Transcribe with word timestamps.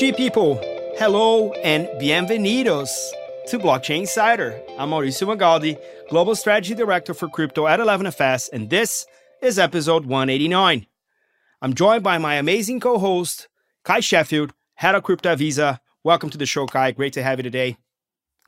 NFT 0.00 0.16
people, 0.16 0.58
hello 0.96 1.52
and 1.62 1.86
bienvenidos 2.00 2.88
to 3.48 3.58
Blockchain 3.58 4.00
Insider. 4.00 4.58
I'm 4.78 4.88
Mauricio 4.88 5.28
Magaldi, 5.28 5.78
Global 6.08 6.34
Strategy 6.34 6.74
Director 6.74 7.12
for 7.12 7.28
Crypto 7.28 7.66
at 7.66 7.80
11FS, 7.80 8.48
and 8.50 8.70
this 8.70 9.06
is 9.42 9.58
episode 9.58 10.06
189. 10.06 10.86
I'm 11.60 11.74
joined 11.74 12.02
by 12.02 12.16
my 12.16 12.36
amazing 12.36 12.80
co 12.80 12.96
host, 12.98 13.48
Cuy 13.84 14.02
Sheffield, 14.02 14.54
head 14.72 14.94
of 14.94 15.02
Crypto 15.02 15.36
Visa. 15.36 15.82
Welcome 16.02 16.30
to 16.30 16.38
the 16.38 16.46
show, 16.46 16.66
Cuy. 16.66 16.96
Great 16.96 17.12
to 17.12 17.22
have 17.22 17.38
you 17.38 17.42
today. 17.42 17.76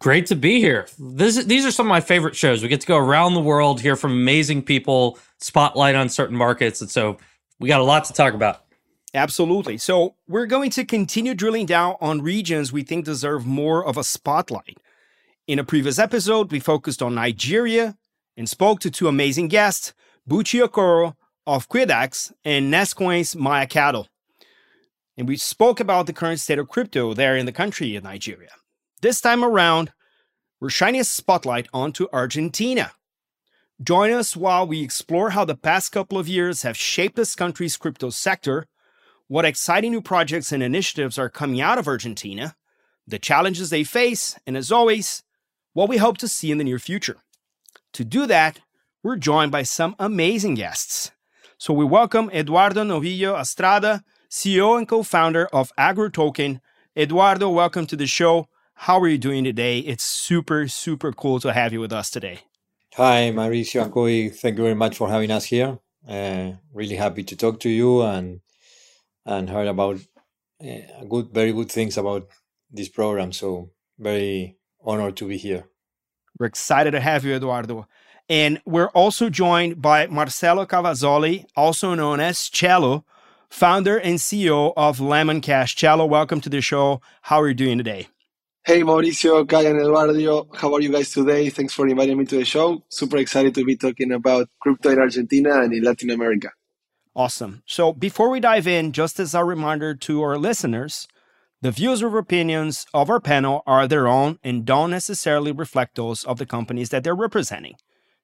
Great 0.01 0.25
to 0.29 0.35
be 0.35 0.59
here. 0.59 0.89
This, 0.99 1.45
these 1.45 1.67
are 1.67 1.71
some 1.71 1.85
of 1.85 1.91
my 1.91 2.01
favorite 2.01 2.35
shows. 2.35 2.63
We 2.63 2.69
get 2.69 2.81
to 2.81 2.87
go 2.87 2.97
around 2.97 3.35
the 3.35 3.43
world, 3.43 3.83
hear 3.83 3.97
from 3.97 4.13
amazing 4.13 4.63
people, 4.63 5.19
spotlight 5.39 5.97
on 5.97 6.09
certain 6.09 6.37
markets. 6.39 6.81
And 6.81 6.91
so 6.91 7.19
we 7.61 7.69
got 7.69 7.83
a 7.83 7.85
lot 7.85 8.07
to 8.07 8.15
talk 8.15 8.33
about. 8.33 8.65
Absolutely. 9.15 9.77
So, 9.77 10.15
we're 10.27 10.47
going 10.47 10.71
to 10.71 10.85
continue 10.85 11.35
drilling 11.35 11.67
down 11.67 11.97
on 12.01 12.23
regions 12.23 12.73
we 12.73 12.83
think 12.83 13.05
deserve 13.05 13.47
more 13.47 13.85
of 13.85 13.99
a 13.99 14.05
spotlight. 14.05 14.79
In 15.47 15.59
a 15.59 15.65
previous 15.65 15.99
episode, 15.99 16.51
we 16.51 16.61
focused 16.61 17.03
on 17.03 17.15
Nigeria 17.15 17.97
and 18.37 18.49
spoke 18.49 18.81
to 18.81 18.91
two 18.91 19.09
amazing 19.09 19.49
guests, 19.49 19.93
Buchi 20.29 20.67
Okoro 20.67 21.15
of 21.47 21.69
Quidax 21.69 22.33
and 22.45 22.73
Nestcoin's 22.73 23.37
Maya 23.37 23.67
Cattle. 23.67 24.09
And 25.17 25.29
we 25.29 25.37
spoke 25.37 25.81
about 25.81 26.07
the 26.07 26.13
current 26.13 26.41
state 26.41 26.59
of 26.59 26.69
crypto 26.69 27.13
there 27.13 27.37
in 27.37 27.45
the 27.47 27.53
country 27.53 27.97
of 27.97 28.05
Nigeria. 28.05 28.51
This 29.03 29.21
time 29.21 29.45
around, 29.45 29.93
we're 30.61 30.71
shining 30.71 31.01
a 31.01 31.05
spotlight 31.05 31.69
onto 31.75 32.07
Argentina. 32.13 32.93
Join 33.83 34.13
us 34.13 34.37
while 34.37 34.67
we 34.67 34.83
explore 34.83 35.31
how 35.31 35.45
the 35.45 35.57
past 35.57 35.91
couple 35.91 36.19
of 36.19 36.29
years 36.29 36.63
have 36.63 36.77
shaped 36.77 37.17
this 37.17 37.35
country's 37.35 37.77
crypto 37.77 38.11
sector 38.11 38.67
what 39.33 39.47
exciting 39.47 39.93
new 39.93 40.03
projects 40.03 40.53
and 40.53 40.63
initiatives 40.63 41.19
are 41.19 41.31
coming 41.31 41.59
out 41.59 41.79
of 41.79 41.89
Argentina, 41.89 42.55
the 43.07 43.19
challenges 43.19 43.71
they 43.71 43.83
face, 43.83 44.39
and 44.47 44.59
as 44.59 44.71
always, 44.71 45.23
what 45.73 45.89
we 45.89 45.97
hope 45.97 46.19
to 46.19 46.29
see 46.29 46.51
in 46.51 46.59
the 46.59 46.65
near 46.65 46.79
future. 46.79 47.17
To 47.95 48.05
do 48.05 48.27
that, 48.27 48.61
we're 49.03 49.17
joined 49.17 49.51
by 49.51 49.63
some 49.63 49.97
amazing 49.99 50.57
guests. 50.57 51.13
So 51.57 51.73
we 51.73 51.83
welcome 51.83 52.29
Eduardo 52.29 52.85
Novillo 52.85 53.35
Astrada, 53.35 54.05
CEO 54.29 54.77
and 54.77 54.87
co 54.87 55.03
founder 55.03 55.47
of 55.47 55.73
AgroToken. 55.79 56.61
Eduardo, 56.95 57.49
welcome 57.49 57.87
to 57.87 57.97
the 57.97 58.07
show. 58.07 58.49
How 58.75 59.01
are 59.01 59.09
you 59.09 59.17
doing 59.17 59.45
today? 59.45 59.79
It's 59.79 60.05
super, 60.05 60.69
super 60.69 61.11
cool 61.11 61.41
to 61.41 61.55
have 61.55 61.73
you 61.73 61.81
with 61.81 61.95
us 61.95 62.11
today. 62.11 62.41
Hi, 62.97 63.33
Mauricio 63.35 64.31
Thank 64.35 64.59
you 64.59 64.63
very 64.63 64.75
much 64.75 64.99
for 64.99 65.09
having 65.09 65.31
us 65.31 65.47
here. 65.47 65.79
Uh, 66.07 66.53
really 66.75 66.97
happy 66.97 67.23
to 67.25 67.35
talk 67.35 67.61
to 67.61 67.71
you 67.71 68.03
and 68.03 68.42
and 69.25 69.51
heard 69.51 69.69
about 69.69 69.99
uh, 70.63 71.05
good, 71.09 71.31
very 71.33 71.53
good 71.53 71.71
things 71.71 71.97
about 71.97 72.29
this 72.71 72.89
program. 72.89 73.33
So 73.33 73.71
very 73.99 74.57
honored 74.85 75.17
to 75.19 75.29
be 75.29 75.37
here. 75.37 75.65
We're 76.39 76.47
excited 76.47 76.93
to 76.93 77.01
have 77.01 77.25
you, 77.25 77.35
Eduardo. 77.35 77.87
And 78.29 78.61
we're 78.65 78.89
also 78.89 79.29
joined 79.29 79.83
by 79.83 80.07
Marcelo 80.07 80.65
Cavazzoli, 80.65 81.45
also 81.57 81.95
known 81.95 82.21
as 82.21 82.49
Cello, 82.49 83.05
founder 83.51 83.99
and 83.99 84.19
CEO 84.19 84.73
of 84.77 85.01
Lemon 85.01 85.41
Cash. 85.41 85.77
Cello, 85.77 86.07
welcome 86.07 86.41
to 86.41 86.49
the 86.49 86.61
show. 86.61 87.01
How 87.23 87.41
are 87.41 87.49
you 87.49 87.55
doing 87.55 87.79
today? 87.79 88.09
Hey, 88.65 88.83
Mauricio, 88.83 89.45
Cuy, 89.45 89.67
and 89.69 89.81
Eduardo. 89.81 90.49
How 90.55 90.73
are 90.73 90.81
you 90.81 90.93
guys 90.93 91.11
today? 91.11 91.51
Thanks 91.51 91.75
for 91.75 91.87
inviting 91.89 92.17
me 92.17 92.25
to 92.27 92.37
the 92.37 92.45
show. 92.45 92.85
Super 92.89 93.17
excited 93.17 93.55
to 93.57 93.65
be 93.65 93.77
talking 93.77 94.13
about 94.13 94.49
crypto 94.61 94.91
in 94.91 95.01
Argentina 95.01 95.63
and 95.63 95.73
in 95.75 95.83
Latin 95.83 96.11
America. 96.11 96.53
Awesome. 97.15 97.63
So 97.67 97.93
before 97.93 98.31
we 98.31 98.41
dive 98.41 98.67
in, 98.67 98.93
just 98.93 99.21
as 99.21 99.35
a 99.35 99.45
reminder 99.45 99.95
to 99.95 100.23
our 100.23 100.39
listeners, 100.39 101.07
the 101.61 101.71
views 101.71 102.03
or 102.03 102.17
opinions 102.19 102.87
of 102.95 103.11
our 103.11 103.21
panel 103.21 103.63
are 103.67 103.87
their 103.87 104.09
own 104.09 104.39
and 104.43 104.65
don't 104.65 104.91
necessarily 104.91 105.53
reflect 105.53 105.97
those 105.97 106.25
of 106.25 106.39
the 106.39 106.47
companies 106.47 106.89
that 106.89 107.05
they're 107.05 107.15
representing. 107.15 107.75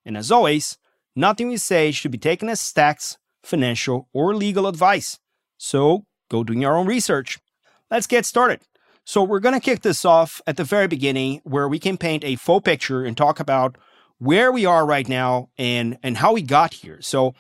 And 0.05 0.17
as 0.17 0.33
always, 0.33 0.79
nothing 1.15 1.49
we 1.49 1.59
say 1.59 1.91
should 1.93 2.11
be 2.11 2.19
taken 2.19 2.49
as 2.49 2.73
tax, 2.73 3.19
financial, 3.43 4.09
or 4.13 4.35
legal 4.35 4.67
advice. 4.67 5.19
So 5.59 6.07
go 6.31 6.43
do 6.43 6.59
your 6.59 6.77
own 6.77 6.87
research. 6.87 7.39
Let's 7.91 8.07
get 8.07 8.25
started. 8.25 8.61
So 9.05 9.23
we're 9.23 9.41
going 9.41 9.55
to 9.55 9.61
kick 9.61 9.83
this 9.83 10.05
off 10.05 10.41
at 10.47 10.57
the 10.57 10.65
very 10.65 10.87
beginning 10.87 11.41
where 11.45 11.69
we 11.69 11.79
can 11.79 11.97
paint 11.97 12.25
a 12.25 12.37
full 12.37 12.61
picture 12.61 13.05
and 13.05 13.17
talk 13.17 13.39
about 13.39 13.77
where 14.19 14.51
we 14.51 14.67
are 14.67 14.85
right 14.85 15.09
now 15.09 15.49
and 15.57 15.97
and 16.03 16.19
how 16.19 16.33
we 16.33 16.43
got 16.43 16.75
here. 16.75 17.01
So 17.01 17.35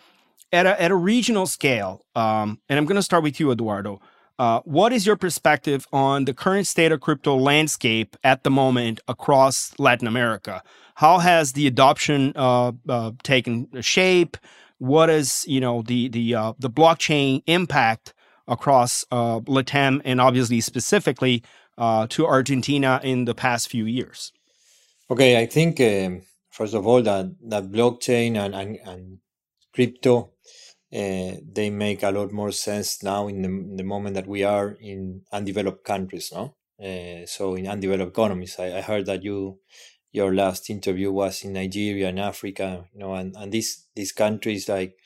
at 0.53 0.67
a, 0.67 0.81
at 0.81 0.91
a 0.91 0.97
regional 0.97 1.47
scale, 1.47 2.05
um, 2.15 2.61
and 2.69 2.79
I'm 2.79 2.87
going 2.87 2.97
to 2.97 3.03
start 3.03 3.23
with 3.23 3.39
you, 3.41 3.51
Eduardo. 3.51 4.01
Uh, 4.39 4.61
what 4.65 4.93
is 4.93 5.05
your 5.05 5.17
perspective 5.17 5.87
on 5.93 6.25
the 6.25 6.33
current 6.33 6.67
state 6.67 6.93
of 6.93 7.01
crypto 7.01 7.35
landscape 7.37 8.17
at 8.23 8.45
the 8.45 8.51
moment 8.51 9.01
across 9.09 9.73
Latin 9.79 10.07
America? 10.07 10.63
How 10.95 11.19
has 11.19 11.53
the 11.53 11.67
adoption 11.67 12.33
uh, 12.37 12.73
uh, 12.89 13.13
taken 13.25 13.69
shape? 13.81 14.37
What 14.79 15.11
is 15.11 15.45
you 15.49 15.61
know 15.61 15.83
the 15.83 16.09
the 16.09 16.35
uh, 16.37 16.53
the 16.59 16.71
blockchain 16.71 17.43
impact 17.47 18.15
across 18.47 19.05
uh, 19.11 19.41
Latam 19.41 20.01
and 20.05 20.21
obviously 20.21 20.61
specifically 20.61 21.43
uh, 21.77 22.07
to 22.11 22.27
Argentina 22.27 23.01
in 23.03 23.25
the 23.25 23.35
past 23.35 23.69
few 23.69 23.87
years? 23.87 24.33
Okay, 25.11 25.41
I 25.41 25.47
think 25.47 25.81
um, 25.81 26.23
first 26.51 26.75
of 26.75 26.87
all 26.87 27.03
that 27.03 27.35
that 27.49 27.73
blockchain 27.73 28.37
and, 28.37 28.55
and, 28.55 28.79
and 28.87 29.19
crypto 29.75 30.31
uh, 30.93 31.37
they 31.53 31.71
make 31.71 32.03
a 32.03 32.11
lot 32.11 32.33
more 32.33 32.53
sense 32.53 33.03
now 33.03 33.29
in 33.29 33.43
the, 33.43 33.77
the 33.77 33.85
moment 33.85 34.15
that 34.15 34.27
we 34.27 34.43
are 34.43 34.77
in 34.81 35.23
undeveloped 35.33 35.85
countries, 35.85 36.33
no? 36.33 36.55
Uh, 36.83 37.27
so 37.27 37.55
in 37.57 37.67
undeveloped 37.67 38.13
economies, 38.13 38.57
I, 38.59 38.79
I, 38.79 38.81
heard 38.81 39.07
that 39.07 39.25
you 39.25 39.59
your 40.13 40.35
last 40.35 40.71
interview 40.71 41.11
was 41.13 41.43
in 41.43 41.53
Nigeria 41.53 42.09
and 42.09 42.21
Africa, 42.21 42.85
you 42.95 43.01
know, 43.01 43.15
and, 43.15 43.35
and 43.37 43.53
these 43.53 43.87
these 43.95 44.13
countries 44.13 44.69
like 44.69 44.97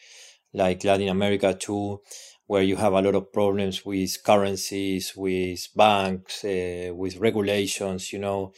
like 0.53 0.85
Latin 0.85 1.09
America 1.09 1.55
too, 1.55 2.01
where 2.47 2.63
you 2.63 2.77
have 2.77 2.93
a 2.93 3.01
lot 3.01 3.15
of 3.15 3.33
problems 3.33 3.85
with 3.85 4.23
currencies, 4.23 5.15
with 5.17 5.67
banks, 5.75 6.45
uh, 6.45 6.93
with 6.95 7.17
regulations, 7.17 8.13
you 8.13 8.19
know, 8.19 8.53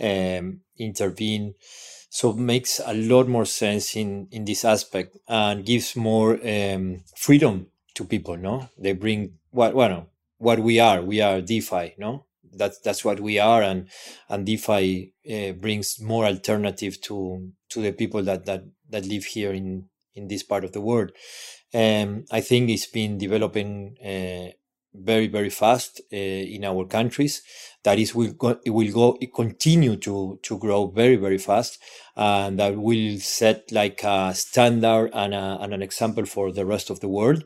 um, 0.00 0.60
intervene 0.78 1.54
so 2.08 2.32
makes 2.32 2.80
a 2.84 2.94
lot 2.94 3.28
more 3.28 3.44
sense 3.44 3.96
in 3.96 4.28
in 4.30 4.44
this 4.44 4.64
aspect 4.64 5.16
and 5.28 5.64
gives 5.64 5.96
more 5.96 6.38
um, 6.46 7.02
freedom 7.16 7.66
to 7.94 8.04
people 8.04 8.36
no? 8.36 8.68
They 8.78 8.92
bring 8.92 9.38
what 9.50 9.74
well 9.74 10.08
what 10.38 10.60
we 10.60 10.80
are 10.80 11.02
we 11.02 11.20
are 11.20 11.40
defi 11.40 11.94
no? 11.98 12.24
That's 12.50 12.78
that's 12.80 13.04
what 13.04 13.20
we 13.20 13.38
are 13.38 13.62
and 13.62 13.88
and 14.28 14.46
defi 14.46 15.12
uh, 15.30 15.52
brings 15.52 16.00
more 16.00 16.24
alternative 16.24 17.00
to 17.02 17.52
to 17.70 17.82
the 17.82 17.92
people 17.92 18.22
that 18.22 18.46
that 18.46 18.64
that 18.88 19.04
live 19.04 19.24
here 19.24 19.52
in 19.52 19.88
in 20.14 20.28
this 20.28 20.42
part 20.42 20.64
of 20.64 20.72
the 20.72 20.80
world. 20.80 21.12
Um, 21.74 22.24
i 22.32 22.40
think 22.40 22.70
it's 22.70 22.86
been 22.86 23.18
developing 23.18 23.94
uh, 24.02 24.48
very 24.94 25.26
very 25.26 25.50
fast 25.50 26.00
uh, 26.12 26.16
in 26.16 26.64
our 26.64 26.86
countries. 26.86 27.42
That 27.84 27.98
is 27.98 28.14
will 28.14 28.32
go, 28.32 28.58
it 28.64 28.70
will 28.70 28.92
go 28.92 29.18
it 29.20 29.32
continue 29.34 29.96
to 29.96 30.38
to 30.42 30.58
grow 30.58 30.88
very 30.88 31.16
very 31.16 31.38
fast 31.38 31.78
and 32.16 32.58
that 32.58 32.76
will 32.76 33.18
set 33.20 33.70
like 33.70 34.02
a 34.02 34.34
standard 34.34 35.10
and, 35.14 35.34
a, 35.34 35.58
and 35.60 35.72
an 35.72 35.82
example 35.82 36.26
for 36.26 36.52
the 36.52 36.66
rest 36.66 36.90
of 36.90 37.00
the 37.00 37.08
world. 37.08 37.44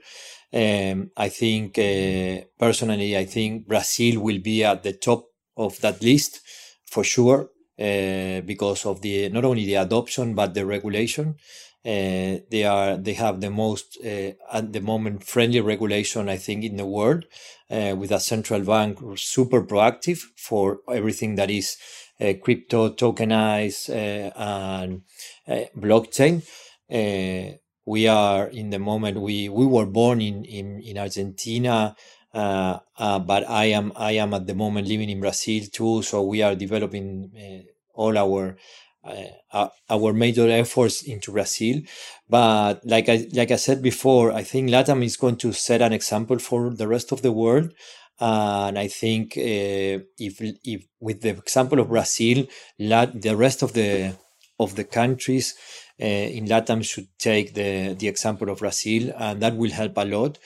Um, 0.55 1.11
i 1.17 1.31
think 1.31 1.79
uh, 1.79 2.45
personally 2.59 3.17
i 3.17 3.25
think 3.25 3.67
brazil 3.67 4.21
will 4.21 4.39
be 4.39 4.63
at 4.63 4.83
the 4.83 4.93
top 4.93 5.25
of 5.57 5.81
that 5.81 6.03
list 6.03 6.43
for 6.85 7.03
sure 7.05 7.49
uh, 7.79 8.43
because 8.43 8.85
of 8.85 9.01
the 9.01 9.31
not 9.31 9.47
only 9.47 9.65
the 9.65 9.77
adoption 9.77 10.35
but 10.35 10.53
the 10.53 10.67
regulation 10.67 11.37
uh, 11.85 12.39
they 12.51 12.65
are 12.65 12.97
they 12.97 13.15
have 13.15 13.41
the 13.41 13.51
most 13.51 13.99
uh, 14.05 14.33
at 14.53 14.73
the 14.73 14.81
moment 14.81 15.25
friendly 15.25 15.61
regulation 15.61 16.29
I 16.29 16.37
think 16.37 16.63
in 16.65 16.77
the 16.77 16.87
world 16.87 17.25
uh, 17.71 17.97
with 17.97 18.13
a 18.13 18.21
central 18.21 18.61
bank 18.61 18.99
super 19.17 19.63
proactive 19.65 20.19
for 20.37 20.81
everything 20.89 21.35
that 21.37 21.51
is 21.51 21.77
uh, 22.21 22.35
crypto 22.41 22.91
tokenized 22.91 23.91
uh, 23.91 24.31
and 24.37 25.03
uh, 25.49 25.65
blockchain. 25.77 26.43
we 27.85 28.07
are 28.07 28.47
in 28.47 28.71
the 28.71 28.79
moment 28.79 29.21
we 29.21 29.49
we 29.49 29.67
were 29.67 29.87
born 29.87 30.21
in 30.21 30.45
in, 30.45 30.79
in 30.81 30.99
Argentina. 30.99 31.97
but 32.33 33.45
I 33.49 33.65
am 33.79 33.93
I 33.97 34.13
am 34.13 34.35
at 34.35 34.47
the 34.47 34.55
moment 34.55 34.87
living 34.87 35.11
in 35.11 35.21
Brazil 35.21 35.65
too, 35.73 36.03
so 36.03 36.23
we 36.23 36.43
are 36.43 36.55
developing 36.55 37.33
all 37.95 38.17
our 38.17 38.57
uh, 39.05 39.69
our 39.91 40.13
major 40.13 40.49
efforts 40.49 41.03
into 41.03 41.33
Brazil. 41.33 41.83
But 42.29 42.85
like 42.85 43.09
I 43.09 43.27
like 43.33 43.51
I 43.51 43.57
said 43.57 43.83
before, 43.83 44.33
I 44.33 44.43
think 44.45 44.71
LATAM 44.71 45.05
is 45.05 45.17
going 45.17 45.37
to 45.39 45.53
set 45.53 45.83
an 45.83 45.93
example 45.93 46.39
for 46.39 46.71
the 46.71 46.89
rest 46.89 47.13
of 47.13 47.23
the 47.23 47.33
world. 47.33 47.73
and 48.21 48.79
I 48.79 48.89
think 48.89 49.37
uh, 49.37 49.99
if 50.19 50.41
if 50.65 50.87
with 51.01 51.23
the 51.23 51.31
example 51.31 51.81
of 51.81 51.89
Brazil, 51.89 52.47
Lat- 52.79 53.21
the 53.21 53.37
rest 53.37 53.63
of 53.63 53.73
the 53.73 54.15
of 54.59 54.77
the 54.77 54.85
countries 54.85 55.55
uh, 56.01 56.05
in 56.07 56.47
LATAM 56.47 56.85
should 56.85 57.09
take 57.19 57.55
the 57.55 57.95
the 57.99 58.09
example 58.09 58.49
of 58.51 58.59
Brazil, 58.61 59.13
and 59.17 59.41
that 59.43 59.57
will 59.57 59.71
help 59.73 59.97
a 59.97 60.05
lot. 60.05 60.39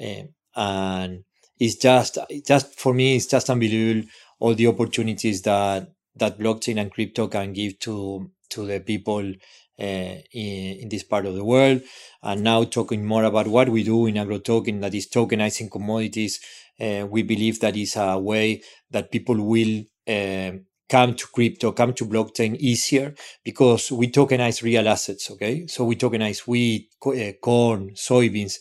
Uh, 0.00 0.24
and 0.56 1.24
it's 1.58 1.76
just 1.76 2.18
just 2.46 2.78
for 2.78 2.94
me 2.94 3.16
it's 3.16 3.26
just 3.26 3.50
unbelievable 3.50 4.08
all 4.40 4.54
the 4.54 4.66
opportunities 4.66 5.42
that 5.42 5.88
that 6.18 6.38
blockchain 6.38 6.80
and 6.80 6.90
crypto 6.90 7.28
can 7.28 7.52
give 7.52 7.78
to 7.80 8.30
to 8.50 8.66
the 8.66 8.80
people 8.80 9.32
uh, 9.80 10.16
in, 10.32 10.78
in, 10.80 10.88
this 10.88 11.04
part 11.04 11.26
of 11.26 11.34
the 11.34 11.44
world. 11.44 11.82
And 12.22 12.42
now 12.42 12.64
talking 12.64 13.04
more 13.04 13.24
about 13.24 13.46
what 13.46 13.68
we 13.68 13.84
do 13.84 14.06
in 14.06 14.14
AgroToken, 14.14 14.80
that 14.80 14.94
is 14.94 15.08
tokenizing 15.08 15.70
commodities. 15.70 16.40
Uh, 16.80 17.06
we 17.08 17.22
believe 17.22 17.60
that 17.60 17.76
is 17.76 17.96
a 17.96 18.18
way 18.18 18.62
that 18.90 19.12
people 19.12 19.40
will 19.40 19.84
uh, 20.08 20.58
come 20.88 21.14
to 21.14 21.26
crypto, 21.28 21.72
come 21.72 21.92
to 21.92 22.06
blockchain 22.06 22.56
easier 22.56 23.14
because 23.44 23.92
we 23.92 24.10
tokenize 24.10 24.62
real 24.62 24.88
assets. 24.88 25.30
Okay, 25.30 25.66
so 25.66 25.84
we 25.84 25.96
tokenize 25.96 26.46
wheat, 26.46 26.88
uh, 27.06 27.32
corn, 27.40 27.90
soybeans, 27.90 28.58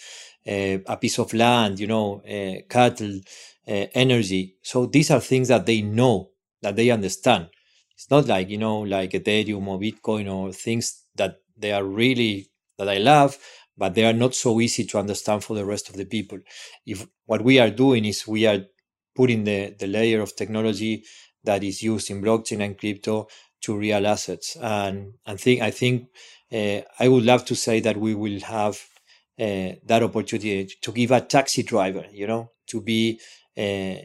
uh, 0.48 0.80
a 0.86 0.98
piece 0.98 1.18
of 1.20 1.34
land, 1.34 1.80
you 1.80 1.88
know, 1.88 2.22
uh, 2.30 2.62
cattle, 2.70 3.20
energy. 3.66 4.56
So 4.62 4.86
these 4.86 5.12
are 5.12 5.20
things 5.20 5.50
that 5.50 5.66
they 5.66 5.82
know, 5.82 6.30
that 6.62 6.76
they 6.76 6.90
understand. 6.90 7.50
It's 7.94 8.10
not 8.10 8.28
like 8.28 8.50
you 8.50 8.58
know, 8.58 8.80
like 8.80 9.12
Ethereum 9.12 9.68
or 9.68 9.80
Bitcoin 9.80 10.32
or 10.32 10.52
things 10.52 11.04
that 11.16 11.42
they 11.58 11.72
are 11.72 11.84
really 11.84 12.50
that 12.78 12.90
I 12.90 12.98
love, 12.98 13.38
but 13.78 13.96
they 13.96 14.06
are 14.06 14.14
not 14.14 14.36
so 14.36 14.60
easy 14.62 14.86
to 14.86 15.00
understand 15.00 15.44
for 15.44 15.56
the 15.56 15.66
rest 15.66 15.90
of 15.90 15.96
the 15.96 16.06
people. 16.06 16.40
If 16.86 17.08
what 17.26 17.44
we 17.44 17.60
are 17.60 17.70
doing 17.70 18.06
is 18.06 18.28
we 18.28 18.46
are 18.46 18.60
putting 19.16 19.44
the, 19.44 19.76
the 19.80 19.88
layer 19.88 20.22
of 20.22 20.36
technology 20.36 21.04
that 21.44 21.64
is 21.64 21.82
used 21.82 22.12
in 22.12 22.22
blockchain 22.22 22.64
and 22.64 22.78
crypto 22.78 23.28
to 23.62 23.76
real 23.76 24.06
assets. 24.06 24.56
And 24.62 25.14
I 25.26 25.36
think 25.36 25.62
I 25.62 25.72
think 25.72 26.08
uh, 26.52 26.82
I 27.00 27.08
would 27.08 27.24
love 27.24 27.46
to 27.46 27.56
say 27.56 27.80
that 27.82 27.98
we 27.98 28.14
will 28.14 28.40
have 28.42 28.80
uh, 29.40 29.74
that 29.86 30.04
opportunity 30.04 30.68
to 30.82 30.92
give 30.92 31.12
a 31.12 31.22
taxi 31.22 31.64
driver, 31.64 32.06
you 32.12 32.28
know, 32.28 32.52
to 32.68 32.82
be 32.82 33.20
uh, 33.58 33.96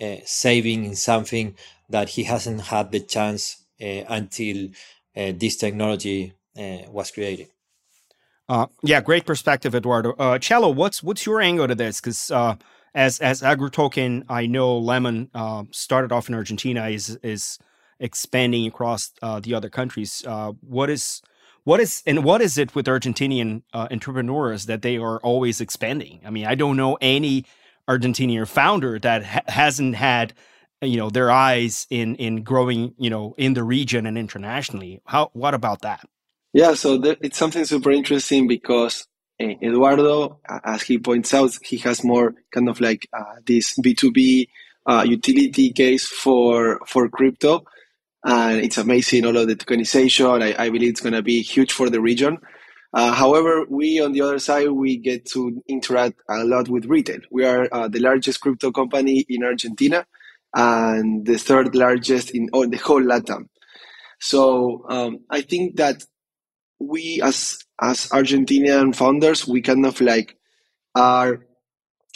uh 0.00 0.16
saving 0.24 0.84
in 0.84 0.96
something 0.96 1.54
that 1.88 2.10
he 2.10 2.24
hasn't 2.24 2.60
had 2.62 2.92
the 2.92 3.00
chance 3.00 3.64
uh, 3.80 4.04
until 4.08 4.68
uh, 5.16 5.32
this 5.36 5.56
technology 5.56 6.34
was 6.88 7.10
created. 7.10 7.48
yeah, 8.82 9.00
great 9.00 9.24
perspective, 9.24 9.74
Eduardo. 9.74 10.12
Uh, 10.18 10.38
Cello, 10.38 10.68
what's 10.68 11.02
what's 11.02 11.24
your 11.24 11.40
angle 11.40 11.66
to 11.66 11.74
this? 11.74 12.00
Because 12.00 12.30
as 12.94 13.20
as 13.20 13.42
AgroToken, 13.42 14.24
I 14.28 14.46
know 14.46 14.78
Lemon 14.78 15.30
uh, 15.34 15.64
started 15.70 16.12
off 16.12 16.28
in 16.28 16.34
Argentina, 16.34 16.88
is 16.88 17.18
is 17.22 17.58
expanding 17.98 18.66
across 18.66 19.12
uh, 19.22 19.40
the 19.40 19.54
other 19.54 19.68
countries. 19.68 20.24
Uh, 20.26 20.52
what 20.60 20.90
is 20.90 21.22
what 21.64 21.80
is 21.80 22.02
and 22.06 22.24
what 22.24 22.40
is 22.40 22.58
it 22.58 22.74
with 22.74 22.86
Argentinian 22.86 23.62
uh, 23.72 23.88
entrepreneurs 23.90 24.66
that 24.66 24.82
they 24.82 24.96
are 24.96 25.18
always 25.18 25.60
expanding? 25.60 26.20
I 26.24 26.30
mean, 26.30 26.46
I 26.46 26.54
don't 26.54 26.76
know 26.76 26.98
any 27.00 27.44
Argentinian 27.90 28.46
founder 28.46 28.98
that 29.00 29.24
ha- 29.24 29.42
hasn't 29.48 29.96
had 29.96 30.32
you 30.82 30.96
know 30.96 31.10
their 31.10 31.30
eyes 31.30 31.86
in 31.90 32.14
in 32.16 32.42
growing 32.42 32.94
you 32.98 33.10
know 33.10 33.34
in 33.36 33.54
the 33.54 33.64
region 33.64 34.06
and 34.06 34.16
internationally. 34.16 35.00
How 35.06 35.30
what 35.32 35.54
about 35.54 35.82
that? 35.82 36.04
Yeah, 36.52 36.74
so 36.74 36.98
there, 36.98 37.16
it's 37.20 37.38
something 37.38 37.64
super 37.64 37.92
interesting 37.92 38.48
because 38.48 39.06
Eh, 39.40 39.54
Eduardo, 39.62 40.38
as 40.64 40.82
he 40.82 40.98
points 40.98 41.32
out, 41.32 41.56
he 41.64 41.78
has 41.78 42.04
more 42.04 42.34
kind 42.52 42.68
of 42.68 42.78
like 42.78 43.08
uh, 43.18 43.36
this 43.46 43.74
B2B 43.78 44.48
uh, 44.84 45.04
utility 45.08 45.72
case 45.72 46.06
for 46.06 46.78
for 46.86 47.08
crypto. 47.08 47.64
And 48.22 48.60
it's 48.60 48.76
amazing, 48.76 49.24
all 49.24 49.38
of 49.38 49.48
the 49.48 49.56
tokenization. 49.56 50.42
I, 50.42 50.64
I 50.66 50.68
believe 50.68 50.90
it's 50.90 51.00
going 51.00 51.14
to 51.14 51.22
be 51.22 51.40
huge 51.40 51.72
for 51.72 51.88
the 51.88 52.02
region. 52.02 52.36
Uh, 52.92 53.12
however, 53.12 53.64
we 53.68 54.00
on 54.00 54.12
the 54.12 54.20
other 54.20 54.38
side, 54.38 54.68
we 54.68 54.96
get 54.96 55.24
to 55.24 55.62
interact 55.68 56.20
a 56.28 56.44
lot 56.44 56.68
with 56.68 56.86
retail. 56.86 57.20
We 57.30 57.44
are 57.44 57.68
uh, 57.72 57.88
the 57.88 58.00
largest 58.00 58.40
crypto 58.40 58.72
company 58.72 59.24
in 59.28 59.44
Argentina 59.44 60.06
and 60.54 61.24
the 61.24 61.38
third 61.38 61.74
largest 61.76 62.30
in 62.30 62.48
oh, 62.52 62.66
the 62.66 62.78
whole 62.78 63.02
LATAM. 63.02 63.46
So 64.20 64.84
um, 64.88 65.20
I 65.30 65.42
think 65.42 65.76
that 65.76 66.04
we 66.80 67.20
as 67.22 67.58
as 67.80 68.08
Argentinian 68.08 68.94
founders, 68.94 69.46
we 69.46 69.62
kind 69.62 69.86
of 69.86 70.00
like 70.00 70.36
are 70.94 71.46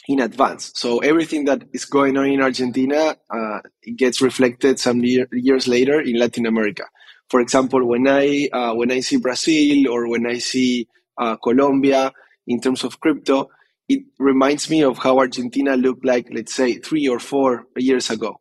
in 0.09 0.21
advance. 0.21 0.73
So 0.75 0.99
everything 0.99 1.45
that 1.47 1.63
is 1.73 1.85
going 1.85 2.17
on 2.17 2.27
in 2.27 2.43
Argentina 2.43 3.17
uh, 3.31 3.61
gets 3.97 4.21
reflected 4.21 4.79
some 4.79 5.03
year, 5.05 5.29
years 5.33 5.67
later 5.67 6.01
in 6.01 6.19
Latin 6.19 6.47
America. 6.47 6.85
For 7.29 7.41
example, 7.41 7.85
when 7.87 8.07
I 8.07 8.49
uh, 8.53 8.75
when 8.75 8.91
I 8.91 9.01
see 9.01 9.17
Brazil 9.17 9.89
or 9.91 10.09
when 10.09 10.27
I 10.27 10.39
see 10.39 10.89
uh, 11.19 11.37
Colombia 11.37 12.13
in 12.47 12.61
terms 12.61 12.85
of 12.85 13.01
crypto, 13.01 13.49
it 13.89 14.05
reminds 14.19 14.69
me 14.71 14.83
of 14.83 14.99
how 14.99 15.19
Argentina 15.19 15.77
looked 15.77 16.05
like, 16.05 16.29
let's 16.31 16.55
say, 16.55 16.75
three 16.79 17.09
or 17.09 17.19
four 17.19 17.67
years 17.77 18.11
ago. 18.11 18.41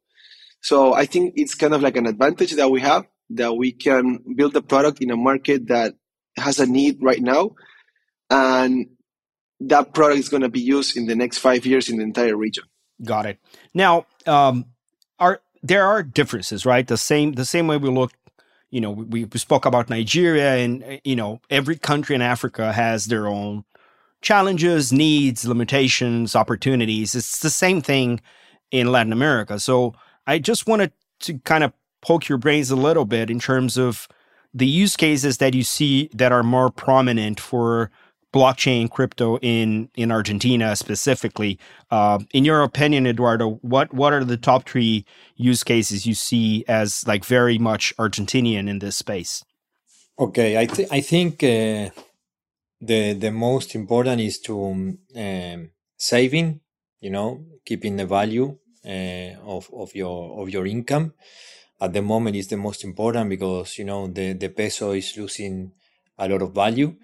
So 0.61 0.93
I 0.93 1.05
think 1.05 1.33
it's 1.35 1.55
kind 1.55 1.73
of 1.73 1.81
like 1.81 1.97
an 1.97 2.07
advantage 2.07 2.53
that 2.53 2.71
we 2.71 2.81
have 2.81 3.05
that 3.31 3.55
we 3.55 3.71
can 3.71 4.19
build 4.35 4.55
a 4.55 4.61
product 4.61 5.01
in 5.01 5.11
a 5.11 5.17
market 5.17 5.67
that 5.67 5.95
has 6.37 6.59
a 6.59 6.65
need 6.65 6.97
right 7.01 7.21
now, 7.21 7.51
and 8.29 8.87
that 9.59 9.93
product 9.93 10.19
is 10.19 10.29
going 10.29 10.43
to 10.43 10.49
be 10.49 10.61
used 10.61 10.97
in 10.97 11.05
the 11.05 11.15
next 11.15 11.37
five 11.37 11.65
years 11.65 11.89
in 11.89 11.97
the 11.97 12.03
entire 12.03 12.35
region. 12.35 12.63
Got 13.03 13.25
it. 13.25 13.39
Now, 13.73 14.05
um, 14.25 14.65
are 15.19 15.41
there 15.61 15.85
are 15.85 16.03
differences, 16.03 16.65
right? 16.65 16.87
The 16.87 16.97
same 16.97 17.33
the 17.33 17.45
same 17.45 17.67
way 17.67 17.77
we 17.77 17.89
look. 17.89 18.11
You 18.73 18.81
know, 18.81 18.89
we, 18.89 19.25
we 19.25 19.39
spoke 19.39 19.65
about 19.65 19.89
Nigeria, 19.89 20.55
and 20.55 20.83
uh, 20.83 20.97
you 21.03 21.15
know, 21.15 21.41
every 21.49 21.77
country 21.77 22.15
in 22.15 22.23
Africa 22.23 22.73
has 22.73 23.05
their 23.05 23.27
own 23.27 23.65
challenges, 24.21 24.91
needs, 24.91 25.45
limitations, 25.45 26.35
opportunities. 26.35 27.13
It's 27.13 27.39
the 27.39 27.51
same 27.51 27.81
thing 27.81 28.19
in 28.71 28.91
Latin 28.91 29.13
America. 29.13 29.59
So 29.59 29.93
I 30.25 30.39
just 30.39 30.65
wanted 30.65 30.91
to 31.19 31.37
kind 31.39 31.63
of 31.63 31.71
poke 32.01 32.27
your 32.27 32.39
brains 32.39 32.71
a 32.71 32.75
little 32.75 33.05
bit 33.05 33.29
in 33.29 33.39
terms 33.39 33.77
of 33.77 34.07
the 34.53 34.65
use 34.65 34.95
cases 34.97 35.37
that 35.37 35.53
you 35.53 35.63
see 35.63 36.09
that 36.13 36.31
are 36.31 36.43
more 36.43 36.71
prominent 36.71 37.39
for 37.39 37.91
blockchain 38.33 38.89
crypto 38.89 39.37
in 39.39 39.89
in 39.95 40.11
Argentina 40.11 40.75
specifically. 40.75 41.59
Uh, 41.91 42.19
in 42.33 42.43
your 42.43 42.63
opinion, 42.63 43.05
Eduardo, 43.07 43.59
what 43.61 43.93
what 43.93 44.11
are 44.13 44.23
the 44.23 44.37
top 44.37 44.67
three 44.67 45.05
use 45.35 45.63
cases 45.63 46.05
you 46.05 46.15
see 46.15 46.65
as 46.67 47.05
like 47.07 47.23
very 47.23 47.57
much 47.57 47.95
Argentinian 47.97 48.67
in 48.67 48.79
this 48.79 48.97
space? 48.97 49.45
Okay, 50.19 50.57
I 50.57 50.65
th- 50.65 50.89
I 50.91 51.01
think 51.01 51.43
uh, 51.43 51.89
the 52.81 53.13
the 53.13 53.31
most 53.31 53.75
important 53.75 54.21
is 54.21 54.39
to 54.41 54.97
um, 55.15 55.69
saving. 55.97 56.59
You 56.99 57.09
know, 57.09 57.45
keeping 57.65 57.97
the 57.97 58.05
value 58.05 58.57
uh, 58.85 59.35
of 59.45 59.69
of 59.73 59.93
your 59.95 60.41
of 60.41 60.49
your 60.49 60.65
income 60.65 61.13
at 61.81 61.91
the 61.91 62.01
moment 62.01 62.35
is 62.35 62.47
the 62.47 62.57
most 62.57 62.83
important 62.83 63.29
because 63.29 63.77
you 63.77 63.83
know 63.83 64.07
the, 64.07 64.33
the 64.33 64.49
peso 64.49 64.91
is 64.91 65.17
losing 65.17 65.71
a 66.17 66.29
lot 66.29 66.41
of 66.41 66.53
value 66.53 66.95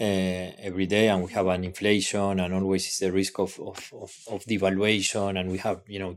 uh, 0.00 0.52
every 0.58 0.86
day 0.86 1.08
and 1.08 1.24
we 1.24 1.32
have 1.32 1.46
an 1.46 1.64
inflation 1.64 2.40
and 2.40 2.54
always 2.54 2.86
is 2.86 2.98
the 2.98 3.12
risk 3.12 3.38
of, 3.38 3.58
of, 3.60 3.92
of, 3.94 4.14
of 4.30 4.44
devaluation 4.44 5.38
and 5.38 5.50
we 5.50 5.58
have 5.58 5.80
you 5.86 5.98
know 5.98 6.16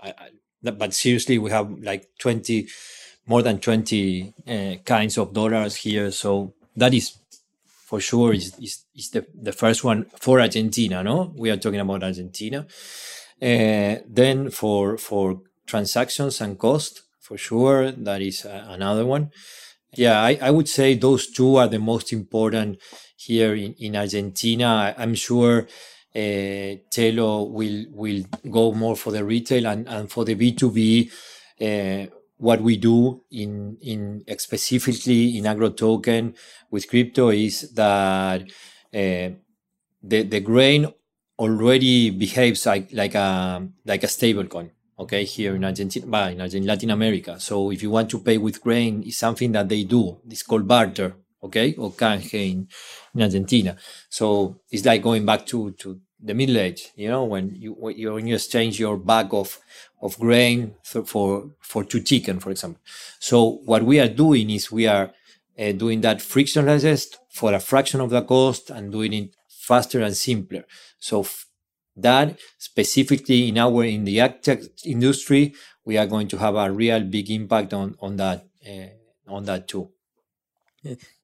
I, 0.00 0.08
I, 0.10 0.70
but 0.70 0.94
seriously 0.94 1.38
we 1.38 1.50
have 1.50 1.70
like 1.80 2.08
20 2.18 2.68
more 3.26 3.42
than 3.42 3.58
20 3.58 4.34
uh, 4.46 4.74
kinds 4.84 5.18
of 5.18 5.32
dollars 5.32 5.76
here 5.76 6.10
so 6.10 6.54
that 6.76 6.94
is 6.94 7.16
for 7.66 8.00
sure 8.00 8.32
is, 8.32 8.56
is, 8.58 8.84
is 8.94 9.10
the, 9.10 9.26
the 9.34 9.52
first 9.52 9.84
one 9.84 10.06
for 10.20 10.40
argentina 10.40 11.02
no 11.02 11.32
we 11.36 11.50
are 11.50 11.56
talking 11.56 11.80
about 11.80 12.02
argentina 12.02 12.66
uh, 13.42 13.96
then 14.06 14.50
for 14.50 14.96
for 14.96 15.40
transactions 15.66 16.40
and 16.40 16.58
cost 16.58 17.02
for 17.24 17.38
sure. 17.38 17.90
That 17.90 18.20
is 18.20 18.44
uh, 18.44 18.66
another 18.68 19.06
one. 19.06 19.30
Yeah, 19.96 20.20
I, 20.22 20.38
I, 20.40 20.50
would 20.50 20.68
say 20.68 20.94
those 20.94 21.30
two 21.30 21.56
are 21.56 21.68
the 21.68 21.78
most 21.78 22.12
important 22.12 22.78
here 23.16 23.54
in, 23.54 23.74
in 23.74 23.96
Argentina. 23.96 24.94
I, 24.96 25.02
am 25.02 25.14
sure 25.14 25.66
uh, 26.14 26.74
Cello 26.90 27.44
will 27.44 27.86
will 27.90 28.24
go 28.50 28.72
more 28.72 28.96
for 28.96 29.10
the 29.10 29.24
retail 29.24 29.66
and, 29.66 29.88
and 29.88 30.10
for 30.10 30.24
the 30.24 30.34
B2B. 30.34 31.10
Uh, 31.60 32.10
what 32.36 32.60
we 32.60 32.76
do 32.76 33.22
in 33.30 33.76
in 33.80 34.24
specifically 34.38 35.38
in 35.38 35.44
AgroToken 35.44 36.34
with 36.70 36.88
crypto 36.88 37.30
is 37.30 37.72
that 37.74 38.42
uh, 38.42 39.28
the 40.02 40.22
the 40.22 40.40
grain 40.40 40.86
already 41.38 42.10
behaves 42.10 42.66
like 42.66 42.92
like 42.92 43.14
a 43.14 43.66
like 43.84 44.02
a 44.04 44.08
stable 44.08 44.46
coin 44.46 44.70
okay, 44.98 45.24
here 45.24 45.54
in 45.56 45.64
Argentina, 45.64 46.06
in, 46.30 46.40
Argentina, 46.40 46.72
Latin 46.72 46.90
America. 46.90 47.40
So 47.40 47.70
if 47.70 47.82
you 47.82 47.90
want 47.90 48.10
to 48.10 48.18
pay 48.20 48.38
with 48.38 48.62
grain, 48.62 49.02
it's 49.06 49.18
something 49.18 49.52
that 49.52 49.68
they 49.68 49.84
do. 49.84 50.18
It's 50.28 50.42
called 50.42 50.68
barter, 50.68 51.16
okay, 51.42 51.74
or 51.74 51.92
canje 51.92 52.34
in, 52.34 52.68
in 53.14 53.22
Argentina. 53.22 53.76
So 54.08 54.60
it's 54.70 54.84
like 54.84 55.02
going 55.02 55.26
back 55.26 55.46
to, 55.46 55.72
to 55.72 56.00
the 56.24 56.34
Middle 56.34 56.58
Age, 56.58 56.90
you 56.96 57.08
know, 57.08 57.24
when 57.24 57.54
you 57.54 57.72
when 57.74 58.26
you 58.26 58.34
exchange 58.34 58.80
your 58.80 58.96
bag 58.96 59.28
of 59.32 59.58
of 60.00 60.18
grain 60.18 60.74
for 60.82 61.50
for 61.60 61.84
two 61.84 62.00
chicken, 62.00 62.40
for 62.40 62.50
example. 62.50 62.80
So 63.18 63.60
what 63.64 63.82
we 63.82 64.00
are 64.00 64.08
doing 64.08 64.48
is 64.50 64.72
we 64.72 64.86
are 64.86 65.12
uh, 65.58 65.72
doing 65.72 66.00
that 66.00 66.22
frictionless 66.22 67.08
for 67.30 67.52
a 67.52 67.60
fraction 67.60 68.00
of 68.00 68.10
the 68.10 68.22
cost 68.22 68.70
and 68.70 68.90
doing 68.90 69.12
it 69.12 69.36
faster 69.48 70.00
and 70.00 70.16
simpler. 70.16 70.64
So 70.98 71.26
that 71.96 72.38
specifically 72.58 73.48
in 73.48 73.58
our 73.58 73.84
in 73.84 74.04
the 74.04 74.16
tech 74.42 74.60
industry, 74.84 75.54
we 75.84 75.96
are 75.96 76.06
going 76.06 76.28
to 76.28 76.38
have 76.38 76.56
a 76.56 76.70
real 76.70 77.00
big 77.00 77.30
impact 77.30 77.72
on 77.72 77.96
on 78.00 78.16
that 78.16 78.46
uh, 78.68 79.32
on 79.32 79.44
that 79.44 79.68
too. 79.68 79.90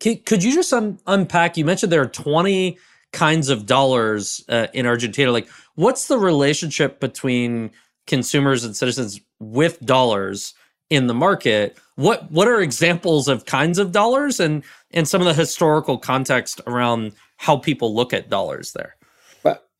Could 0.00 0.42
you 0.42 0.54
just 0.54 0.72
un- 0.72 0.98
unpack? 1.06 1.56
You 1.56 1.64
mentioned 1.64 1.92
there 1.92 2.00
are 2.00 2.06
20 2.06 2.78
kinds 3.12 3.48
of 3.48 3.66
dollars 3.66 4.42
uh, 4.48 4.68
in 4.72 4.86
Argentina. 4.86 5.32
Like, 5.32 5.48
what's 5.74 6.06
the 6.06 6.18
relationship 6.18 7.00
between 7.00 7.70
consumers 8.06 8.64
and 8.64 8.76
citizens 8.76 9.20
with 9.38 9.80
dollars 9.84 10.54
in 10.88 11.06
the 11.06 11.14
market? 11.14 11.76
What 11.96 12.30
what 12.30 12.48
are 12.48 12.60
examples 12.60 13.28
of 13.28 13.44
kinds 13.44 13.78
of 13.78 13.92
dollars 13.92 14.40
and 14.40 14.64
and 14.90 15.06
some 15.06 15.20
of 15.20 15.26
the 15.26 15.34
historical 15.34 15.98
context 15.98 16.60
around 16.66 17.12
how 17.36 17.56
people 17.56 17.94
look 17.94 18.14
at 18.14 18.30
dollars 18.30 18.72
there? 18.72 18.96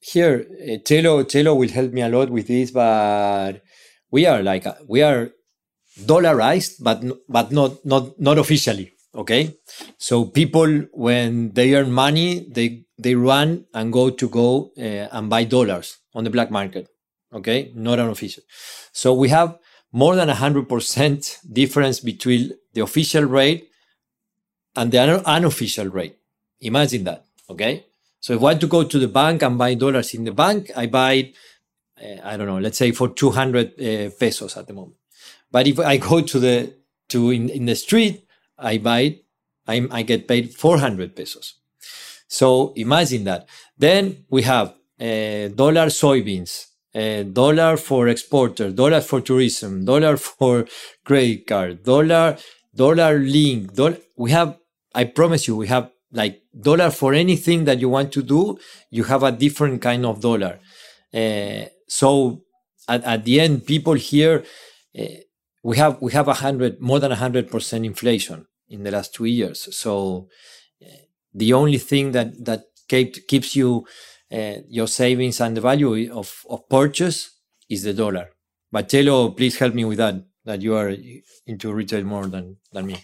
Here, 0.01 0.47
uh, 0.63 0.79
Telo 0.85 1.25
Telo 1.25 1.57
will 1.57 1.69
help 1.69 1.93
me 1.93 2.03
a 2.03 2.09
lot 2.09 2.31
with 2.31 2.47
this, 2.49 2.71
but 2.71 3.63
we 4.11 4.27
are 4.27 4.43
like 4.43 4.67
we 4.89 5.03
are 5.03 5.31
dollarized, 6.05 6.83
but 6.83 7.03
but 7.29 7.53
not 7.53 7.85
not 7.85 8.19
not 8.21 8.39
officially. 8.39 8.93
Okay, 9.15 9.57
so 9.99 10.25
people 10.25 10.87
when 10.93 11.53
they 11.53 11.75
earn 11.75 11.93
money, 11.93 12.49
they 12.51 12.85
they 12.99 13.15
run 13.15 13.67
and 13.75 13.93
go 13.93 14.11
to 14.11 14.29
go 14.29 14.71
uh, 14.79 15.09
and 15.13 15.29
buy 15.29 15.45
dollars 15.45 15.99
on 16.15 16.25
the 16.25 16.31
black 16.31 16.51
market. 16.51 16.89
Okay, 17.33 17.73
not 17.75 17.99
an 17.99 18.09
official. 18.09 18.43
So 18.93 19.15
we 19.15 19.29
have 19.29 19.59
more 19.93 20.15
than 20.15 20.29
100% 20.29 21.53
difference 21.53 22.01
between 22.01 22.53
the 22.75 22.81
official 22.83 23.25
rate 23.25 23.69
and 24.77 24.93
the 24.93 25.27
unofficial 25.27 25.87
rate. 25.87 26.17
Imagine 26.61 27.05
that. 27.05 27.25
Okay. 27.49 27.87
So 28.21 28.35
if 28.35 28.41
I 28.41 28.43
want 28.43 28.61
to 28.61 28.67
go 28.67 28.85
to 28.85 28.99
the 28.99 29.09
bank 29.09 29.43
and 29.43 29.57
buy 29.57 29.75
dollars 29.75 30.15
in 30.15 30.25
the 30.25 30.33
bank, 30.33 30.71
I 30.77 30.87
buy, 30.87 31.33
uh, 32.01 32.17
I 32.23 32.37
don't 32.37 32.47
know, 32.47 32.59
let's 32.59 32.79
say 32.79 32.93
for 32.93 33.09
200 33.09 33.67
uh, 33.67 34.11
pesos 34.19 34.57
at 34.57 34.67
the 34.67 34.75
moment. 34.75 34.97
But 35.51 35.67
if 35.67 35.81
I 35.81 35.97
go 35.97 36.21
to 36.21 36.39
the, 36.39 36.75
to 37.09 37.31
in, 37.31 37.49
in 37.49 37.65
the 37.65 37.75
street, 37.75 38.27
I 38.59 38.79
buy, 38.79 39.21
I, 39.67 39.89
I 39.91 40.03
get 40.03 40.29
paid 40.29 40.55
400 40.55 41.17
pesos. 41.17 41.55
So 42.29 42.73
imagine 42.77 43.25
that. 43.25 43.49
Then 43.77 44.27
we 44.29 44.43
have 44.43 44.75
uh, 45.01 45.49
dollar 45.49 45.87
soybeans, 45.87 46.67
uh, 46.95 47.23
dollar 47.23 47.79
for 47.79 48.07
exporter, 48.09 48.71
dollar 48.71 49.01
for 49.01 49.23
tourism, 49.23 49.85
dollar 49.87 50.19
for 50.19 50.67
credit 51.05 51.47
card, 51.47 51.83
dollar, 51.83 52.37
dollar 52.75 53.19
link. 53.19 53.75
Dollar. 53.75 53.97
We 54.17 54.31
have, 54.33 54.59
I 54.95 55.05
promise 55.05 55.49
you, 55.49 55.57
we 55.57 55.69
have 55.69 55.91
like 56.13 56.43
dollar 56.59 56.91
for 56.91 57.15
anything 57.15 57.65
that 57.65 57.81
you 57.81 57.89
want 57.89 58.13
to 58.13 58.23
do. 58.23 58.59
You 58.91 59.05
have 59.05 59.23
a 59.23 59.33
different 59.33 59.83
kind 59.83 60.05
of 60.05 60.21
dollar. 60.21 60.61
Uh, 61.13 61.67
so 61.89 62.43
at, 62.89 63.05
at 63.05 63.25
the 63.25 63.41
end, 63.41 63.67
people 63.67 63.95
here, 63.95 64.45
uh, 64.99 65.05
we 65.63 65.77
have 65.77 66.01
we 66.01 66.13
have 66.13 66.29
a 66.29 66.35
hundred 66.35 66.81
more 66.81 67.01
than 67.01 67.13
a 67.13 67.17
hundred 67.17 67.51
percent 67.51 67.85
inflation 67.85 68.47
in 68.69 68.83
the 68.83 68.91
last 68.91 69.15
two 69.15 69.27
years. 69.27 69.75
So 69.77 70.29
the 71.35 71.53
only 71.53 71.79
thing 71.79 72.13
that 72.13 72.45
that 72.45 72.65
keep, 72.89 73.27
keeps 73.29 73.55
you 73.55 73.87
uh, 74.33 74.57
your 74.69 74.89
savings 74.89 75.41
and 75.41 75.57
the 75.57 75.61
value 75.61 76.13
of, 76.13 76.45
of 76.49 76.69
purchase 76.69 77.31
is 77.69 77.83
the 77.83 77.95
dollar. 77.95 78.31
Telo, 78.75 79.37
please 79.37 79.59
help 79.59 79.75
me 79.75 79.85
with 79.85 79.99
that. 79.99 80.15
That 80.45 80.63
you 80.63 80.75
are 80.75 80.95
into 81.47 81.73
retail 81.73 82.05
more 82.05 82.27
than 82.27 82.57
than 82.73 82.87
me. 82.87 82.97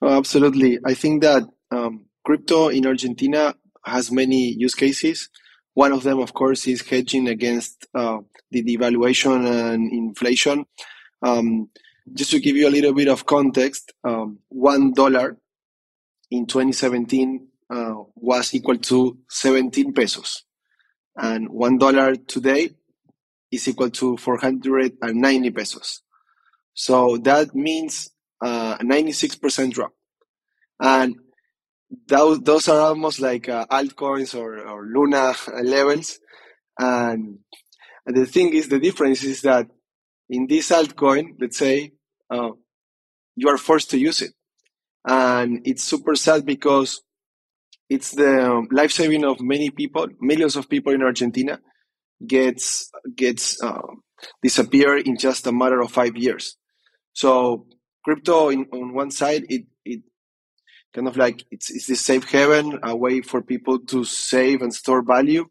Oh, 0.00 0.16
absolutely, 0.16 0.78
I 0.84 0.94
think 0.94 1.22
that 1.22 1.42
um, 1.70 2.05
crypto 2.26 2.68
in 2.68 2.84
Argentina 2.84 3.54
has 3.84 4.10
many 4.10 4.50
use 4.58 4.74
cases. 4.74 5.30
One 5.74 5.92
of 5.92 6.02
them, 6.02 6.18
of 6.18 6.34
course, 6.34 6.66
is 6.66 6.82
hedging 6.82 7.28
against 7.28 7.86
uh, 7.94 8.18
the 8.50 8.64
devaluation 8.64 9.46
and 9.46 9.92
inflation. 9.92 10.66
Um, 11.22 11.70
just 12.12 12.32
to 12.32 12.40
give 12.40 12.56
you 12.56 12.66
a 12.68 12.74
little 12.76 12.92
bit 12.92 13.08
of 13.08 13.26
context, 13.26 13.92
um, 14.02 14.40
one 14.48 14.92
dollar 14.92 15.36
in 16.32 16.46
2017 16.46 17.46
uh, 17.70 17.94
was 18.16 18.52
equal 18.54 18.78
to 18.78 19.16
17 19.30 19.92
pesos. 19.92 20.42
And 21.16 21.48
one 21.48 21.78
dollar 21.78 22.16
today 22.16 22.70
is 23.52 23.68
equal 23.68 23.90
to 23.90 24.16
490 24.16 25.50
pesos. 25.50 26.02
So 26.74 27.18
that 27.18 27.54
means 27.54 28.10
uh, 28.44 28.76
a 28.80 28.84
96% 28.84 29.72
drop. 29.72 29.92
And 30.80 31.16
those, 32.08 32.40
those 32.40 32.68
are 32.68 32.80
almost 32.80 33.20
like 33.20 33.48
uh, 33.48 33.66
altcoins 33.66 34.34
or, 34.34 34.58
or 34.66 34.86
Luna 34.86 35.34
levels. 35.62 36.18
And, 36.78 37.38
the 38.08 38.24
thing 38.24 38.54
is, 38.54 38.68
the 38.68 38.78
difference 38.78 39.24
is 39.24 39.42
that 39.42 39.66
in 40.30 40.46
this 40.46 40.70
altcoin, 40.70 41.30
let's 41.40 41.58
say, 41.58 41.90
uh, 42.30 42.50
you 43.34 43.48
are 43.48 43.58
forced 43.58 43.90
to 43.90 43.98
use 43.98 44.22
it 44.22 44.30
and 45.06 45.62
it's 45.64 45.84
super 45.84 46.16
sad 46.16 46.44
because 46.44 47.02
it's 47.88 48.10
the 48.10 48.66
life 48.72 48.90
saving 48.90 49.24
of 49.24 49.40
many 49.40 49.70
people, 49.70 50.08
millions 50.20 50.56
of 50.56 50.68
people 50.68 50.92
in 50.92 51.02
Argentina 51.02 51.60
gets 52.26 52.90
gets 53.14 53.62
uh, 53.62 53.82
disappear 54.42 54.96
in 54.96 55.16
just 55.16 55.46
a 55.46 55.52
matter 55.52 55.80
of 55.80 55.92
five 55.92 56.16
years. 56.16 56.56
So 57.12 57.66
crypto, 58.04 58.48
in, 58.48 58.66
on 58.72 58.94
one 58.94 59.12
side, 59.12 59.44
it 59.48 59.66
kind 60.94 61.08
of 61.08 61.16
like 61.16 61.44
it's 61.50 61.70
it's 61.70 61.86
this 61.86 62.00
safe 62.00 62.24
haven, 62.24 62.78
a 62.82 62.96
way 62.96 63.20
for 63.20 63.42
people 63.42 63.78
to 63.80 64.04
save 64.04 64.62
and 64.62 64.74
store 64.74 65.02
value. 65.02 65.46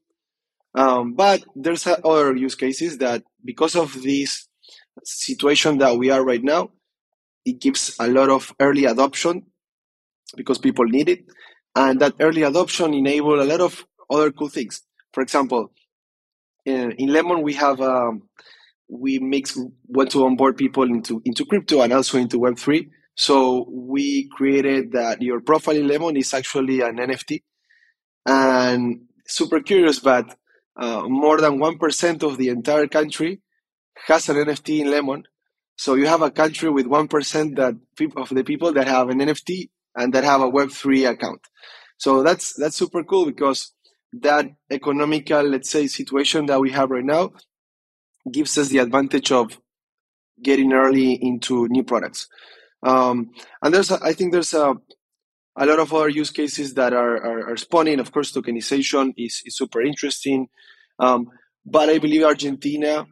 Um, 0.73 1.13
but 1.13 1.43
there's 1.55 1.87
other 1.87 2.35
use 2.35 2.55
cases 2.55 2.97
that 2.97 3.23
because 3.43 3.75
of 3.75 3.93
this 4.03 4.47
situation 5.03 5.77
that 5.77 5.97
we 5.97 6.09
are 6.09 6.23
right 6.23 6.43
now, 6.43 6.71
it 7.45 7.59
gives 7.59 7.95
a 7.99 8.07
lot 8.07 8.29
of 8.29 8.53
early 8.59 8.85
adoption 8.85 9.43
because 10.35 10.57
people 10.57 10.85
need 10.85 11.09
it. 11.09 11.25
And 11.75 11.99
that 12.01 12.15
early 12.19 12.43
adoption 12.43 12.93
enable 12.93 13.41
a 13.41 13.45
lot 13.45 13.61
of 13.61 13.85
other 14.09 14.31
cool 14.31 14.49
things. 14.49 14.81
For 15.13 15.21
example, 15.21 15.71
in, 16.65 16.91
in 16.93 17.09
Lemon, 17.09 17.41
we 17.41 17.53
have, 17.53 17.79
um, 17.81 18.23
we 18.89 19.19
mix, 19.19 19.57
want 19.87 20.11
to 20.11 20.25
onboard 20.25 20.57
people 20.57 20.83
into, 20.83 21.21
into 21.25 21.45
crypto 21.45 21.81
and 21.81 21.93
also 21.93 22.17
into 22.17 22.39
Web3. 22.39 22.89
So 23.15 23.67
we 23.69 24.27
created 24.29 24.91
that 24.91 25.21
your 25.21 25.39
profile 25.39 25.77
in 25.77 25.87
Lemon 25.87 26.17
is 26.17 26.33
actually 26.33 26.81
an 26.81 26.97
NFT. 26.97 27.43
And 28.25 29.01
super 29.25 29.61
curious, 29.61 29.99
but 29.99 30.37
uh, 30.75 31.03
more 31.07 31.39
than 31.39 31.59
1% 31.59 32.23
of 32.23 32.37
the 32.37 32.49
entire 32.49 32.87
country 32.87 33.41
has 34.07 34.27
an 34.29 34.37
NFT 34.37 34.81
in 34.81 34.91
Lemon. 34.91 35.23
So 35.77 35.95
you 35.95 36.07
have 36.07 36.21
a 36.21 36.31
country 36.31 36.69
with 36.69 36.85
1% 36.85 37.55
that 37.55 37.75
of 38.17 38.29
the 38.29 38.43
people 38.43 38.73
that 38.73 38.87
have 38.87 39.09
an 39.09 39.19
NFT 39.19 39.69
and 39.95 40.13
that 40.13 40.23
have 40.23 40.41
a 40.41 40.51
Web3 40.51 41.09
account. 41.09 41.41
So 41.97 42.23
that's 42.23 42.53
that's 42.53 42.75
super 42.75 43.03
cool 43.03 43.25
because 43.25 43.71
that 44.13 44.47
economical, 44.69 45.43
let's 45.43 45.69
say, 45.69 45.87
situation 45.87 46.45
that 46.47 46.59
we 46.59 46.71
have 46.71 46.91
right 46.91 47.03
now 47.03 47.31
gives 48.29 48.57
us 48.57 48.69
the 48.69 48.79
advantage 48.79 49.31
of 49.31 49.59
getting 50.41 50.73
early 50.73 51.13
into 51.13 51.67
new 51.69 51.83
products. 51.83 52.27
Um, 52.85 53.31
and 53.61 53.73
there's, 53.73 53.91
I 53.91 54.13
think 54.13 54.31
there's 54.31 54.53
a, 54.53 54.75
a 55.57 55.65
lot 55.65 55.79
of 55.79 55.93
other 55.93 56.09
use 56.09 56.29
cases 56.29 56.75
that 56.75 56.93
are, 56.93 57.17
are, 57.17 57.51
are 57.51 57.57
spawning. 57.57 57.99
Of 57.99 58.11
course, 58.11 58.31
tokenization 58.31 59.13
is, 59.17 59.41
is 59.43 59.57
super 59.57 59.81
interesting. 59.81 60.47
Um, 60.99 61.27
but 61.65 61.89
I 61.89 61.97
believe 61.97 62.23
Argentina 62.23 63.07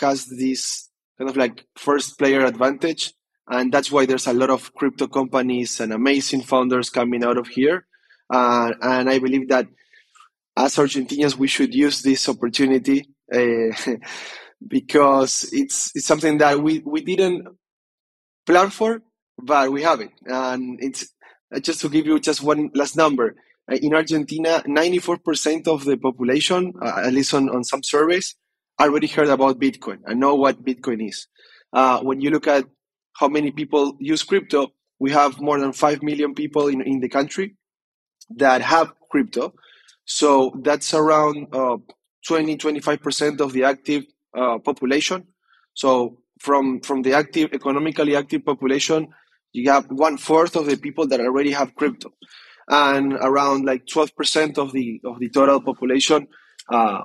has 0.00 0.26
this 0.26 0.90
kind 1.18 1.30
of 1.30 1.36
like 1.36 1.64
first 1.76 2.18
player 2.18 2.44
advantage. 2.44 3.12
And 3.48 3.72
that's 3.72 3.92
why 3.92 4.06
there's 4.06 4.26
a 4.26 4.32
lot 4.32 4.50
of 4.50 4.74
crypto 4.74 5.06
companies 5.06 5.78
and 5.78 5.92
amazing 5.92 6.42
founders 6.42 6.90
coming 6.90 7.24
out 7.24 7.38
of 7.38 7.46
here. 7.46 7.86
Uh, 8.28 8.72
and 8.82 9.08
I 9.08 9.20
believe 9.20 9.48
that 9.48 9.68
as 10.56 10.76
Argentinians, 10.76 11.36
we 11.36 11.46
should 11.46 11.74
use 11.74 12.02
this 12.02 12.28
opportunity 12.28 13.08
uh, 13.32 13.68
because 14.66 15.48
it's 15.52 15.92
it's 15.94 16.06
something 16.06 16.38
that 16.38 16.60
we, 16.60 16.80
we 16.80 17.02
didn't 17.02 17.46
plan 18.46 18.70
for, 18.70 19.02
but 19.38 19.70
we 19.70 19.82
have 19.82 20.00
it. 20.00 20.10
And 20.24 20.78
it's 20.80 21.12
just 21.60 21.80
to 21.82 21.88
give 21.88 22.06
you 22.06 22.18
just 22.20 22.42
one 22.42 22.70
last 22.74 22.96
number. 22.96 23.34
Uh, 23.70 23.76
in 23.82 23.94
Argentina, 23.94 24.62
94% 24.66 25.66
of 25.66 25.84
the 25.84 25.96
population, 25.96 26.72
uh, 26.80 27.02
at 27.04 27.12
least 27.12 27.34
on, 27.34 27.48
on 27.50 27.64
some 27.64 27.82
surveys, 27.82 28.36
already 28.80 29.06
heard 29.06 29.28
about 29.28 29.58
Bitcoin 29.58 29.98
and 30.06 30.20
know 30.20 30.34
what 30.34 30.64
Bitcoin 30.64 31.06
is. 31.08 31.26
Uh, 31.72 32.00
when 32.00 32.20
you 32.20 32.30
look 32.30 32.46
at 32.46 32.64
how 33.14 33.28
many 33.28 33.50
people 33.50 33.96
use 33.98 34.22
crypto, 34.22 34.72
we 34.98 35.10
have 35.10 35.40
more 35.40 35.58
than 35.58 35.72
5 35.72 36.02
million 36.02 36.34
people 36.34 36.68
in, 36.68 36.80
in 36.82 37.00
the 37.00 37.08
country 37.08 37.56
that 38.36 38.60
have 38.62 38.92
crypto. 39.10 39.54
So 40.04 40.52
that's 40.62 40.94
around 40.94 41.48
uh, 41.52 41.78
20, 42.26 42.56
25% 42.56 43.40
of 43.40 43.52
the 43.52 43.64
active 43.64 44.04
uh, 44.36 44.58
population. 44.58 45.26
So 45.74 46.18
from, 46.38 46.80
from 46.80 47.02
the 47.02 47.12
active, 47.14 47.52
economically 47.52 48.16
active 48.16 48.44
population, 48.44 49.08
you 49.52 49.70
have 49.70 49.86
one 49.90 50.16
fourth 50.16 50.56
of 50.56 50.66
the 50.66 50.76
people 50.76 51.06
that 51.08 51.20
already 51.20 51.50
have 51.50 51.74
crypto. 51.74 52.10
And 52.68 53.12
around 53.14 53.64
like 53.64 53.86
12% 53.86 54.58
of 54.58 54.72
the, 54.72 55.00
of 55.04 55.20
the 55.20 55.28
total 55.28 55.60
population 55.60 56.26
uh, 56.70 57.02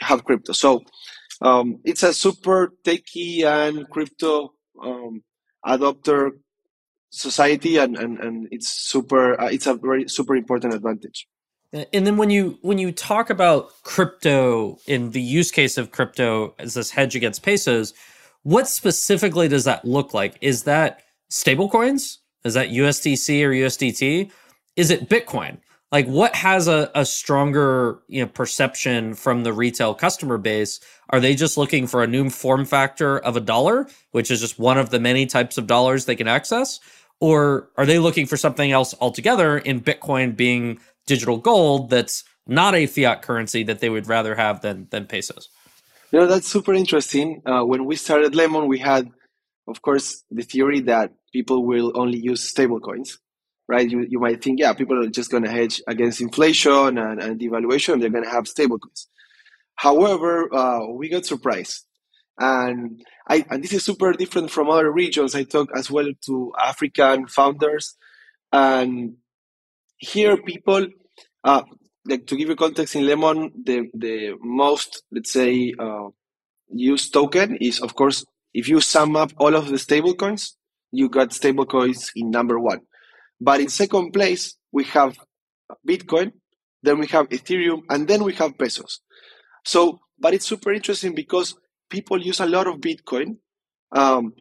have 0.00 0.24
crypto. 0.24 0.52
So 0.52 0.82
um, 1.40 1.80
it's 1.84 2.02
a 2.02 2.12
super 2.12 2.72
techie 2.84 3.44
and 3.44 3.88
crypto 3.88 4.52
um, 4.82 5.22
adopter 5.64 6.32
society, 7.10 7.76
and, 7.76 7.96
and, 7.96 8.18
and 8.18 8.48
it's 8.50 8.68
super. 8.68 9.40
Uh, 9.40 9.48
it's 9.48 9.66
a 9.66 9.74
very 9.74 10.08
super 10.08 10.36
important 10.36 10.74
advantage. 10.74 11.26
And 11.72 12.04
then 12.04 12.16
when 12.16 12.30
you 12.30 12.58
when 12.62 12.78
you 12.78 12.90
talk 12.90 13.30
about 13.30 13.70
crypto 13.84 14.78
in 14.86 15.12
the 15.12 15.22
use 15.22 15.52
case 15.52 15.78
of 15.78 15.92
crypto 15.92 16.54
as 16.58 16.74
this 16.74 16.90
hedge 16.90 17.14
against 17.14 17.44
pesos, 17.44 17.94
what 18.42 18.68
specifically 18.68 19.48
does 19.48 19.64
that 19.64 19.84
look 19.84 20.14
like? 20.14 20.36
Is 20.40 20.64
that 20.64 21.02
stablecoins? 21.30 22.18
Is 22.44 22.54
that 22.54 22.70
USDC 22.70 23.42
or 23.42 23.50
USDT? 23.50 24.30
Is 24.76 24.90
it 24.90 25.08
Bitcoin? 25.08 25.58
Like 25.92 26.06
what 26.06 26.34
has 26.36 26.68
a, 26.68 26.90
a 26.94 27.04
stronger 27.04 27.98
you 28.08 28.22
know 28.22 28.28
perception 28.28 29.14
from 29.14 29.42
the 29.42 29.52
retail 29.52 29.94
customer 29.94 30.38
base? 30.38 30.80
Are 31.10 31.20
they 31.20 31.34
just 31.34 31.58
looking 31.58 31.86
for 31.86 32.02
a 32.02 32.06
new 32.06 32.30
form 32.30 32.64
factor 32.64 33.18
of 33.18 33.36
a 33.36 33.40
dollar, 33.40 33.88
which 34.12 34.30
is 34.30 34.40
just 34.40 34.58
one 34.58 34.78
of 34.78 34.90
the 34.90 35.00
many 35.00 35.26
types 35.26 35.58
of 35.58 35.66
dollars 35.66 36.04
they 36.04 36.16
can 36.16 36.28
access? 36.28 36.78
Or 37.18 37.68
are 37.76 37.84
they 37.84 37.98
looking 37.98 38.26
for 38.26 38.36
something 38.36 38.70
else 38.72 38.94
altogether 39.00 39.58
in 39.58 39.80
Bitcoin 39.80 40.36
being 40.36 40.78
digital 41.06 41.36
gold 41.36 41.90
that's 41.90 42.24
not 42.46 42.74
a 42.74 42.86
fiat 42.86 43.22
currency 43.22 43.62
that 43.64 43.80
they 43.80 43.88
would 43.88 44.06
rather 44.06 44.34
have 44.34 44.60
than 44.60 44.86
than 44.90 45.06
pesos. 45.06 45.48
You 46.12 46.18
know, 46.18 46.26
that's 46.26 46.48
super 46.48 46.74
interesting. 46.74 47.42
Uh, 47.46 47.62
when 47.62 47.84
we 47.84 47.94
started 47.94 48.34
Lemon, 48.34 48.66
we 48.66 48.78
had, 48.78 49.08
of 49.68 49.80
course, 49.80 50.24
the 50.30 50.42
theory 50.42 50.80
that 50.80 51.12
people 51.32 51.64
will 51.64 51.92
only 51.94 52.18
use 52.18 52.52
stablecoins, 52.52 53.18
right? 53.68 53.88
You, 53.88 54.04
you 54.08 54.18
might 54.18 54.42
think, 54.42 54.58
yeah, 54.58 54.72
people 54.72 55.00
are 55.04 55.08
just 55.08 55.30
going 55.30 55.44
to 55.44 55.50
hedge 55.50 55.80
against 55.86 56.20
inflation 56.20 56.98
and, 56.98 57.22
and 57.22 57.40
devaluation. 57.40 58.00
They're 58.00 58.10
going 58.10 58.24
to 58.24 58.30
have 58.30 58.44
stablecoins. 58.44 59.06
However, 59.76 60.52
uh, 60.52 60.86
we 60.88 61.08
got 61.08 61.26
surprised. 61.26 61.86
And, 62.38 63.02
I, 63.28 63.44
and 63.48 63.62
this 63.62 63.72
is 63.72 63.84
super 63.84 64.12
different 64.12 64.50
from 64.50 64.68
other 64.68 64.90
regions. 64.90 65.36
I 65.36 65.44
talk 65.44 65.68
as 65.76 65.90
well 65.90 66.10
to 66.26 66.52
African 66.58 67.28
founders. 67.28 67.94
And 68.52 69.16
here 69.98 70.36
people 70.38 70.88
uh, 71.44 71.62
like 72.10 72.26
to 72.26 72.36
give 72.36 72.48
you 72.48 72.56
context 72.56 72.96
in 72.96 73.06
Lemon, 73.06 73.52
the 73.64 73.88
the 73.94 74.36
most 74.40 75.02
let's 75.10 75.32
say 75.32 75.72
uh, 75.78 76.08
used 76.68 77.12
token 77.12 77.56
is 77.56 77.80
of 77.80 77.94
course 77.94 78.24
if 78.52 78.68
you 78.68 78.80
sum 78.80 79.16
up 79.16 79.32
all 79.38 79.54
of 79.54 79.68
the 79.68 79.78
stable 79.78 80.14
coins, 80.14 80.56
you 80.90 81.08
got 81.08 81.32
stable 81.32 81.66
coins 81.66 82.10
in 82.16 82.30
number 82.30 82.58
one. 82.58 82.80
But 83.40 83.60
in 83.60 83.68
second 83.68 84.12
place, 84.12 84.56
we 84.72 84.84
have 84.84 85.16
Bitcoin, 85.88 86.32
then 86.82 86.98
we 86.98 87.06
have 87.08 87.28
Ethereum, 87.28 87.82
and 87.88 88.08
then 88.08 88.24
we 88.24 88.34
have 88.34 88.58
pesos. 88.58 89.00
So, 89.64 90.00
but 90.18 90.34
it's 90.34 90.46
super 90.46 90.72
interesting 90.72 91.14
because 91.14 91.54
people 91.88 92.20
use 92.20 92.40
a 92.40 92.46
lot 92.46 92.66
of 92.66 92.76
Bitcoin. 92.76 93.36
Um, 93.92 94.34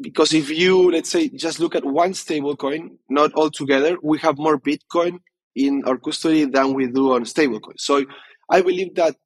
because 0.00 0.32
if 0.32 0.50
you 0.50 0.90
let's 0.90 1.10
say 1.10 1.28
just 1.28 1.60
look 1.60 1.74
at 1.74 1.84
one 1.84 2.14
stable 2.14 2.56
coin, 2.56 2.98
not 3.08 3.32
all 3.34 3.50
together, 3.50 3.96
we 4.02 4.18
have 4.18 4.38
more 4.38 4.58
Bitcoin 4.58 5.18
in 5.54 5.82
our 5.86 5.98
custody 5.98 6.44
than 6.44 6.74
we 6.74 6.86
do 6.86 7.12
on 7.12 7.24
stablecoins. 7.24 7.80
So 7.80 8.04
I 8.50 8.62
believe 8.62 8.94
that 8.96 9.16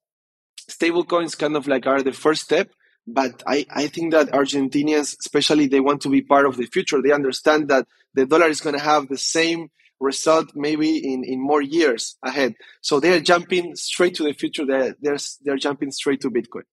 stablecoins 0.70 1.38
kind 1.38 1.56
of 1.56 1.66
like 1.66 1.86
are 1.86 2.02
the 2.02 2.12
first 2.12 2.42
step, 2.42 2.68
but 3.06 3.42
I, 3.46 3.66
I 3.70 3.86
think 3.86 4.12
that 4.12 4.28
Argentinians, 4.30 5.16
especially, 5.20 5.68
they 5.68 5.80
want 5.80 6.02
to 6.02 6.08
be 6.08 6.22
part 6.22 6.46
of 6.46 6.56
the 6.56 6.66
future. 6.66 7.00
They 7.00 7.12
understand 7.12 7.68
that 7.68 7.86
the 8.14 8.26
dollar 8.26 8.48
is 8.48 8.60
going 8.60 8.76
to 8.76 8.82
have 8.82 9.08
the 9.08 9.18
same 9.18 9.68
result 10.00 10.50
maybe 10.54 10.98
in, 10.98 11.24
in 11.24 11.40
more 11.40 11.62
years 11.62 12.16
ahead. 12.22 12.54
So 12.82 13.00
they're 13.00 13.20
jumping 13.20 13.76
straight 13.76 14.14
to 14.16 14.24
the 14.24 14.32
future. 14.32 14.66
They're, 14.66 14.94
they're, 15.00 15.18
they're 15.44 15.56
jumping 15.56 15.90
straight 15.90 16.20
to 16.22 16.30
Bitcoin. 16.30 16.64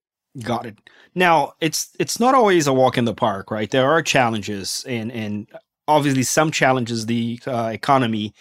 Got 0.41 0.65
it. 0.65 0.79
Now 1.13 1.53
it's 1.61 1.89
it's 1.99 2.19
not 2.19 2.33
always 2.33 2.65
a 2.65 2.73
walk 2.73 2.97
in 2.97 3.05
the 3.05 3.13
park, 3.13 3.51
right? 3.51 3.69
There 3.69 3.87
are 3.87 4.01
challenges, 4.01 4.83
and 4.87 5.11
and 5.11 5.47
obviously 5.87 6.23
some 6.23 6.49
challenges 6.49 7.05
the 7.05 7.39
uh, 7.45 7.69
economy 7.71 8.33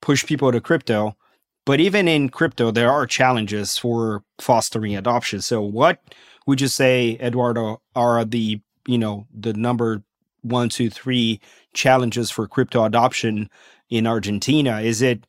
push 0.00 0.24
people 0.24 0.52
to 0.52 0.60
crypto. 0.60 1.16
But 1.64 1.80
even 1.80 2.08
in 2.08 2.30
crypto, 2.30 2.70
there 2.70 2.90
are 2.90 3.06
challenges 3.06 3.76
for 3.76 4.24
fostering 4.40 4.96
adoption. 4.96 5.42
So, 5.42 5.60
what 5.60 6.00
would 6.46 6.60
you 6.60 6.68
say, 6.68 7.18
Eduardo, 7.20 7.82
are 7.94 8.24
the 8.24 8.60
you 8.86 8.98
know 8.98 9.26
the 9.34 9.52
number 9.52 10.02
one, 10.42 10.70
two, 10.70 10.88
three 10.88 11.40
challenges 11.74 12.30
for 12.30 12.48
crypto 12.48 12.84
adoption 12.84 13.50
in 13.90 14.06
Argentina? 14.06 14.80
Is 14.80 15.02
it 15.02 15.26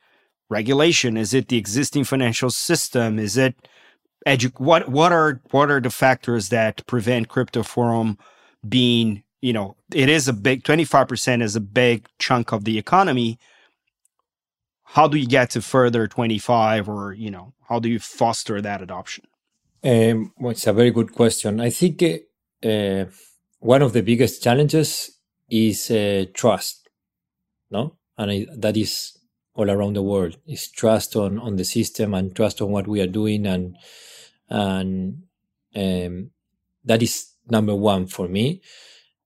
regulation? 0.50 1.18
Is 1.18 1.34
it 1.34 1.50
the 1.50 1.58
existing 1.58 2.06
financial 2.06 2.50
system? 2.50 3.20
Is 3.20 3.36
it 3.36 3.56
edu- 4.26 4.60
what 4.60 4.90
what 4.90 5.12
are 5.12 5.42
what 5.52 5.70
are 5.72 5.82
the 5.82 5.90
factors 5.90 6.50
that 6.50 6.86
prevent 6.88 7.30
crypto 7.30 7.64
from 7.64 8.18
being 8.68 9.24
you 9.42 9.54
know 9.54 9.76
it 9.94 10.10
is 10.10 10.28
a 10.28 10.34
big 10.34 10.64
25% 10.64 11.42
is 11.42 11.56
a 11.56 11.62
big 11.62 12.08
chunk 12.20 12.52
of 12.52 12.66
the 12.66 12.78
economy 12.78 13.40
how 14.93 15.08
do 15.08 15.17
you 15.17 15.28
get 15.28 15.52
to 15.52 15.62
further 15.62 16.08
25 16.08 16.89
or 16.89 17.13
you 17.13 17.32
know 17.32 17.54
how 17.67 17.80
do 17.80 17.89
you 17.89 17.99
foster 17.99 18.62
that 18.62 18.82
adoption? 18.82 19.25
Um, 19.84 20.34
well, 20.38 20.52
it's 20.52 20.67
a 20.67 20.73
very 20.73 20.91
good 20.91 21.13
question. 21.13 21.62
I 21.62 21.69
think 21.69 22.04
uh, 22.04 23.06
one 23.60 23.82
of 23.82 23.93
the 23.93 24.02
biggest 24.02 24.43
challenges 24.43 25.12
is 25.49 25.89
uh, 25.91 26.25
trust 26.34 26.80
no? 27.71 27.95
And 28.17 28.32
I, 28.32 28.47
that 28.58 28.75
is 28.75 29.17
all 29.54 29.69
around 29.69 29.95
the 29.95 30.02
world. 30.02 30.38
Is 30.47 30.69
trust 30.69 31.15
on 31.15 31.39
on 31.39 31.56
the 31.56 31.65
system 31.65 32.13
and 32.13 32.36
trust 32.36 32.62
on 32.62 32.71
what 32.71 32.88
we 32.88 33.02
are 33.02 33.08
doing 33.08 33.45
and 33.45 33.78
and 34.49 35.23
um, 35.75 36.32
that 36.84 37.04
is 37.04 37.32
number 37.49 37.75
one 37.75 38.08
for 38.08 38.28
me. 38.28 38.62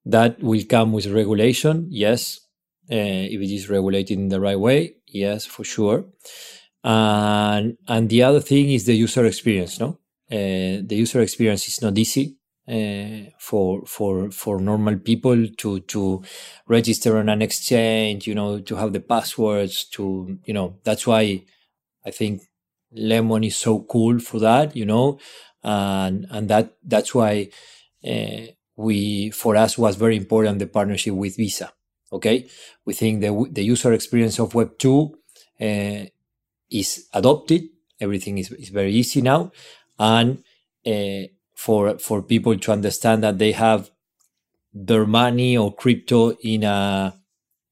That 0.06 0.43
will 0.43 0.63
come 0.69 0.91
with 0.91 1.08
regulation 1.08 1.88
yes 1.89 2.41
uh, 2.91 3.26
if 3.34 3.39
it 3.41 3.54
is 3.54 3.69
regulated 3.69 4.17
in 4.17 4.30
the 4.30 4.39
right 4.39 4.60
way 4.60 4.96
yes, 5.13 5.46
for 5.46 5.63
sure. 5.63 6.06
And 6.84 7.78
and 7.88 8.10
the 8.10 8.24
other 8.24 8.41
thing 8.41 8.72
is 8.72 8.86
the 8.86 8.96
user 8.96 9.26
experience. 9.26 9.80
No, 9.80 10.00
uh, 10.32 10.84
the 10.89 10.96
user 10.96 11.22
experience 11.22 11.67
is 11.67 11.82
not 11.82 11.98
easy 11.98 12.36
uh, 12.67 13.30
for 13.39 13.86
for 13.86 14.32
for 14.32 14.60
normal 14.60 14.98
people 14.98 15.48
to 15.60 15.80
to 15.80 16.24
register 16.67 17.17
on 17.17 17.30
an 17.30 17.41
exchange. 17.41 18.28
You 18.28 18.36
know, 18.36 18.60
to 18.60 18.76
have 18.76 18.91
the 18.91 19.00
passwords. 19.00 19.86
To 19.91 20.38
you 20.43 20.54
know, 20.54 20.80
that's 20.84 21.08
why 21.08 21.43
I 22.06 22.12
think 22.12 22.41
Lemon 22.91 23.46
is 23.46 23.56
so 23.56 23.80
cool 23.84 24.19
for 24.19 24.39
that. 24.39 24.76
You 24.76 24.86
know, 24.86 25.19
and 25.63 26.26
and 26.30 26.50
that 26.50 26.76
that's 26.84 27.15
why. 27.15 27.50
Uh, 28.06 28.48
we 28.76 29.30
for 29.30 29.56
us 29.56 29.78
was 29.78 29.96
very 29.96 30.17
important 30.17 30.58
the 30.58 30.65
partnership 30.65 31.13
with 31.13 31.38
Visa 31.38 31.72
Okay, 32.13 32.47
we 32.86 32.93
think 32.93 33.21
the 33.21 33.32
the 33.52 33.63
user 33.63 33.91
experience 33.91 34.39
of 34.39 34.54
Web 34.54 34.78
two 34.78 35.17
uh, 35.60 36.06
is 36.69 37.08
adopted. 37.12 37.63
Everything 37.99 38.38
is, 38.38 38.52
is 38.52 38.69
very 38.69 38.93
easy 38.93 39.21
now, 39.21 39.52
and 39.97 40.43
uh, 40.86 41.23
for 41.56 41.97
for 41.97 42.21
people 42.21 42.58
to 42.60 42.71
understand 42.71 43.23
that 43.23 43.39
they 43.39 43.52
have 43.54 43.89
their 44.73 45.08
money 45.08 45.58
or 45.58 45.73
crypto 45.73 46.32
in 46.43 46.63
a 46.63 47.15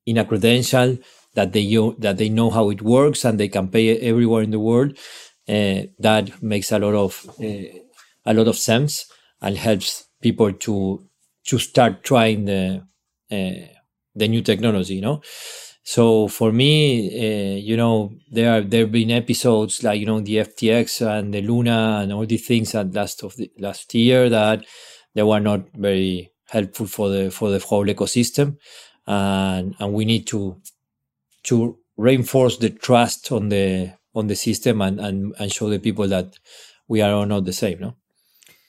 in 0.06 0.18
a 0.18 0.26
credential 0.26 0.98
that 1.36 1.54
they 1.54 1.66
that 2.00 2.18
they 2.18 2.30
know 2.30 2.50
how 2.50 2.72
it 2.72 2.82
works 2.82 3.24
and 3.26 3.40
they 3.40 3.48
can 3.48 3.68
pay 3.68 3.98
everywhere 4.00 4.42
in 4.42 4.52
the 4.52 4.60
world. 4.60 4.98
Uh, 5.48 5.84
that 6.00 6.42
makes 6.42 6.72
a 6.72 6.80
lot 6.80 6.96
of 6.96 7.30
uh, 7.40 7.78
a 8.26 8.34
lot 8.34 8.48
of 8.48 8.58
sense 8.58 9.06
and 9.42 9.58
helps 9.58 10.06
people 10.22 10.52
to 10.54 11.06
to 11.46 11.60
start 11.60 12.04
trying 12.04 12.46
the 12.46 12.82
uh, 13.32 13.81
the 14.16 14.28
new 14.28 14.42
technology, 14.42 14.96
you 14.96 15.02
know. 15.02 15.22
So 15.84 16.28
for 16.28 16.52
me, 16.52 17.10
uh, 17.10 17.58
you 17.58 17.76
know, 17.76 18.14
there 18.32 18.58
are, 18.58 18.62
there 18.62 18.82
have 18.82 18.92
been 18.92 19.12
episodes 19.12 19.84
like 19.84 20.00
you 20.00 20.06
know 20.06 20.22
the 20.22 20.38
FTX 20.38 21.06
and 21.06 21.34
the 21.34 21.42
Luna 21.42 22.00
and 22.04 22.14
all 22.14 22.26
these 22.26 22.46
things 22.46 22.76
at 22.76 22.94
last 22.94 23.24
of 23.24 23.36
the 23.36 23.52
last 23.58 23.94
year 23.96 24.30
that 24.30 24.64
they 25.16 25.24
were 25.24 25.40
not 25.40 25.62
very 25.74 26.32
helpful 26.50 26.86
for 26.86 27.10
the 27.10 27.32
for 27.32 27.50
the 27.50 27.60
whole 27.60 27.86
ecosystem, 27.86 28.58
and 29.08 29.76
and 29.80 29.94
we 29.94 30.06
need 30.06 30.28
to 30.28 30.62
to 31.44 31.78
reinforce 31.98 32.58
the 32.58 32.70
trust 32.70 33.32
on 33.32 33.50
the 33.50 33.94
on 34.14 34.28
the 34.28 34.36
system 34.36 34.82
and 34.82 35.00
and, 35.00 35.34
and 35.40 35.52
show 35.52 35.70
the 35.70 35.80
people 35.80 36.08
that 36.08 36.36
we 36.88 37.02
are 37.02 37.14
all 37.14 37.26
not 37.26 37.46
the 37.46 37.54
same, 37.54 37.80
no. 37.80 37.96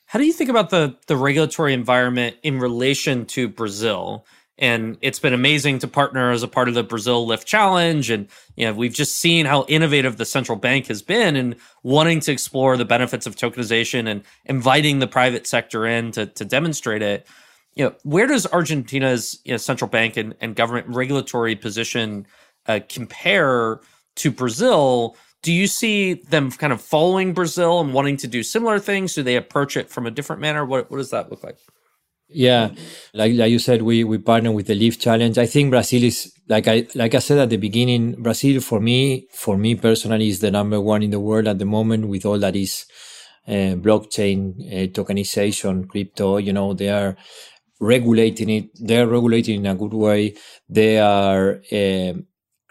How 0.07 0.19
do 0.19 0.27
you 0.27 0.33
think 0.33 0.51
about 0.51 0.71
the 0.71 0.97
the 1.09 1.17
regulatory 1.17 1.75
environment 1.75 2.37
in 2.43 2.59
relation 2.59 3.27
to 3.27 3.49
Brazil? 3.49 4.25
And 4.59 4.99
it's 5.01 5.19
been 5.19 5.33
amazing 5.33 5.79
to 5.81 5.89
partner 5.89 6.31
as 6.31 6.43
a 6.43 6.49
part 6.49 6.69
of 6.69 6.75
the 6.75 6.83
Brazil 6.83 7.27
Lift 7.27 7.47
Challenge. 7.47 8.11
And 8.11 8.29
you 8.57 8.67
know, 8.67 8.73
we've 8.73 8.93
just 8.93 9.17
seen 9.17 9.47
how 9.47 9.65
innovative 9.69 10.17
the 10.17 10.25
central 10.25 10.59
bank 10.59 10.87
has 10.87 11.03
been 11.03 11.37
in 11.37 11.57
wanting 11.83 12.21
to 12.21 12.33
explore 12.33 12.77
the 12.77 12.85
benefits 12.85 13.27
of 13.27 13.35
tokenization 13.35 14.09
and 14.09 14.23
inviting 14.45 14.99
the 14.99 15.07
private 15.07 15.47
sector 15.47 15.87
in 15.87 16.13
to, 16.13 16.27
to 16.27 16.45
demonstrate 16.45 17.03
it. 17.03 17.27
You 17.75 17.87
know, 17.87 17.95
where 18.03 18.27
does 18.27 18.47
Argentina's 18.47 19.41
you 19.45 19.53
know, 19.53 19.57
central 19.57 19.89
bank 19.89 20.17
and, 20.17 20.35
and 20.41 20.55
government 20.55 20.87
regulatory 20.89 21.57
position 21.57 22.27
uh, 22.67 22.81
compare 22.89 23.81
to 24.17 24.31
Brazil 24.31 25.17
do 25.43 25.53
you 25.53 25.67
see 25.67 26.15
them 26.15 26.53
kind 26.53 26.73
of 26.73 26.81
following 26.81 27.35
Brazil 27.35 27.81
and 27.81 27.93
wanting 27.93 28.17
to 28.19 28.29
do 28.29 28.45
similar 28.45 28.79
things? 28.79 29.15
Do 29.15 29.25
they 29.25 29.37
approach 29.37 29.77
it 29.77 29.91
from 29.91 30.07
a 30.07 30.11
different 30.11 30.41
manner? 30.41 30.65
What 30.65 30.91
what 30.91 30.99
does 30.99 31.11
that 31.11 31.31
look 31.31 31.43
like? 31.43 31.59
Yeah, 32.35 32.71
like 33.15 33.35
like 33.35 33.51
you 33.51 33.59
said, 33.59 33.83
we 33.83 34.05
we 34.05 34.19
partner 34.19 34.53
with 34.53 34.67
the 34.67 34.75
Leaf 34.75 34.99
Challenge. 34.99 35.37
I 35.39 35.47
think 35.47 35.71
Brazil 35.71 36.03
is 36.05 36.33
like 36.49 36.67
I 36.69 36.87
like 36.95 37.15
I 37.15 37.19
said 37.19 37.39
at 37.39 37.51
the 37.51 37.57
beginning. 37.57 38.13
Brazil 38.23 38.61
for 38.61 38.81
me, 38.81 39.27
for 39.33 39.57
me 39.59 39.75
personally, 39.75 40.29
is 40.29 40.41
the 40.41 40.51
number 40.51 40.81
one 40.81 41.03
in 41.03 41.11
the 41.11 41.21
world 41.21 41.47
at 41.47 41.59
the 41.59 41.65
moment 41.65 42.09
with 42.09 42.25
all 42.25 42.39
that 42.39 42.57
is 42.57 42.87
uh, 43.47 43.77
blockchain 43.77 44.55
uh, 44.73 44.87
tokenization, 44.93 45.89
crypto. 45.89 46.39
You 46.39 46.53
know, 46.53 46.75
they 46.75 46.89
are 46.91 47.17
regulating 47.81 48.51
it. 48.51 48.71
They 48.81 48.99
are 49.01 49.07
regulating 49.07 49.61
in 49.61 49.67
a 49.67 49.75
good 49.75 49.95
way. 49.95 50.35
They 50.69 50.99
are 50.99 51.61
uh, 51.73 52.15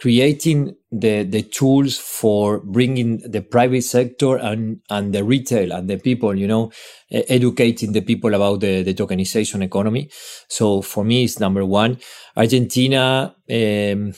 creating 0.02 0.76
the 0.92 1.24
the 1.24 1.44
tools 1.44 1.98
for 1.98 2.60
bringing 2.60 3.20
the 3.20 3.42
private 3.42 3.84
sector 3.84 4.36
and 4.38 4.82
and 4.90 5.14
the 5.14 5.24
retail 5.24 5.72
and 5.72 5.88
the 5.88 5.98
people 5.98 6.36
you 6.36 6.48
know 6.48 6.72
educating 7.12 7.92
the 7.92 8.02
people 8.02 8.34
about 8.34 8.60
the, 8.62 8.82
the 8.82 8.94
tokenization 8.94 9.64
economy. 9.64 10.10
So 10.50 10.82
for 10.82 11.04
me 11.04 11.24
it's 11.24 11.40
number 11.40 11.64
one. 11.66 12.00
Argentina 12.36 13.36
um, 13.50 14.14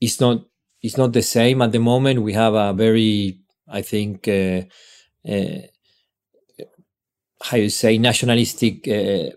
is 0.00 0.20
not 0.20 0.44
it's 0.80 0.96
not 0.96 1.12
the 1.12 1.22
same 1.22 1.60
at 1.60 1.72
the 1.72 1.80
moment. 1.80 2.22
We 2.22 2.32
have 2.34 2.54
a 2.54 2.72
very 2.72 3.40
i 3.68 3.82
think 3.82 4.28
uh, 4.28 4.62
uh, 5.28 5.58
how 7.42 7.56
you 7.56 7.68
say 7.68 7.98
nationalistic 7.98 8.86
uh, 8.88 9.30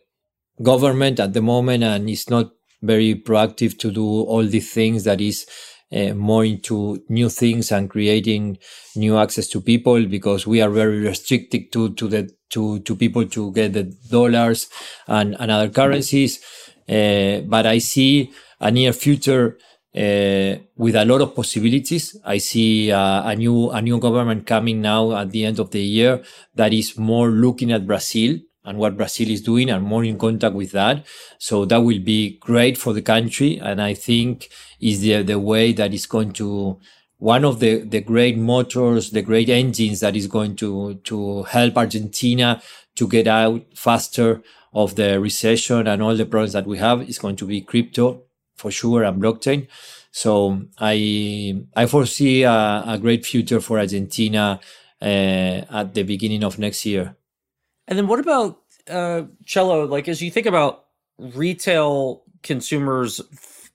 government 0.62 1.19
at 1.19 1.34
the 1.34 1.41
moment 1.41 1.84
and 1.84 2.10
it's 2.10 2.30
not 2.30 2.52
very 2.82 3.15
proactive 3.15 3.78
to 3.80 3.91
do 3.91 4.06
all 4.06 4.45
the 4.45 4.60
things 4.60 5.04
that 5.04 5.19
is 5.19 5.45
uh, 5.91 6.13
more 6.13 6.45
into 6.45 7.04
new 7.10 7.30
things 7.30 7.71
and 7.71 7.89
creating 7.89 8.58
new 8.95 9.17
access 9.17 9.47
to 9.47 9.62
people 9.62 10.06
because 10.06 10.45
we 10.45 10.62
are 10.62 10.69
very 10.69 10.99
restricted 10.99 11.71
to 11.71 11.93
to 11.95 12.08
the 12.08 12.30
to 12.49 12.80
to 12.80 12.95
people 12.95 13.25
to 13.25 13.52
get 13.54 13.73
the 13.73 13.84
dollars 14.10 14.67
and, 15.08 15.36
and 15.39 15.52
other 15.52 15.69
currencies. 15.69 16.39
Uh, 16.88 17.41
but 17.41 17.65
I 17.65 17.78
see 17.80 18.32
a 18.60 18.71
near 18.71 18.93
future 18.93 19.58
uh, 19.95 20.56
with 20.75 20.95
a 20.95 21.06
lot 21.06 21.21
of 21.21 21.36
possibilities. 21.36 22.15
I 22.25 22.38
see 22.38 22.91
uh, 22.91 23.28
a 23.28 23.36
new 23.36 23.69
a 23.71 23.82
new 23.82 23.99
government 23.99 24.45
coming 24.45 24.82
now 24.82 25.15
at 25.15 25.32
the 25.32 25.45
end 25.45 25.60
of 25.60 25.71
the 25.71 25.82
year 25.82 26.23
that 26.56 26.73
is 26.73 26.97
more 26.97 27.30
looking 27.30 27.71
at 27.71 27.88
Brazil 27.88 28.39
and 28.65 28.78
what 28.78 28.98
Brazil 28.98 29.30
is 29.30 29.41
doing 29.41 29.69
and 29.69 29.84
more 29.84 30.04
in 30.04 30.17
contact 30.17 30.56
with 30.56 30.72
that. 30.72 31.06
So 31.38 31.65
that 31.65 31.82
will 31.82 32.00
be 32.00 32.38
great 32.39 32.78
for 32.78 32.93
the 32.93 33.02
country. 33.02 33.58
And 33.58 33.82
I 33.82 33.93
think 33.93 34.50
is 34.80 35.02
the, 35.02 35.24
the 35.24 35.39
way 35.39 35.74
that 35.74 35.93
is 35.93 36.06
going 36.06 36.34
to, 36.34 36.80
one 37.17 37.45
of 37.45 37.60
the, 37.60 37.80
the 37.80 38.02
great 38.02 38.38
motors, 38.38 39.12
the 39.12 39.22
great 39.22 39.50
engines 39.50 40.02
that 40.02 40.15
is 40.15 40.28
going 40.28 40.56
to, 40.58 40.95
to 41.06 41.43
help 41.43 41.78
Argentina 41.78 42.62
to 42.95 43.08
get 43.08 43.28
out 43.28 43.65
faster 43.76 44.41
of 44.74 44.95
the 44.95 45.19
recession 45.19 45.88
and 45.88 46.02
all 46.02 46.15
the 46.15 46.26
problems 46.26 46.54
that 46.54 46.67
we 46.67 46.78
have 46.78 47.02
is 47.10 47.17
going 47.17 47.36
to 47.38 47.45
be 47.45 47.62
crypto 47.62 48.24
for 48.56 48.72
sure 48.72 49.04
and 49.04 49.22
blockchain. 49.22 49.67
So 50.12 50.62
I, 50.78 51.63
I 51.76 51.86
foresee 51.86 52.43
a, 52.43 52.84
a 52.86 52.98
great 53.00 53.26
future 53.26 53.62
for 53.62 53.80
Argentina 53.80 54.60
uh, 55.02 55.06
at 55.06 55.93
the 55.93 56.04
beginning 56.04 56.43
of 56.43 56.60
next 56.60 56.86
year. 56.86 57.15
And 57.89 57.97
then 57.97 58.08
what 58.08 58.19
about 58.19 58.62
uh, 58.88 59.23
Cello? 59.45 59.86
Like 59.86 60.08
as 60.08 60.21
you 60.21 60.32
think 60.32 60.45
about 60.45 60.86
retail 61.17 62.23
consumers 62.43 63.19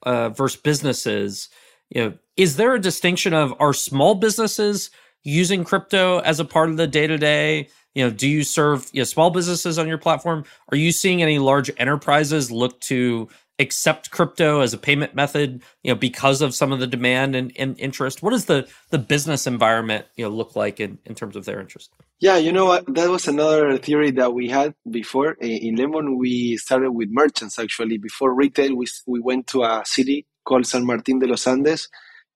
uh, 0.04 0.30
versus 0.30 0.58
businesses, 0.58 1.48
you 1.90 2.02
know, 2.02 2.14
is 2.36 2.56
there 2.56 2.74
a 2.74 2.80
distinction 2.80 3.34
of 3.34 3.54
are 3.60 3.74
small 3.74 4.14
businesses 4.14 4.90
using 5.24 5.64
crypto 5.64 6.20
as 6.20 6.38
a 6.38 6.44
part 6.44 6.70
of 6.70 6.76
the 6.76 6.86
day 6.86 7.08
to 7.08 7.18
day? 7.18 7.68
You 7.94 8.04
know, 8.04 8.10
do 8.10 8.28
you 8.28 8.44
serve 8.44 8.88
you 8.92 9.00
know, 9.00 9.04
small 9.04 9.30
businesses 9.30 9.78
on 9.78 9.88
your 9.88 9.98
platform? 9.98 10.44
Are 10.70 10.76
you 10.76 10.92
seeing 10.92 11.20
any 11.20 11.40
large 11.40 11.70
enterprises 11.76 12.52
look 12.52 12.80
to 12.82 13.28
accept 13.58 14.10
crypto 14.10 14.60
as 14.60 14.74
a 14.74 14.78
payment 14.78 15.14
method 15.14 15.62
you 15.84 15.92
know 15.92 15.94
because 15.94 16.42
of 16.42 16.52
some 16.52 16.72
of 16.72 16.80
the 16.80 16.88
demand 16.88 17.36
and, 17.36 17.52
and 17.56 17.78
interest 17.78 18.20
what 18.20 18.30
does 18.30 18.46
the 18.46 18.68
the 18.90 18.98
business 18.98 19.46
environment 19.46 20.04
you 20.16 20.24
know 20.24 20.28
look 20.28 20.56
like 20.56 20.80
in, 20.80 20.98
in 21.04 21.14
terms 21.14 21.36
of 21.36 21.44
their 21.44 21.60
interest 21.60 21.92
yeah 22.24 22.38
you 22.38 22.52
know 22.52 22.64
what? 22.64 22.86
That 22.94 23.10
was 23.10 23.28
another 23.28 23.76
theory 23.76 24.10
that 24.12 24.32
we 24.32 24.48
had 24.48 24.74
before. 24.90 25.32
In 25.42 25.76
lemon 25.76 26.16
we 26.16 26.56
started 26.56 26.90
with 26.90 27.10
merchants 27.10 27.58
actually. 27.58 27.98
Before 27.98 28.34
retail 28.34 28.74
we, 28.74 28.86
we 29.06 29.20
went 29.20 29.46
to 29.48 29.62
a 29.62 29.82
city 29.84 30.26
called 30.42 30.66
san 30.66 30.86
martin 30.86 31.18
de 31.18 31.26
los 31.26 31.46
andes 31.46 31.90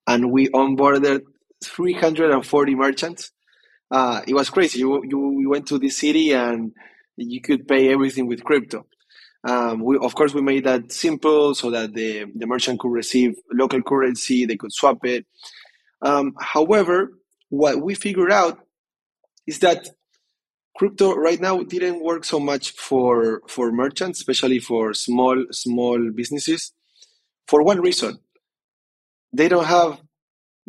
and 0.07 0.31
we 0.31 0.48
onboarded 0.48 1.22
340 1.64 2.74
merchants. 2.74 3.33
Uh, 3.90 4.20
it 4.29 4.35
was 4.35 4.51
crazy. 4.51 4.81
You, 4.81 5.03
you 5.09 5.18
we 5.18 5.46
went 5.46 5.66
to 5.68 5.79
this 5.79 5.96
city 5.96 6.33
and 6.33 6.72
you 7.16 7.40
could 7.40 7.66
pay 7.66 7.90
everything 7.90 8.27
with 8.27 8.44
crypto. 8.44 8.85
Um, 9.42 9.83
we, 9.83 9.96
of 9.96 10.14
course, 10.14 10.35
we 10.35 10.42
made 10.42 10.64
that 10.64 10.92
simple 10.92 11.55
so 11.55 11.70
that 11.70 11.94
the, 11.94 12.27
the 12.35 12.46
merchant 12.46 12.79
could 12.81 12.92
receive 12.92 13.37
local 13.51 13.81
currency, 13.81 14.44
they 14.44 14.57
could 14.57 14.72
swap 14.72 14.98
it. 15.07 15.24
Um, 16.03 16.35
however, 16.38 17.14
what 17.48 17.81
we 17.81 17.94
figured 17.94 18.31
out 18.31 18.59
is 19.48 19.58
that 19.61 19.88
crypto 20.76 21.14
right 21.16 21.40
now 21.40 21.62
didn't 21.62 22.04
work 22.04 22.24
so 22.24 22.38
much 22.38 22.70
for 22.72 23.42
for 23.48 23.72
merchants, 23.72 24.20
especially 24.20 24.61
for 24.61 24.94
small 24.94 25.37
small 25.50 25.98
businesses, 26.14 26.72
for 27.48 27.62
one 27.64 27.80
reason: 27.80 28.18
they 29.32 29.48
don't 29.48 29.64
have 29.64 30.00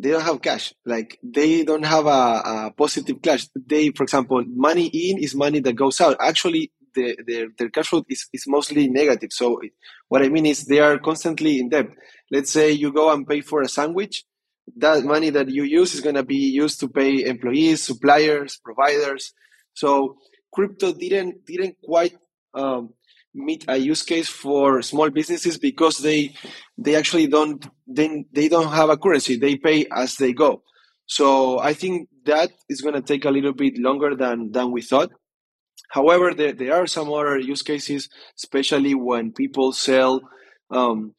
they 0.00 0.10
don't 0.10 0.22
have 0.30 0.40
cash. 0.40 0.72
Like 0.86 1.18
they 1.22 1.62
don't 1.62 1.84
have 1.84 2.06
a, 2.06 2.42
a 2.52 2.74
positive 2.76 3.20
cash. 3.22 3.48
They, 3.54 3.90
for 3.90 4.04
example, 4.04 4.42
money 4.48 4.86
in 4.86 5.18
is 5.18 5.34
money 5.34 5.60
that 5.60 5.74
goes 5.74 6.00
out. 6.00 6.16
Actually, 6.18 6.72
the, 6.94 7.16
their, 7.26 7.48
their 7.58 7.68
cash 7.68 7.88
flow 7.88 8.02
is, 8.08 8.26
is 8.32 8.44
mostly 8.48 8.88
negative. 8.88 9.30
So 9.32 9.60
what 10.08 10.22
I 10.22 10.28
mean 10.28 10.46
is 10.46 10.64
they 10.64 10.80
are 10.80 10.98
constantly 10.98 11.60
in 11.60 11.68
debt. 11.68 11.88
Let's 12.30 12.50
say 12.50 12.72
you 12.72 12.92
go 12.92 13.12
and 13.12 13.28
pay 13.28 13.42
for 13.42 13.60
a 13.60 13.68
sandwich. 13.68 14.24
That 14.76 15.04
money 15.04 15.30
that 15.30 15.48
you 15.48 15.64
use 15.64 15.94
is 15.94 16.00
going 16.00 16.16
to 16.16 16.22
be 16.22 16.36
used 16.36 16.80
to 16.80 16.88
pay 16.88 17.24
employees, 17.24 17.82
suppliers, 17.82 18.58
providers. 18.62 19.32
So 19.74 20.16
crypto 20.52 20.92
didn't 20.92 21.46
didn't 21.46 21.76
quite 21.82 22.16
um, 22.54 22.94
meet 23.34 23.64
a 23.68 23.76
use 23.76 24.02
case 24.02 24.28
for 24.28 24.82
small 24.82 25.10
businesses 25.10 25.58
because 25.58 25.98
they 25.98 26.34
they 26.76 26.96
actually 26.96 27.26
don't 27.26 27.64
they, 27.86 28.24
they 28.32 28.48
don't 28.48 28.72
have 28.72 28.90
a 28.90 28.96
currency. 28.96 29.36
They 29.36 29.56
pay 29.56 29.86
as 29.92 30.16
they 30.16 30.32
go. 30.32 30.62
So 31.06 31.58
I 31.58 31.74
think 31.74 32.08
that 32.24 32.50
is 32.68 32.80
going 32.80 32.94
to 32.94 33.02
take 33.02 33.24
a 33.24 33.30
little 33.30 33.52
bit 33.52 33.78
longer 33.78 34.14
than 34.14 34.52
than 34.52 34.70
we 34.70 34.82
thought. 34.82 35.10
However, 35.90 36.32
there, 36.32 36.52
there 36.52 36.74
are 36.74 36.86
some 36.86 37.12
other 37.12 37.38
use 37.38 37.62
cases, 37.62 38.08
especially 38.36 38.94
when 38.94 39.32
people 39.32 39.72
sell 39.72 40.20
um, 40.70 41.14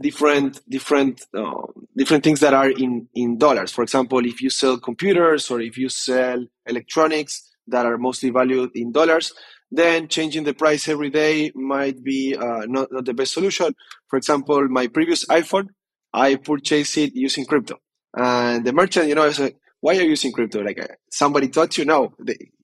different 0.00 0.60
different 0.68 1.22
uh, 1.34 1.62
different 1.96 2.24
things 2.24 2.40
that 2.40 2.54
are 2.54 2.70
in 2.70 3.08
in 3.14 3.38
dollars. 3.38 3.72
For 3.72 3.82
example, 3.82 4.24
if 4.26 4.40
you 4.40 4.50
sell 4.50 4.78
computers 4.78 5.50
or 5.50 5.60
if 5.60 5.78
you 5.78 5.88
sell 5.88 6.44
electronics 6.66 7.50
that 7.68 7.86
are 7.86 7.98
mostly 7.98 8.30
valued 8.30 8.70
in 8.74 8.92
dollars, 8.92 9.32
then 9.70 10.08
changing 10.08 10.44
the 10.44 10.54
price 10.54 10.88
every 10.88 11.10
day 11.10 11.52
might 11.54 12.02
be 12.02 12.36
uh, 12.36 12.66
not, 12.66 12.88
not 12.92 13.04
the 13.04 13.14
best 13.14 13.34
solution. 13.34 13.74
For 14.08 14.16
example, 14.16 14.68
my 14.68 14.86
previous 14.86 15.24
iPhone, 15.26 15.68
I 16.12 16.36
purchased 16.36 16.96
it 16.98 17.14
using 17.14 17.44
crypto, 17.44 17.76
and 18.16 18.64
the 18.64 18.72
merchant, 18.72 19.08
you 19.08 19.14
know, 19.14 19.24
is 19.24 19.40
like, 19.40 19.56
why 19.80 19.96
are 19.96 20.02
you 20.02 20.10
using 20.10 20.32
crypto? 20.32 20.62
Like 20.62 20.80
uh, 20.80 20.94
somebody 21.10 21.48
taught 21.48 21.76
you? 21.78 21.84
No, 21.84 22.14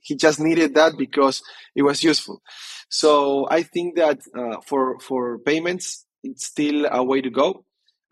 he 0.00 0.16
just 0.16 0.40
needed 0.40 0.74
that 0.74 0.94
because 0.98 1.42
it 1.74 1.82
was 1.82 2.02
useful. 2.02 2.42
So 2.88 3.46
I 3.50 3.62
think 3.62 3.96
that 3.96 4.20
uh, 4.36 4.60
for 4.66 4.98
for 5.00 5.38
payments, 5.38 6.06
it's 6.22 6.46
still 6.46 6.86
a 6.90 7.02
way 7.02 7.20
to 7.20 7.30
go. 7.30 7.64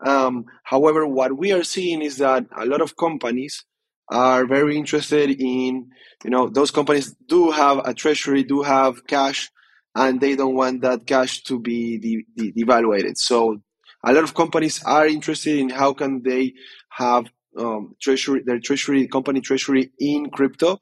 Um, 0.05 0.45
however, 0.63 1.05
what 1.07 1.37
we 1.37 1.51
are 1.51 1.63
seeing 1.63 2.01
is 2.01 2.17
that 2.17 2.45
a 2.55 2.65
lot 2.65 2.81
of 2.81 2.97
companies 2.97 3.63
are 4.09 4.45
very 4.45 4.75
interested 4.75 5.29
in, 5.39 5.89
you 6.23 6.29
know, 6.29 6.49
those 6.49 6.71
companies 6.71 7.15
do 7.27 7.51
have 7.51 7.77
a 7.85 7.93
treasury, 7.93 8.43
do 8.43 8.61
have 8.61 9.05
cash, 9.07 9.49
and 9.95 10.19
they 10.19 10.35
don't 10.35 10.55
want 10.55 10.81
that 10.81 11.05
cash 11.05 11.43
to 11.43 11.59
be 11.59 11.97
de- 11.97 12.25
de- 12.35 12.63
devaluated. 12.63 13.17
So 13.17 13.61
a 14.03 14.11
lot 14.11 14.23
of 14.23 14.33
companies 14.33 14.83
are 14.83 15.07
interested 15.07 15.57
in 15.59 15.69
how 15.69 15.93
can 15.93 16.23
they 16.23 16.53
have 16.89 17.25
um, 17.57 17.95
treasury, 18.01 18.41
their 18.45 18.59
treasury, 18.59 19.07
company 19.07 19.41
treasury 19.41 19.91
in 19.99 20.29
crypto. 20.29 20.79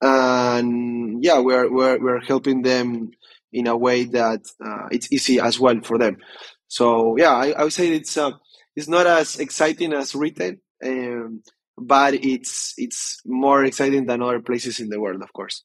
And 0.00 1.22
yeah, 1.22 1.38
we're, 1.38 1.70
we're, 1.70 1.98
we're 1.98 2.20
helping 2.20 2.62
them 2.62 3.10
in 3.52 3.66
a 3.66 3.76
way 3.76 4.04
that 4.04 4.40
uh, 4.64 4.88
it's 4.90 5.12
easy 5.12 5.38
as 5.38 5.60
well 5.60 5.80
for 5.82 5.98
them. 5.98 6.16
So 6.74 7.16
yeah, 7.16 7.30
I, 7.30 7.50
I 7.52 7.62
would 7.62 7.72
say 7.72 7.88
it's, 7.88 8.16
uh, 8.16 8.32
it's 8.74 8.88
not 8.88 9.06
as 9.06 9.38
exciting 9.38 9.92
as 9.92 10.12
retail, 10.14 10.54
um, 10.84 11.42
but 11.78 12.14
it's, 12.14 12.74
it's 12.76 13.22
more 13.24 13.64
exciting 13.64 14.06
than 14.06 14.22
other 14.22 14.40
places 14.40 14.80
in 14.80 14.88
the 14.88 14.98
world, 14.98 15.22
of 15.22 15.32
course. 15.32 15.62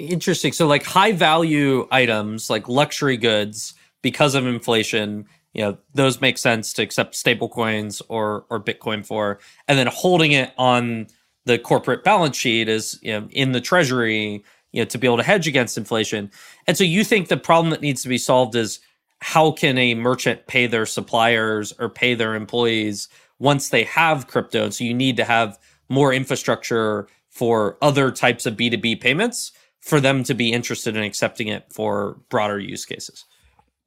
Interesting. 0.00 0.52
So 0.52 0.66
like 0.66 0.82
high 0.82 1.12
value 1.12 1.86
items 1.92 2.50
like 2.50 2.68
luxury 2.68 3.16
goods 3.16 3.74
because 4.02 4.34
of 4.34 4.46
inflation 4.46 5.26
you 5.56 5.62
know 5.62 5.78
those 5.94 6.20
make 6.20 6.36
sense 6.36 6.74
to 6.74 6.82
accept 6.82 7.14
stablecoins 7.14 8.02
or 8.10 8.44
or 8.50 8.60
Bitcoin 8.60 9.06
for, 9.06 9.38
and 9.66 9.78
then 9.78 9.86
holding 9.86 10.32
it 10.32 10.52
on 10.58 11.06
the 11.46 11.58
corporate 11.58 12.04
balance 12.04 12.36
sheet 12.36 12.68
is 12.68 12.98
you 13.00 13.12
know 13.12 13.26
in 13.30 13.52
the 13.52 13.60
treasury 13.62 14.44
you 14.72 14.82
know 14.82 14.84
to 14.84 14.98
be 14.98 15.06
able 15.06 15.16
to 15.16 15.22
hedge 15.22 15.48
against 15.48 15.78
inflation. 15.78 16.30
And 16.66 16.76
so 16.76 16.84
you 16.84 17.04
think 17.04 17.28
the 17.28 17.38
problem 17.38 17.70
that 17.70 17.80
needs 17.80 18.02
to 18.02 18.10
be 18.10 18.18
solved 18.18 18.54
is 18.54 18.80
how 19.20 19.50
can 19.50 19.78
a 19.78 19.94
merchant 19.94 20.46
pay 20.46 20.66
their 20.66 20.86
suppliers 20.86 21.72
or 21.78 21.88
pay 21.88 22.14
their 22.14 22.34
employees 22.34 23.08
once 23.38 23.70
they 23.70 23.84
have 23.84 24.26
crypto? 24.26 24.70
So 24.70 24.84
you 24.84 24.94
need 24.94 25.16
to 25.16 25.24
have 25.24 25.58
more 25.88 26.12
infrastructure 26.12 27.08
for 27.30 27.76
other 27.82 28.10
types 28.10 28.46
of 28.46 28.56
B2B 28.56 29.00
payments 29.00 29.52
for 29.80 30.00
them 30.00 30.24
to 30.24 30.34
be 30.34 30.52
interested 30.52 30.96
in 30.96 31.02
accepting 31.02 31.48
it 31.48 31.72
for 31.72 32.18
broader 32.28 32.58
use 32.58 32.84
cases. 32.84 33.24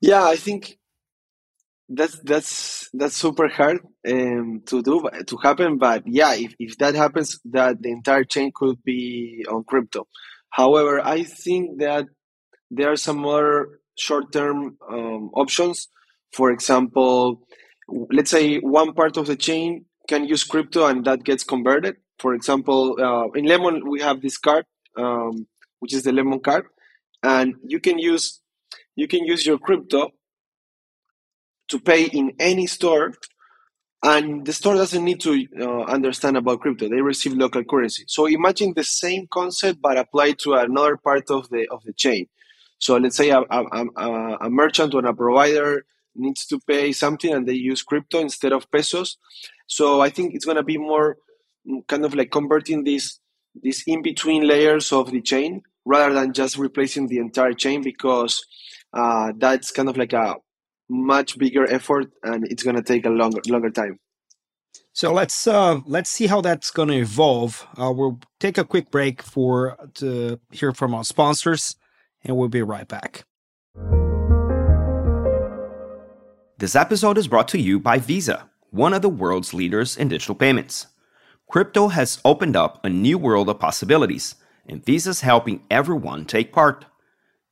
Yeah, 0.02 0.24
I 0.24 0.38
think 0.38 0.78
that's 1.90 2.18
that's 2.20 2.90
that's 2.94 3.18
super 3.18 3.48
hard 3.48 3.80
um, 4.08 4.62
to 4.68 4.82
do 4.82 5.10
to 5.28 5.38
happen. 5.38 5.78
But 5.78 6.04
yeah, 6.06 6.36
if, 6.36 6.54
if 6.60 6.78
that 6.78 6.96
happens, 6.96 7.40
that 7.46 7.82
the 7.82 7.90
entire 7.90 8.24
chain 8.24 8.52
could 8.54 8.82
be 8.84 9.46
on 9.52 9.64
crypto. 9.64 10.08
However, 10.52 11.02
I 11.04 11.24
think 11.24 11.80
that 11.80 12.06
there 12.72 12.92
are 12.92 12.98
some 12.98 13.26
other 13.26 13.79
short-term 14.00 14.78
um, 14.90 15.30
options. 15.34 15.90
For 16.34 16.52
example, 16.52 17.42
let's 18.12 18.32
say 18.32 18.58
one 18.58 18.94
part 18.94 19.18
of 19.18 19.28
the 19.28 19.36
chain 19.36 19.86
can 20.08 20.26
use 20.26 20.44
crypto 20.44 20.86
and 20.86 21.06
that 21.06 21.24
gets 21.24 21.44
converted. 21.44 21.98
For 22.18 22.34
example, 22.34 22.98
uh, 23.00 23.30
in 23.32 23.46
Lemon 23.46 23.90
we 23.90 24.02
have 24.02 24.22
this 24.22 24.38
card, 24.38 24.66
um, 24.98 25.48
which 25.80 25.94
is 25.94 26.04
the 26.04 26.12
Lemon 26.12 26.40
card, 26.40 26.66
and 27.24 27.56
you 27.66 27.80
can 27.80 27.98
use 28.00 28.42
you 28.96 29.08
can 29.08 29.26
use 29.26 29.46
your 29.46 29.58
crypto 29.58 30.12
to 31.70 31.80
pay 31.80 32.06
in 32.06 32.34
any 32.40 32.68
store 32.68 33.14
and 34.04 34.46
the 34.46 34.54
store 34.54 34.76
doesn't 34.76 35.04
need 35.04 35.20
to 35.20 35.46
uh, 35.60 35.84
understand 35.84 36.38
about 36.38 36.62
crypto 36.62 36.90
they 36.90 37.02
receive 37.02 37.34
local 37.34 37.64
currency 37.64 38.04
so 38.08 38.26
imagine 38.26 38.74
the 38.76 38.84
same 38.84 39.28
concept 39.32 39.80
but 39.82 39.98
applied 39.98 40.38
to 40.40 40.54
another 40.54 40.98
part 40.98 41.30
of 41.30 41.50
the 41.50 41.68
of 41.70 41.84
the 41.84 41.94
chain 41.94 42.26
so 42.80 42.98
let's 42.98 43.18
say 43.18 43.30
a, 43.30 43.42
a, 43.42 43.86
a, 43.98 44.38
a 44.42 44.50
merchant 44.50 44.94
or 44.94 45.06
a 45.06 45.14
provider 45.14 45.86
needs 46.16 46.46
to 46.48 46.60
pay 46.68 46.92
something 46.92 47.34
and 47.34 47.48
they 47.48 47.54
use 47.54 47.84
crypto 47.84 48.20
instead 48.20 48.52
of 48.52 48.70
pesos. 48.72 49.18
So 49.68 50.02
i 50.02 50.10
think 50.10 50.34
it's 50.34 50.46
going 50.46 50.58
to 50.58 50.64
be 50.64 50.78
more 50.78 51.18
kind 51.88 52.06
of 52.06 52.16
like 52.16 52.32
converting 52.32 52.84
these 52.84 53.20
these 53.62 53.84
in 53.86 54.02
between 54.02 54.48
layers 54.48 54.92
of 54.92 55.12
the 55.12 55.22
chain 55.22 55.62
rather 55.86 56.14
than 56.14 56.34
just 56.34 56.58
replacing 56.58 57.08
the 57.08 57.18
entire 57.18 57.54
chain 57.54 57.82
because 57.82 58.44
uh, 58.94 59.32
that's 59.38 59.72
kind 59.72 59.90
of 59.90 59.98
like 59.98 60.14
a 60.14 60.36
much 60.90 61.38
bigger 61.38 61.70
effort 61.70 62.08
and 62.24 62.46
it's 62.48 62.64
going 62.64 62.76
to 62.76 62.82
take 62.82 63.06
a 63.06 63.10
longer 63.10 63.42
longer 63.48 63.70
time. 63.70 64.00
So 64.94 65.14
let's 65.14 65.48
uh, 65.48 65.80
let's 65.86 66.10
see 66.10 66.28
how 66.28 66.42
that's 66.42 66.72
going 66.72 66.90
to 66.90 66.96
evolve. 66.96 67.68
Uh, 67.78 67.92
we'll 67.92 68.20
take 68.40 68.58
a 68.58 68.64
quick 68.64 68.90
break 68.92 69.22
for 69.22 69.78
to 69.96 70.40
hear 70.52 70.74
from 70.74 70.94
our 70.94 71.04
sponsors 71.04 71.76
and 72.24 72.36
we'll 72.38 72.50
be 72.50 72.62
right 72.62 72.88
back 72.88 73.24
this 76.58 76.76
episode 76.76 77.18
is 77.18 77.28
brought 77.28 77.48
to 77.48 77.60
you 77.60 77.80
by 77.80 77.98
visa 77.98 78.50
one 78.72 78.94
of 78.94 79.02
the 79.02 79.10
world's 79.10 79.54
leaders 79.54 79.98
in 79.98 80.08
digital 80.08 80.36
payments 80.36 80.88
crypto 81.50 81.88
has 81.88 82.20
opened 82.24 82.56
up 82.56 82.84
a 82.84 82.90
new 82.90 83.18
world 83.18 83.50
of 83.50 83.60
possibilities 83.60 84.36
and 84.68 84.86
visa's 84.86 85.22
helping 85.22 85.64
everyone 85.70 86.26
take 86.26 86.54
part 86.54 86.86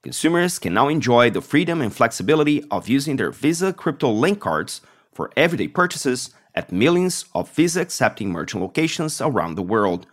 Consumers 0.07 0.57
can 0.57 0.73
now 0.73 0.87
enjoy 0.87 1.29
the 1.29 1.41
freedom 1.41 1.81
and 1.81 1.93
flexibility 1.93 2.63
of 2.71 2.87
using 2.87 3.17
their 3.17 3.29
Visa 3.29 3.73
crypto 3.73 4.09
link 4.09 4.39
cards 4.39 4.79
for 5.11 5.31
everyday 5.35 5.67
purchases 5.67 6.29
at 6.55 6.71
millions 6.71 7.25
of 7.35 7.51
Visa 7.51 7.81
accepting 7.81 8.31
merchant 8.31 8.63
locations 8.63 9.19
around 9.19 9.55
the 9.55 9.61
world. 9.61 10.07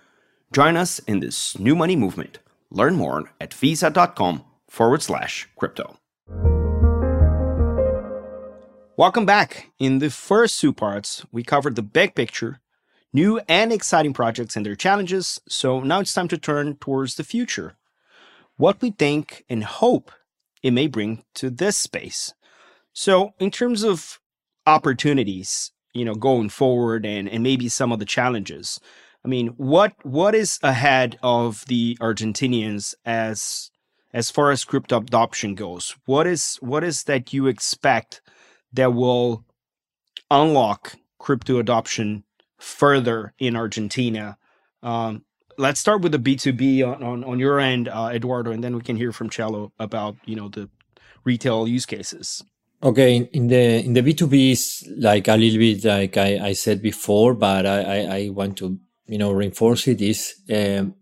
Join 0.53 0.77
us 0.77 0.99
in 1.01 1.21
this 1.21 1.57
new 1.61 1.77
money 1.77 1.95
movement. 1.95 2.40
Learn 2.74 2.96
more 2.96 3.30
at 3.40 3.54
visa.com 3.54 4.44
forward 4.68 5.02
slash 5.02 5.48
crypto. 5.56 5.96
Welcome 8.96 9.24
back. 9.24 9.70
In 9.78 9.98
the 10.00 10.10
first 10.10 10.60
two 10.60 10.72
parts, 10.72 11.24
we 11.32 11.42
covered 11.42 11.74
the 11.74 11.82
big 11.82 12.14
picture, 12.14 12.60
new 13.12 13.40
and 13.48 13.72
exciting 13.72 14.12
projects 14.12 14.54
and 14.54 14.66
their 14.66 14.76
challenges. 14.76 15.40
So 15.48 15.80
now 15.80 16.00
it's 16.00 16.12
time 16.12 16.28
to 16.28 16.38
turn 16.38 16.76
towards 16.76 17.14
the 17.14 17.24
future 17.24 17.76
what 18.56 18.80
we 18.80 18.90
think 18.90 19.44
and 19.48 19.64
hope 19.64 20.12
it 20.62 20.70
may 20.72 20.87
bring 20.87 21.24
to 21.34 21.50
this 21.50 21.76
space. 21.76 22.34
So, 22.92 23.34
in 23.38 23.50
terms 23.50 23.82
of 23.82 24.20
opportunities, 24.66 25.72
you 25.92 26.04
know, 26.04 26.14
going 26.14 26.48
forward 26.48 27.04
and, 27.04 27.28
and 27.28 27.42
maybe 27.42 27.68
some 27.68 27.92
of 27.92 27.98
the 27.98 28.04
challenges, 28.04 28.80
I 29.24 29.28
mean, 29.28 29.48
what 29.56 29.94
what 30.02 30.34
is 30.34 30.58
ahead 30.62 31.18
of 31.22 31.64
the 31.66 31.96
Argentinians 32.00 32.94
as 33.04 33.70
as 34.12 34.30
far 34.30 34.50
as 34.50 34.64
crypto 34.64 34.98
adoption 34.98 35.54
goes? 35.54 35.96
What 36.04 36.26
is 36.26 36.56
what 36.60 36.84
is 36.84 37.04
that 37.04 37.32
you 37.32 37.46
expect 37.46 38.20
that 38.72 38.92
will 38.92 39.44
unlock 40.30 40.96
crypto 41.18 41.58
adoption 41.58 42.24
further 42.58 43.32
in 43.38 43.56
Argentina? 43.56 44.37
Um, 44.82 45.24
let's 45.56 45.80
start 45.80 46.02
with 46.02 46.12
the 46.12 46.18
B2B 46.18 46.87
on, 46.87 47.24
on, 47.24 47.38
your 47.38 47.58
end, 47.58 47.88
uh, 47.88 48.10
Eduardo, 48.12 48.50
and 48.50 48.62
then 48.62 48.76
we 48.76 48.82
can 48.82 48.96
hear 48.96 49.12
from 49.12 49.30
Cello 49.30 49.72
about, 49.78 50.16
you 50.26 50.37
know, 50.37 50.48
the 50.48 50.68
retail 51.24 51.66
use 51.66 51.87
cases. 51.87 52.44
Okay, 52.82 53.28
in 53.32 53.46
the 53.46 53.82
in 53.82 53.94
the 53.94 54.02
B 54.02 54.12
two 54.12 54.26
B 54.26 54.52
is 54.52 54.87
like 54.98 55.26
a 55.28 55.37
little 55.37 55.58
bit 55.58 55.82
like 55.84 56.18
I, 56.18 56.48
I 56.48 56.52
said 56.52 56.82
before, 56.82 57.32
but 57.32 57.64
I, 57.64 57.80
I, 57.80 58.16
I 58.16 58.28
want 58.28 58.58
to 58.58 58.78
you 59.07 59.19
know 59.19 59.33
reinforce 59.33 59.88
it 59.88 60.01
is 60.01 60.35
um, 60.53 60.95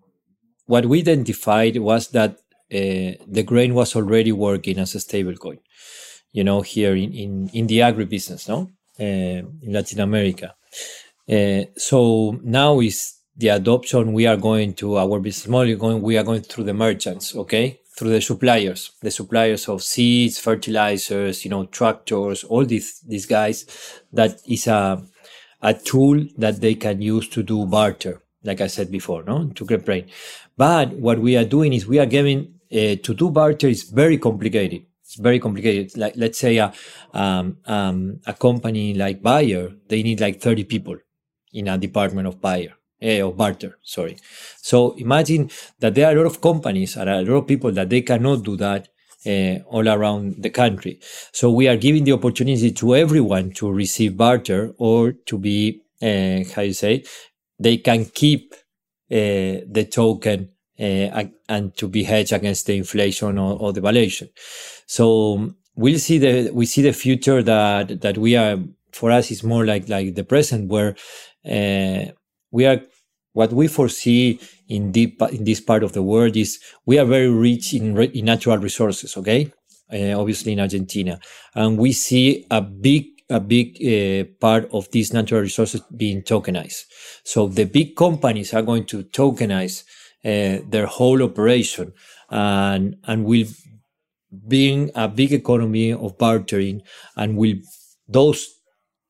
what 0.67 0.87
we 0.87 1.01
identified 1.01 1.77
was 1.77 2.09
that 2.09 2.39
uh, 2.73 3.13
the 3.27 3.45
grain 3.45 3.75
was 3.75 3.95
already 3.95 4.33
working 4.33 4.79
as 4.79 4.95
a 4.95 4.99
stablecoin, 4.99 5.59
you 6.33 6.45
know, 6.45 6.63
here 6.63 6.95
in 6.95 7.13
in, 7.13 7.51
in 7.53 7.67
the 7.67 7.81
agribusiness, 7.81 8.49
no, 8.49 8.71
uh, 8.99 9.43
in 9.65 9.73
Latin 9.73 10.01
America. 10.01 10.55
Uh, 11.31 11.65
so 11.77 12.39
now 12.43 12.81
is 12.81 13.15
the 13.37 13.49
adoption 13.49 14.13
we 14.13 14.27
are 14.27 14.37
going 14.37 14.75
to 14.75 14.97
our 14.97 15.21
business 15.21 15.49
model 15.49 15.77
going 15.77 16.03
we 16.03 16.19
are 16.19 16.25
going 16.25 16.43
through 16.43 16.65
the 16.65 16.75
merchants 16.75 17.35
okay 17.35 17.81
through 17.97 18.11
the 18.11 18.21
suppliers 18.21 18.91
the 19.03 19.11
suppliers 19.11 19.69
of 19.69 19.83
seeds 19.83 20.39
fertilizers 20.39 21.45
you 21.45 21.51
know 21.51 21.65
tractors 21.67 22.45
all 22.45 22.65
these 22.65 23.01
these 23.07 23.25
guys 23.25 23.65
that 24.13 24.37
is 24.47 24.67
a 24.67 25.03
a 25.63 25.75
tool 25.75 26.25
that 26.37 26.61
they 26.61 26.75
can 26.75 27.01
use 27.01 27.29
to 27.29 27.43
do 27.43 27.65
barter 27.67 28.21
like 28.45 28.61
i 28.61 28.67
said 28.67 28.91
before 28.91 29.23
no 29.25 29.49
to 29.55 29.65
get 29.65 29.85
brain. 29.85 30.09
But 30.57 30.93
what 30.93 31.19
we 31.19 31.37
are 31.37 31.45
doing 31.45 31.73
is 31.73 31.87
we 31.87 31.99
are 31.99 32.07
giving 32.07 32.55
uh, 32.73 32.97
to 33.03 33.15
do 33.15 33.31
barter 33.31 33.69
is 33.69 33.85
very 33.85 34.19
complicated. 34.19 34.85
It's 35.03 35.17
very 35.17 35.39
complicated. 35.39 35.97
Like 35.97 36.15
let's 36.17 36.39
say 36.39 36.59
a 36.59 36.73
um, 37.13 37.59
um, 37.67 38.21
a 38.27 38.35
company 38.35 38.95
like 38.95 39.23
Bayer 39.23 39.73
they 39.89 40.03
need 40.03 40.21
like 40.21 40.41
30 40.41 40.65
people 40.65 40.97
in 41.53 41.69
a 41.69 41.79
department 41.79 42.29
of 42.29 42.41
Bayer 42.41 42.75
uh, 43.03 43.21
or 43.21 43.33
barter, 43.35 43.79
sorry. 43.83 44.17
So 44.57 44.93
imagine 44.93 45.51
that 45.81 45.95
there 45.95 46.07
are 46.07 46.13
a 46.13 46.17
lot 46.17 46.27
of 46.27 46.41
companies 46.41 46.97
and 46.97 47.11
a 47.11 47.23
lot 47.23 47.39
of 47.39 47.47
people 47.47 47.73
that 47.73 47.91
they 47.91 48.03
cannot 48.03 48.43
do 48.43 48.57
that 48.57 48.89
all 49.27 49.89
around 49.89 50.43
the 50.43 50.51
country. 50.51 51.01
So 51.33 51.51
we 51.51 51.69
are 51.69 51.77
giving 51.77 52.05
the 52.05 52.13
opportunity 52.13 52.73
to 52.73 52.97
everyone 52.97 53.53
to 53.53 53.71
receive 53.71 54.17
barter 54.17 54.75
or 54.79 55.13
to 55.13 55.39
be, 55.39 55.83
uh, 56.01 56.45
how 56.55 56.63
you 56.63 56.73
say, 56.73 57.05
they 57.59 57.77
can 57.77 58.07
keep 58.07 58.55
uh, 59.11 59.63
the 59.71 59.87
token 59.91 60.51
uh, 60.79 61.25
and 61.49 61.77
to 61.77 61.89
be 61.89 62.03
hedged 62.03 62.33
against 62.33 62.67
the 62.67 62.77
inflation 62.77 63.39
or, 63.39 63.59
or 63.59 63.73
the 63.73 63.81
valuation. 63.81 64.29
So 64.87 65.55
we'll 65.77 65.99
see 65.99 66.19
the 66.19 66.51
we 66.53 66.67
see 66.67 66.83
the 66.83 66.93
future 66.93 67.43
that 67.43 68.01
that 68.01 68.19
we 68.19 68.37
are 68.37 68.59
for 68.93 69.11
us 69.11 69.31
is 69.31 69.43
more 69.43 69.65
like 69.65 69.89
like 69.89 70.15
the 70.15 70.25
present 70.25 70.69
where 70.69 70.97
uh, 71.45 72.13
we 72.51 72.67
are 72.67 72.81
what 73.33 73.53
we 73.53 73.69
foresee 73.69 74.41
in 74.69 74.93
deep 74.93 75.21
in 75.31 75.45
this 75.45 75.61
part 75.61 75.83
of 75.83 75.93
the 75.93 76.03
world 76.03 76.37
is 76.37 76.59
we 76.87 76.99
are 76.99 77.05
very 77.05 77.31
rich 77.31 77.75
in, 77.75 77.97
in 77.99 78.25
natural 78.25 78.59
resources 78.59 79.17
okay? 79.17 79.53
Uh, 79.93 80.19
obviously 80.19 80.53
in 80.53 80.61
argentina. 80.61 81.19
And 81.55 81.79
we 81.79 81.93
see 81.93 82.47
a 82.51 82.61
big 82.61 83.07
a 83.31 83.41
big 83.41 83.77
uh, 83.83 84.25
part 84.41 84.69
of 84.73 84.91
these 84.91 85.13
natural 85.13 85.41
resources 85.41 85.81
being 85.97 86.23
tokenized. 86.23 86.83
So 87.25 87.49
the 87.49 87.65
big 87.65 87.97
companies 87.97 88.53
are 88.53 88.63
going 88.63 88.85
to 88.87 89.05
tokenize 89.05 89.85
uh, 90.25 90.63
their 90.69 90.87
whole 90.87 91.23
operation 91.23 91.93
and 92.31 92.97
and 93.05 93.25
will 93.25 93.47
bring 94.31 94.91
a 94.95 95.09
big 95.09 95.33
economy 95.33 95.93
of 95.93 96.17
bartering 96.17 96.83
and 97.17 97.37
will 97.37 97.57
those 98.09 98.49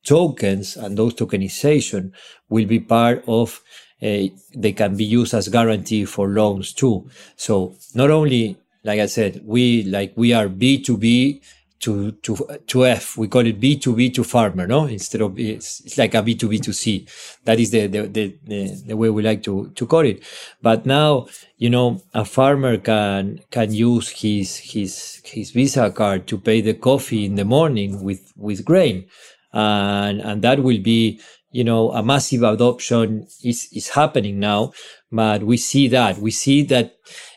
tokens 0.05 0.75
and 0.75 0.97
those 0.97 1.13
tokenization 1.13 2.11
will 2.49 2.65
be 2.65 2.79
part 2.79 3.23
of 3.27 3.61
Uh, 4.03 4.27
they 4.53 4.73
can 4.73 4.97
be 4.97 5.05
used 5.05 5.33
as 5.33 5.47
guarantee 5.47 6.05
for 6.05 6.27
loans 6.27 6.73
too. 6.73 7.09
So 7.37 7.75
not 7.95 8.09
only, 8.09 8.57
like 8.83 8.99
I 8.99 9.05
said, 9.05 9.41
we 9.45 9.83
like 9.83 10.13
we 10.15 10.33
are 10.33 10.47
B2B 10.49 11.41
to 11.83 12.11
to 12.11 12.37
to 12.67 12.85
F. 12.85 13.17
We 13.17 13.27
call 13.27 13.45
it 13.45 13.59
B 13.59 13.77
to 13.77 13.93
B 13.95 14.09
to 14.11 14.23
farmer, 14.23 14.65
no? 14.65 14.85
Instead 14.85 15.21
of 15.21 15.37
it's, 15.37 15.81
it's 15.81 15.97
like 15.97 16.13
a 16.15 16.23
B 16.23 16.33
to 16.35 16.47
B 16.47 16.57
to 16.59 16.73
C. 16.73 17.05
That 17.43 17.59
is 17.59 17.71
the 17.71 17.87
the, 17.87 18.07
the 18.07 18.35
the 18.45 18.83
the 18.87 18.97
way 18.97 19.09
we 19.09 19.21
like 19.21 19.43
to 19.43 19.69
to 19.75 19.85
call 19.85 20.05
it. 20.05 20.23
But 20.61 20.85
now 20.85 21.27
you 21.57 21.69
know 21.69 22.01
a 22.13 22.23
farmer 22.23 22.77
can 22.77 23.41
can 23.51 23.73
use 23.73 24.09
his 24.09 24.57
his 24.57 25.21
his 25.25 25.51
Visa 25.51 25.91
card 25.91 26.25
to 26.27 26.37
pay 26.37 26.61
the 26.61 26.73
coffee 26.73 27.25
in 27.25 27.35
the 27.35 27.45
morning 27.45 28.01
with 28.01 28.31
with 28.37 28.63
grain, 28.63 29.05
and 29.51 30.21
and 30.21 30.41
that 30.41 30.63
will 30.63 30.79
be 30.79 31.19
you 31.53 31.63
know 31.63 31.91
a 31.91 32.03
massive 32.03 32.43
adoption 32.43 33.27
is 33.43 33.69
is 33.71 33.89
happening 33.89 34.39
now. 34.39 34.73
But 35.11 35.43
we 35.43 35.57
see 35.57 35.87
that 35.89 36.17
we 36.17 36.31
see 36.31 36.63
that. 36.63 36.95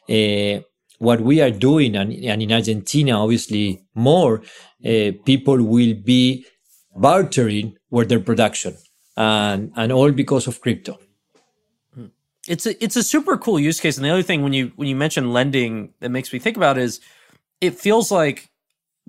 Uh, 0.08 0.62
what 0.98 1.20
we 1.20 1.42
are 1.42 1.50
doing, 1.50 1.94
and, 1.94 2.10
and 2.10 2.42
in 2.42 2.52
Argentina, 2.52 3.12
obviously 3.22 3.82
more, 3.94 4.42
uh, 4.82 5.12
people 5.26 5.62
will 5.62 5.94
be 5.94 6.46
bartering 6.94 7.76
with 7.90 8.08
their 8.08 8.20
production, 8.20 8.76
and 9.16 9.72
and 9.76 9.92
all 9.92 10.10
because 10.12 10.46
of 10.46 10.60
crypto. 10.60 10.98
It's 12.48 12.66
a 12.66 12.82
it's 12.82 12.96
a 12.96 13.02
super 13.02 13.36
cool 13.36 13.58
use 13.58 13.80
case. 13.80 13.96
And 13.96 14.04
the 14.04 14.10
other 14.10 14.22
thing 14.22 14.42
when 14.42 14.52
you 14.52 14.72
when 14.76 14.88
you 14.88 14.96
mention 14.96 15.32
lending 15.32 15.92
that 16.00 16.10
makes 16.10 16.32
me 16.32 16.38
think 16.38 16.56
about 16.56 16.78
is 16.78 17.00
it 17.60 17.78
feels 17.78 18.10
like 18.10 18.48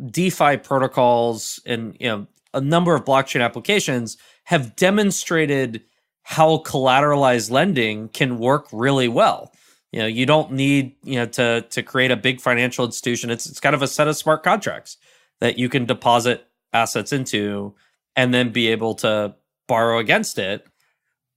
DeFi 0.04 0.58
protocols 0.58 1.60
and 1.66 1.96
you 2.00 2.08
know 2.08 2.28
a 2.54 2.62
number 2.62 2.96
of 2.96 3.06
blockchain 3.06 3.44
applications 3.44 4.18
have 4.48 4.78
demonstrated 4.78 5.84
how 6.24 6.60
collateralized 6.60 7.52
lending 7.52 8.08
can 8.08 8.40
work 8.40 8.66
really 8.72 9.10
well. 9.10 9.52
You 9.92 10.00
know 10.00 10.06
you 10.06 10.26
don't 10.26 10.54
need 10.54 10.96
you 11.04 11.16
know 11.16 11.26
to 11.26 11.62
to 11.70 11.84
create 11.84 12.12
a 12.12 12.16
big 12.16 12.40
financial 12.40 12.86
institution. 12.86 13.30
It's 13.30 13.46
it's 13.46 13.60
kind 13.60 13.76
of 13.76 13.82
a 13.82 13.88
set 13.88 14.08
of 14.08 14.16
smart 14.16 14.44
contracts 14.44 14.98
that 15.42 15.58
you 15.58 15.68
can 15.68 15.86
deposit 15.86 16.48
assets 16.72 17.12
into 17.12 17.76
and 18.16 18.34
then 18.34 18.52
be 18.52 18.68
able 18.70 18.96
to 18.96 19.36
borrow 19.68 20.00
against 20.00 20.40
it. 20.40 20.66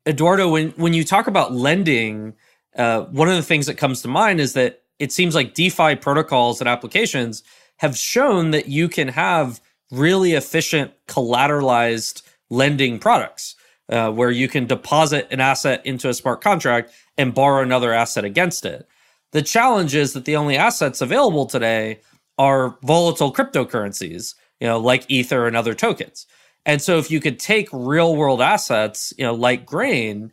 Eduardo 0.06 0.48
when 0.48 0.70
when 0.70 0.94
you 0.94 1.02
talk 1.02 1.26
about 1.26 1.52
lending 1.52 2.34
uh, 2.76 3.02
one 3.06 3.28
of 3.28 3.34
the 3.34 3.42
things 3.42 3.66
that 3.66 3.76
comes 3.76 4.02
to 4.02 4.08
mind 4.08 4.38
is 4.40 4.52
that 4.52 4.82
it 5.00 5.10
seems 5.10 5.34
like 5.34 5.54
defi 5.54 5.96
protocols 5.96 6.60
and 6.60 6.68
applications 6.68 7.42
have 7.78 7.96
shown 7.96 8.52
that 8.52 8.68
you 8.68 8.88
can 8.88 9.08
have 9.08 9.60
really 9.90 10.34
efficient 10.34 10.92
collateralized 11.08 12.22
lending 12.50 12.98
products 12.98 13.54
uh, 13.88 14.10
where 14.10 14.30
you 14.30 14.48
can 14.48 14.66
deposit 14.66 15.26
an 15.30 15.40
asset 15.40 15.84
into 15.84 16.08
a 16.08 16.14
smart 16.14 16.40
contract 16.40 16.92
and 17.16 17.34
borrow 17.34 17.62
another 17.62 17.92
asset 17.92 18.24
against 18.24 18.64
it. 18.64 18.86
The 19.32 19.42
challenge 19.42 19.94
is 19.94 20.12
that 20.12 20.24
the 20.24 20.36
only 20.36 20.56
assets 20.56 21.00
available 21.00 21.46
today 21.46 22.00
are 22.38 22.78
volatile 22.82 23.32
cryptocurrencies, 23.32 24.34
you 24.60 24.66
know, 24.66 24.78
like 24.78 25.04
Ether 25.08 25.46
and 25.46 25.56
other 25.56 25.74
tokens. 25.74 26.26
And 26.66 26.80
so 26.82 26.98
if 26.98 27.10
you 27.10 27.20
could 27.20 27.38
take 27.38 27.68
real 27.72 28.16
world 28.16 28.40
assets, 28.40 29.12
you 29.16 29.24
know, 29.24 29.34
like 29.34 29.66
grain 29.66 30.32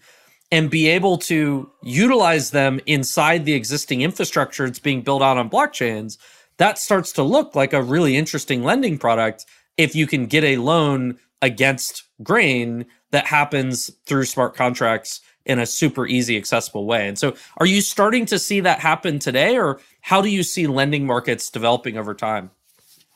and 0.51 0.69
be 0.69 0.88
able 0.88 1.17
to 1.17 1.69
utilize 1.84 2.51
them 2.51 2.80
inside 2.86 3.45
the 3.45 3.53
existing 3.53 4.01
infrastructure 4.01 4.65
that's 4.65 4.80
being 4.80 5.01
built 5.01 5.21
out 5.21 5.38
on 5.38 5.49
blockchains, 5.49 6.17
that 6.58 6.77
starts 6.77 7.12
to 7.13 7.23
look 7.23 7.56
like 7.56 7.73
a 7.73 7.84
really 7.84 8.15
interesting 8.15 8.63
lending 8.63 8.97
product 8.97 9.45
if 9.77 9.95
you 9.95 10.08
can 10.08 10.25
get 10.25 10.43
a 10.43 10.58
loan 10.58 11.17
against 11.41 12.04
grain 12.23 12.86
that 13.12 13.28
happens 13.28 13.91
through 14.06 14.26
smart 14.26 14.56
contracts 14.56 15.21
in 15.45 15.60
a 15.60 15.65
super 15.65 16.06
easy, 16.06 16.38
accessible 16.38 16.86
way. 16.86 17.08
And 17.08 17.17
so, 17.17 17.34
are 17.58 17.65
you 17.65 17.82
starting 17.82 18.26
to 18.28 18.38
see 18.38 18.60
that 18.62 18.80
happen 18.80 19.17
today, 19.17 19.58
or 19.58 19.80
how 20.02 20.21
do 20.21 20.30
you 20.30 20.43
see 20.43 20.67
lending 20.67 21.06
markets 21.06 21.50
developing 21.50 21.97
over 21.97 22.13
time? 22.13 22.52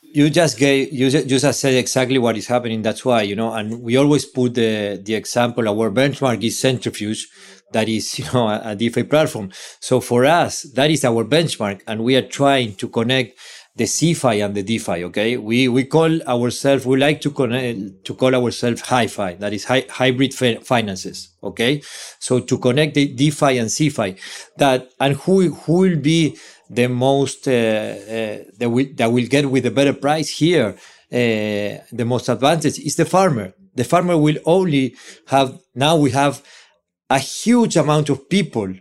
You 0.00 0.28
just 0.30 0.58
gave 0.58 0.92
you 0.92 1.10
just 1.10 1.60
said 1.60 1.74
exactly 1.74 2.18
what 2.18 2.36
is 2.36 2.46
happening. 2.46 2.82
That's 2.82 3.04
why 3.04 3.22
you 3.22 3.36
know, 3.36 3.52
and 3.52 3.82
we 3.82 3.96
always 3.96 4.24
put 4.24 4.54
the 4.54 5.00
the 5.02 5.14
example. 5.14 5.68
Our 5.68 5.90
benchmark 5.90 6.42
is 6.42 6.58
Centrifuge, 6.58 7.28
that 7.72 7.88
is 7.88 8.18
you 8.18 8.24
know 8.32 8.48
a, 8.48 8.60
a 8.64 8.76
DeFi 8.76 9.04
platform. 9.04 9.50
So 9.80 10.00
for 10.00 10.24
us, 10.24 10.62
that 10.74 10.90
is 10.90 11.04
our 11.04 11.24
benchmark, 11.24 11.82
and 11.86 12.04
we 12.04 12.16
are 12.16 12.26
trying 12.26 12.74
to 12.76 12.88
connect 12.88 13.38
the 13.74 13.84
CeFi 13.84 14.44
and 14.44 14.54
the 14.54 14.62
DeFi. 14.62 15.04
Okay, 15.04 15.36
we 15.36 15.68
we 15.68 15.84
call 15.84 16.22
ourselves 16.22 16.84
we 16.84 16.98
like 16.98 17.20
to 17.22 17.30
connect 17.30 18.04
to 18.04 18.14
call 18.14 18.34
ourselves 18.34 18.82
HiFi. 18.82 19.38
That 19.38 19.52
is 19.52 19.64
hi, 19.64 19.86
hybrid 19.88 20.34
finances. 20.34 21.30
Okay, 21.42 21.82
so 22.18 22.40
to 22.40 22.58
connect 22.58 22.94
the 22.94 23.08
DeFi 23.08 23.58
and 23.58 23.68
CeFi, 23.68 24.18
that 24.58 24.90
and 25.00 25.16
who 25.16 25.54
who 25.54 25.72
will 25.72 25.96
be 25.96 26.36
the 26.68 26.88
most 26.88 27.48
uh, 27.48 27.50
uh, 27.50 28.38
that 28.58 28.70
will 28.70 28.86
that 28.96 29.10
will 29.10 29.26
get 29.26 29.50
with 29.50 29.64
a 29.66 29.70
better 29.70 29.94
price 29.94 30.30
here. 30.30 30.76
Uh, 31.10 31.76
the 31.92 32.04
most 32.06 32.28
advantage 32.28 32.78
is 32.78 32.96
the 32.96 33.04
farmer. 33.04 33.52
The 33.74 33.84
farmer 33.84 34.16
will 34.16 34.38
only 34.46 34.96
have 35.26 35.58
now 35.74 35.96
we 35.96 36.10
have 36.10 36.42
a 37.08 37.18
huge 37.18 37.76
amount 37.76 38.08
of 38.08 38.28
people 38.28 38.72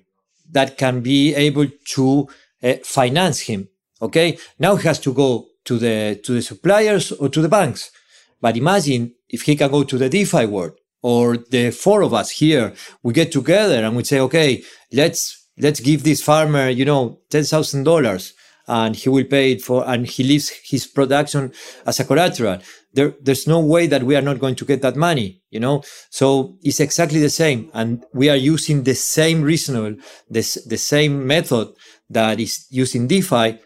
that 0.49 0.77
can 0.77 1.01
be 1.01 1.33
able 1.35 1.67
to 1.95 2.27
uh, 2.63 2.75
finance 2.83 3.41
him 3.41 3.67
Okay. 4.01 4.37
Now 4.59 4.75
he 4.75 4.87
has 4.87 4.99
to 4.99 5.13
go 5.13 5.47
to 5.65 5.77
the, 5.77 6.19
to 6.23 6.33
the 6.33 6.41
suppliers 6.41 7.11
or 7.11 7.29
to 7.29 7.41
the 7.41 7.49
banks. 7.49 7.91
But 8.39 8.57
imagine 8.57 9.13
if 9.29 9.43
he 9.43 9.55
can 9.55 9.69
go 9.71 9.83
to 9.83 9.97
the 9.97 10.09
DeFi 10.09 10.45
world 10.47 10.73
or 11.01 11.37
the 11.37 11.71
four 11.71 12.01
of 12.01 12.13
us 12.13 12.31
here, 12.31 12.73
we 13.03 13.13
get 13.13 13.31
together 13.31 13.83
and 13.83 13.95
we 13.95 14.03
say, 14.03 14.19
okay, 14.19 14.63
let's, 14.91 15.47
let's 15.57 15.79
give 15.79 16.03
this 16.03 16.23
farmer, 16.23 16.69
you 16.69 16.85
know, 16.85 17.19
$10,000 17.29 18.33
and 18.67 18.95
he 18.95 19.09
will 19.09 19.25
pay 19.25 19.53
it 19.53 19.61
for, 19.61 19.87
and 19.87 20.07
he 20.07 20.23
leaves 20.23 20.49
his 20.63 20.87
production 20.87 21.51
as 21.85 21.99
a 21.99 22.05
collateral. 22.05 22.59
There, 22.93 23.13
there's 23.21 23.47
no 23.47 23.59
way 23.59 23.87
that 23.87 24.03
we 24.03 24.15
are 24.15 24.21
not 24.21 24.39
going 24.39 24.55
to 24.55 24.65
get 24.65 24.81
that 24.81 24.95
money, 24.95 25.41
you 25.49 25.59
know? 25.59 25.83
So 26.09 26.57
it's 26.61 26.79
exactly 26.79 27.19
the 27.19 27.29
same. 27.29 27.69
And 27.73 28.03
we 28.13 28.29
are 28.29 28.35
using 28.35 28.83
the 28.83 28.95
same 28.95 29.41
reasonable, 29.41 30.01
the, 30.29 30.63
the 30.65 30.77
same 30.77 31.25
method 31.25 31.69
that 32.09 32.39
is 32.39 32.65
used 32.69 32.95
in 32.95 33.07
DeFi 33.07 33.59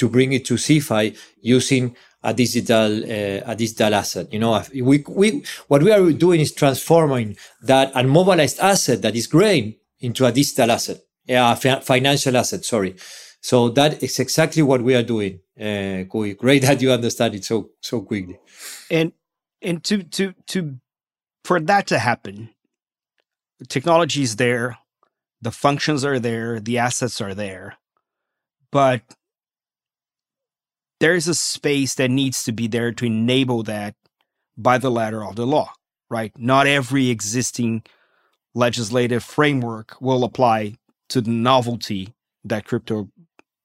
to 0.00 0.08
bring 0.08 0.32
it 0.32 0.44
to 0.46 0.54
CeFi 0.54 1.16
using 1.40 1.94
a 2.22 2.34
digital 2.34 3.02
uh, 3.04 3.52
a 3.52 3.54
digital 3.56 3.94
asset. 3.94 4.32
You 4.32 4.40
know, 4.40 4.62
we 4.74 5.04
we 5.08 5.44
what 5.68 5.82
we 5.82 5.92
are 5.92 6.12
doing 6.12 6.40
is 6.40 6.52
transforming 6.52 7.36
that 7.62 7.92
unmobilized 7.94 8.58
asset 8.58 9.02
that 9.02 9.14
is 9.16 9.26
grain 9.26 9.76
into 10.00 10.26
a 10.26 10.32
digital 10.32 10.70
asset, 10.70 10.98
a 11.28 11.56
financial 11.80 12.36
asset. 12.36 12.64
Sorry. 12.64 12.96
So 13.42 13.70
that 13.70 14.02
is 14.02 14.18
exactly 14.18 14.62
what 14.62 14.82
we 14.82 14.94
are 14.94 15.02
doing. 15.02 15.40
Uh, 15.58 16.02
Great 16.02 16.62
that 16.66 16.80
you 16.82 16.92
understand 16.92 17.34
it 17.34 17.44
so 17.44 17.70
so 17.80 18.02
quickly. 18.02 18.38
And 18.90 19.12
and 19.62 19.82
to 19.84 20.02
to 20.02 20.34
to 20.48 20.76
for 21.44 21.60
that 21.60 21.86
to 21.88 21.98
happen, 21.98 22.50
the 23.58 23.66
technology 23.66 24.22
is 24.22 24.36
there, 24.36 24.78
the 25.40 25.50
functions 25.50 26.04
are 26.04 26.18
there, 26.18 26.60
the 26.60 26.78
assets 26.78 27.20
are 27.20 27.34
there, 27.34 27.76
but 28.70 29.02
there's 31.00 31.26
a 31.26 31.34
space 31.34 31.94
that 31.94 32.10
needs 32.10 32.44
to 32.44 32.52
be 32.52 32.68
there 32.68 32.92
to 32.92 33.06
enable 33.06 33.62
that 33.64 33.94
by 34.56 34.78
the 34.78 34.90
letter 34.90 35.24
of 35.24 35.36
the 35.36 35.46
law, 35.46 35.72
right? 36.10 36.32
Not 36.36 36.66
every 36.66 37.08
existing 37.08 37.82
legislative 38.54 39.24
framework 39.24 40.00
will 40.00 40.24
apply 40.24 40.76
to 41.08 41.20
the 41.20 41.30
novelty 41.30 42.14
that 42.44 42.64
crypto 42.64 43.08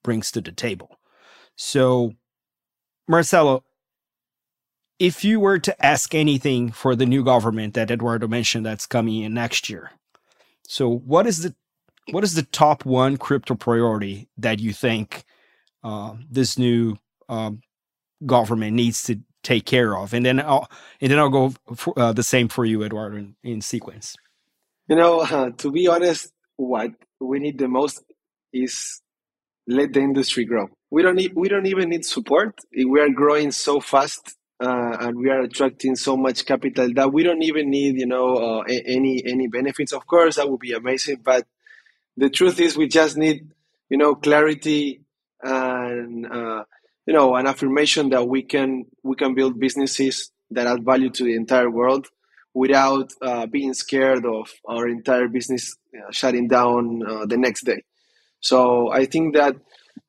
brings 0.04 0.32
to 0.32 0.42
the 0.42 0.52
table. 0.52 0.98
So, 1.58 2.14
Marcelo, 3.08 3.64
if 4.98 5.26
you 5.26 5.40
were 5.40 5.60
to 5.60 5.86
ask 5.86 6.16
anything 6.16 6.72
for 6.72 6.96
the 6.96 7.06
new 7.06 7.24
government 7.24 7.74
that 7.74 7.92
Eduardo 7.92 8.28
mentioned 8.28 8.66
that's 8.66 8.86
coming 8.86 9.22
in 9.22 9.34
next 9.34 9.70
year, 9.70 9.92
so 10.68 10.90
what 10.90 11.28
is 11.28 11.44
the 11.44 11.56
what 12.12 12.24
is 12.24 12.36
the 12.36 12.44
top 12.44 12.86
one 12.86 13.18
crypto 13.18 13.56
priority 13.56 14.30
that 14.38 14.60
you 14.60 14.74
think 14.74 15.26
uh, 15.84 16.14
this 16.30 16.58
new 16.58 16.98
um, 17.30 17.62
government 18.26 18.74
needs 18.74 19.04
to 19.04 19.20
take 19.44 19.66
care 19.66 19.98
of, 19.98 20.14
and 20.14 20.26
then 20.26 20.40
I'll 20.40 20.70
and 21.02 21.12
then 21.12 21.20
I'll 21.20 21.30
go 21.30 21.54
for, 21.76 21.98
uh, 21.98 22.14
the 22.14 22.24
same 22.24 22.48
for 22.48 22.66
you, 22.66 22.84
Eduardo, 22.84 23.18
in, 23.18 23.36
in 23.44 23.62
sequence. 23.62 24.16
You 24.88 24.96
know, 24.96 25.22
uh, 25.22 25.50
to 25.58 25.72
be 25.72 25.88
honest, 25.88 26.32
what 26.58 26.92
we 27.20 27.40
need 27.40 27.58
the 27.58 27.68
most 27.68 28.04
is 28.54 29.02
let 29.68 29.94
the 29.94 30.00
industry 30.00 30.46
grow. 30.46 30.70
We 30.92 31.02
don't 31.02 31.16
need 31.16 31.34
we 31.36 31.50
don't 31.50 31.66
even 31.66 31.90
need 31.90 32.06
support. 32.06 32.60
We 32.76 33.00
are 33.00 33.10
growing 33.10 33.52
so 33.52 33.80
fast 33.80 34.36
uh, 34.60 34.98
and 35.02 35.18
we 35.18 35.30
are 35.30 35.42
attracting 35.42 35.96
so 35.96 36.16
much 36.16 36.46
capital 36.46 36.92
that 36.94 37.12
we 37.12 37.24
don't 37.24 37.44
even 37.44 37.70
need 37.70 37.98
you 37.98 38.06
know 38.06 38.36
uh, 38.36 38.64
any 38.68 39.24
any 39.26 39.48
benefits. 39.48 39.94
Of 39.94 40.08
course, 40.08 40.38
that 40.38 40.50
would 40.50 40.60
be 40.60 40.74
amazing, 40.74 41.22
but 41.24 41.46
the 42.18 42.30
truth 42.30 42.60
is 42.60 42.78
we 42.78 42.88
just 42.88 43.18
need 43.18 43.50
you 43.90 43.98
know 43.98 44.16
clarity 44.16 45.02
and 45.42 46.26
uh, 46.26 46.64
you 47.06 47.14
know 47.14 47.36
an 47.36 47.48
affirmation 47.48 48.10
that 48.10 48.28
we 48.28 48.42
can 48.42 48.86
we 49.04 49.16
can 49.16 49.34
build 49.34 49.60
businesses 49.60 50.32
that 50.52 50.68
add 50.68 50.84
value 50.84 51.10
to 51.10 51.24
the 51.24 51.36
entire 51.36 51.70
world 51.70 52.08
without 52.54 53.12
uh, 53.22 53.46
being 53.48 53.74
scared 53.74 54.26
of 54.26 54.52
our 54.68 54.88
entire 54.88 55.28
business 55.28 55.76
uh, 55.98 56.12
shutting 56.12 56.48
down 56.48 57.02
uh, 57.08 57.26
the 57.26 57.38
next 57.38 57.66
day 57.66 57.82
so 58.40 58.92
i 58.92 59.06
think 59.06 59.34
that 59.36 59.56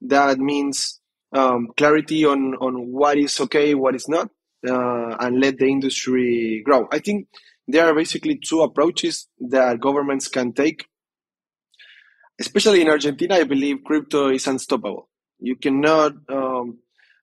that 0.00 0.38
means 0.38 1.00
um, 1.32 1.68
clarity 1.76 2.24
on 2.24 2.54
on 2.56 2.92
what 2.92 3.18
is 3.18 3.40
okay, 3.40 3.74
what 3.74 3.94
is 3.94 4.08
not, 4.08 4.30
uh, 4.68 5.16
and 5.20 5.40
let 5.40 5.58
the 5.58 5.66
industry 5.66 6.62
grow. 6.64 6.88
I 6.90 6.98
think 6.98 7.28
there 7.68 7.86
are 7.86 7.94
basically 7.94 8.38
two 8.38 8.62
approaches 8.62 9.28
that 9.50 9.80
governments 9.80 10.28
can 10.28 10.52
take. 10.52 10.86
Especially 12.38 12.82
in 12.82 12.88
Argentina, 12.88 13.36
I 13.36 13.44
believe 13.44 13.78
crypto 13.84 14.28
is 14.28 14.46
unstoppable. 14.46 15.08
You 15.40 15.56
cannot. 15.56 16.12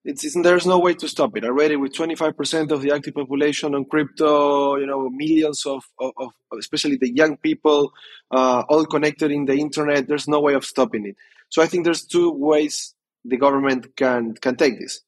There's 0.06 0.66
no 0.66 0.80
way 0.80 0.96
to 0.96 1.08
stop 1.08 1.38
it. 1.38 1.46
Already 1.46 1.78
with 1.78 1.94
25% 1.94 2.72
of 2.72 2.82
the 2.82 2.92
active 2.92 3.14
population 3.14 3.74
on 3.74 3.86
crypto 3.86 4.76
you 4.76 4.86
know 4.86 5.10
millions 5.10 5.66
of, 5.66 5.84
of, 6.00 6.12
of 6.18 6.32
especially 6.60 6.98
the 6.98 7.14
young 7.14 7.38
people 7.38 7.94
uh, 8.32 8.64
all 8.68 8.86
connected 8.86 9.32
in 9.32 9.46
the 9.46 9.56
internet 9.56 10.08
there's 10.08 10.28
no 10.28 10.42
way 10.42 10.56
of 10.56 10.66
stopping 10.66 11.06
it. 11.06 11.16
So 11.50 11.62
i 11.62 11.68
think 11.68 11.86
there's 11.86 12.06
two 12.06 12.32
ways 12.32 12.96
the 13.24 13.38
government 13.38 13.96
can 13.96 14.34
can 14.34 14.58
take 14.58 14.78
this. 14.80 15.02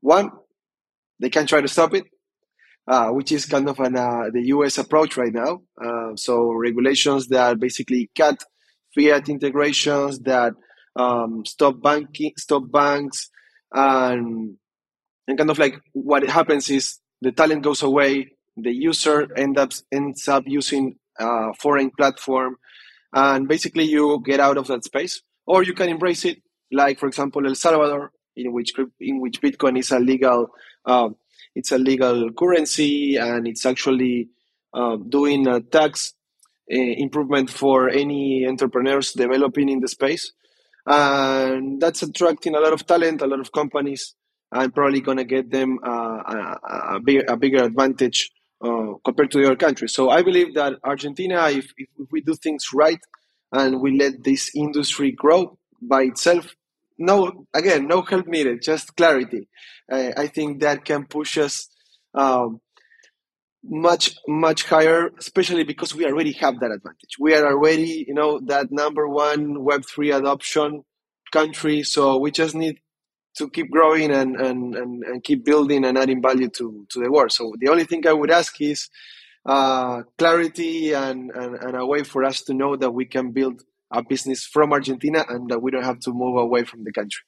One 0.00 0.30
they 1.18 1.30
can 1.30 1.46
try 1.46 1.60
to 1.60 1.68
stop 1.68 1.94
it 1.94 2.04
uh, 2.86 3.08
which 3.10 3.32
is 3.32 3.46
kind 3.46 3.68
of 3.68 3.78
an, 3.80 3.96
uh, 3.96 4.30
the 4.32 4.42
us 4.42 4.78
approach 4.78 5.16
right 5.16 5.32
now. 5.32 5.62
Uh, 5.80 6.14
so 6.16 6.52
regulations 6.52 7.28
that 7.28 7.58
basically 7.58 8.10
cut 8.16 8.42
fiat 8.94 9.28
integrations 9.28 10.18
that 10.20 10.52
um, 10.96 11.44
stop 11.44 11.80
banking 11.80 12.32
stop 12.36 12.64
banks 12.70 13.30
and 13.72 14.56
and 15.26 15.38
kind 15.38 15.50
of 15.50 15.58
like 15.58 15.80
what 15.92 16.28
happens 16.28 16.70
is 16.70 16.98
the 17.20 17.32
talent 17.32 17.62
goes 17.62 17.82
away 17.82 18.32
the 18.56 18.72
user 18.72 19.28
end 19.36 19.58
up 19.58 19.72
ends 19.92 20.28
up 20.28 20.44
using 20.46 20.96
a 21.18 21.54
foreign 21.54 21.90
platform 21.90 22.56
and 23.12 23.48
basically 23.48 23.84
you 23.84 24.22
get 24.24 24.40
out 24.40 24.56
of 24.56 24.66
that 24.68 24.84
space. 24.84 25.22
Or 25.46 25.62
you 25.62 25.74
can 25.74 25.88
embrace 25.88 26.24
it 26.24 26.42
like 26.70 26.98
for 26.98 27.08
example 27.08 27.44
el 27.46 27.54
salvador 27.54 28.12
in 28.36 28.52
which 28.52 28.72
in 29.00 29.20
which 29.20 29.40
bitcoin 29.40 29.78
is 29.78 29.90
a 29.90 29.98
legal 29.98 30.48
uh, 30.86 31.08
it's 31.56 31.72
a 31.72 31.78
legal 31.78 32.30
currency 32.32 33.16
and 33.16 33.48
it's 33.48 33.66
actually 33.66 34.28
uh, 34.72 34.96
doing 35.08 35.48
a 35.48 35.60
tax 35.60 36.14
uh, 36.72 36.76
improvement 36.76 37.50
for 37.50 37.88
any 37.88 38.46
entrepreneurs 38.46 39.12
developing 39.12 39.68
in 39.68 39.80
the 39.80 39.88
space 39.88 40.32
and 40.86 41.80
that's 41.80 42.02
attracting 42.02 42.54
a 42.54 42.60
lot 42.60 42.72
of 42.72 42.86
talent, 42.86 43.22
a 43.22 43.26
lot 43.26 43.40
of 43.40 43.52
companies, 43.52 44.14
and 44.52 44.74
probably 44.74 45.00
going 45.00 45.18
to 45.18 45.24
get 45.24 45.50
them 45.50 45.78
uh, 45.84 45.90
a, 45.90 46.58
a, 46.68 47.00
a, 47.28 47.36
bigger 47.36 47.62
advantage 47.64 48.30
uh, 48.64 48.94
compared 49.04 49.30
to 49.30 49.38
the 49.38 49.46
other 49.46 49.56
countries. 49.56 49.92
So 49.92 50.10
I 50.10 50.22
believe 50.22 50.54
that 50.54 50.74
Argentina, 50.84 51.48
if, 51.50 51.72
if 51.76 51.88
we 52.10 52.20
do 52.20 52.34
things 52.34 52.66
right 52.74 53.00
and 53.52 53.80
we 53.80 53.96
let 53.96 54.24
this 54.24 54.50
industry 54.54 55.12
grow 55.12 55.58
by 55.80 56.02
itself, 56.02 56.54
no, 56.98 57.46
again, 57.54 57.86
no 57.86 58.02
help 58.02 58.26
needed, 58.26 58.62
just 58.62 58.96
clarity. 58.96 59.48
Uh, 59.90 60.10
I 60.16 60.26
think 60.26 60.60
that 60.60 60.84
can 60.84 61.06
push 61.06 61.38
us 61.38 61.68
um, 62.14 62.60
much 63.62 64.16
much 64.26 64.64
higher 64.64 65.10
especially 65.18 65.64
because 65.64 65.94
we 65.94 66.06
already 66.06 66.32
have 66.32 66.58
that 66.60 66.70
advantage. 66.70 67.16
We 67.18 67.34
are 67.34 67.46
already 67.46 68.04
you 68.08 68.14
know 68.14 68.40
that 68.46 68.72
number 68.72 69.08
one 69.08 69.56
web3 69.56 70.16
adoption 70.16 70.84
country 71.30 71.82
so 71.82 72.16
we 72.18 72.30
just 72.30 72.54
need 72.54 72.80
to 73.36 73.48
keep 73.48 73.70
growing 73.70 74.10
and, 74.10 74.36
and, 74.36 74.74
and, 74.74 75.04
and 75.04 75.22
keep 75.22 75.44
building 75.44 75.84
and 75.84 75.96
adding 75.96 76.20
value 76.20 76.48
to, 76.48 76.86
to 76.90 77.00
the 77.00 77.10
world. 77.10 77.32
So 77.32 77.54
the 77.58 77.68
only 77.68 77.84
thing 77.84 78.06
i 78.06 78.12
would 78.12 78.30
ask 78.30 78.60
is 78.60 78.88
uh, 79.46 80.02
clarity 80.18 80.92
and, 80.92 81.30
and, 81.30 81.54
and 81.56 81.76
a 81.76 81.86
way 81.86 82.02
for 82.02 82.24
us 82.24 82.42
to 82.42 82.54
know 82.54 82.76
that 82.76 82.90
we 82.90 83.04
can 83.04 83.30
build 83.32 83.62
a 83.92 84.02
business 84.02 84.44
from 84.44 84.72
argentina 84.72 85.24
and 85.28 85.48
that 85.50 85.60
we 85.60 85.70
don't 85.70 85.84
have 85.84 85.98
to 86.00 86.12
move 86.12 86.36
away 86.36 86.64
from 86.64 86.84
the 86.84 86.92
country. 86.92 87.22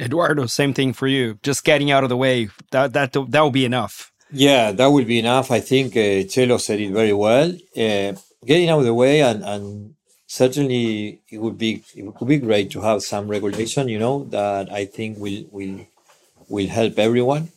Eduardo 0.00 0.46
same 0.46 0.72
thing 0.72 0.92
for 0.92 1.08
you. 1.08 1.38
Just 1.42 1.64
getting 1.64 1.90
out 1.90 2.04
of 2.04 2.08
the 2.08 2.16
way 2.16 2.48
that 2.70 2.92
that 2.92 3.12
that 3.12 3.40
will 3.40 3.50
be 3.50 3.64
enough 3.64 4.12
yeah, 4.30 4.72
that 4.72 4.86
will 4.86 5.04
be 5.04 5.18
enough. 5.18 5.50
I 5.50 5.60
think 5.60 5.96
uh, 5.96 6.24
Chelo 6.30 6.60
said 6.60 6.80
it 6.80 6.92
very 6.92 7.12
well. 7.12 7.50
Uh, 7.76 8.12
getting 8.44 8.68
out 8.68 8.80
of 8.80 8.84
the 8.84 8.94
way, 8.94 9.22
and, 9.22 9.42
and 9.44 9.94
certainly 10.26 11.20
it 11.30 11.38
would 11.38 11.58
be 11.58 11.82
it 11.96 12.02
would 12.04 12.28
be 12.28 12.38
great 12.38 12.70
to 12.72 12.80
have 12.80 13.02
some 13.02 13.28
regulation. 13.28 13.88
You 13.88 13.98
know 13.98 14.24
that 14.24 14.72
I 14.72 14.84
think 14.84 15.18
will 15.18 15.44
will 15.50 15.86
will 16.48 16.68
help 16.68 16.98
everyone. 16.98 17.50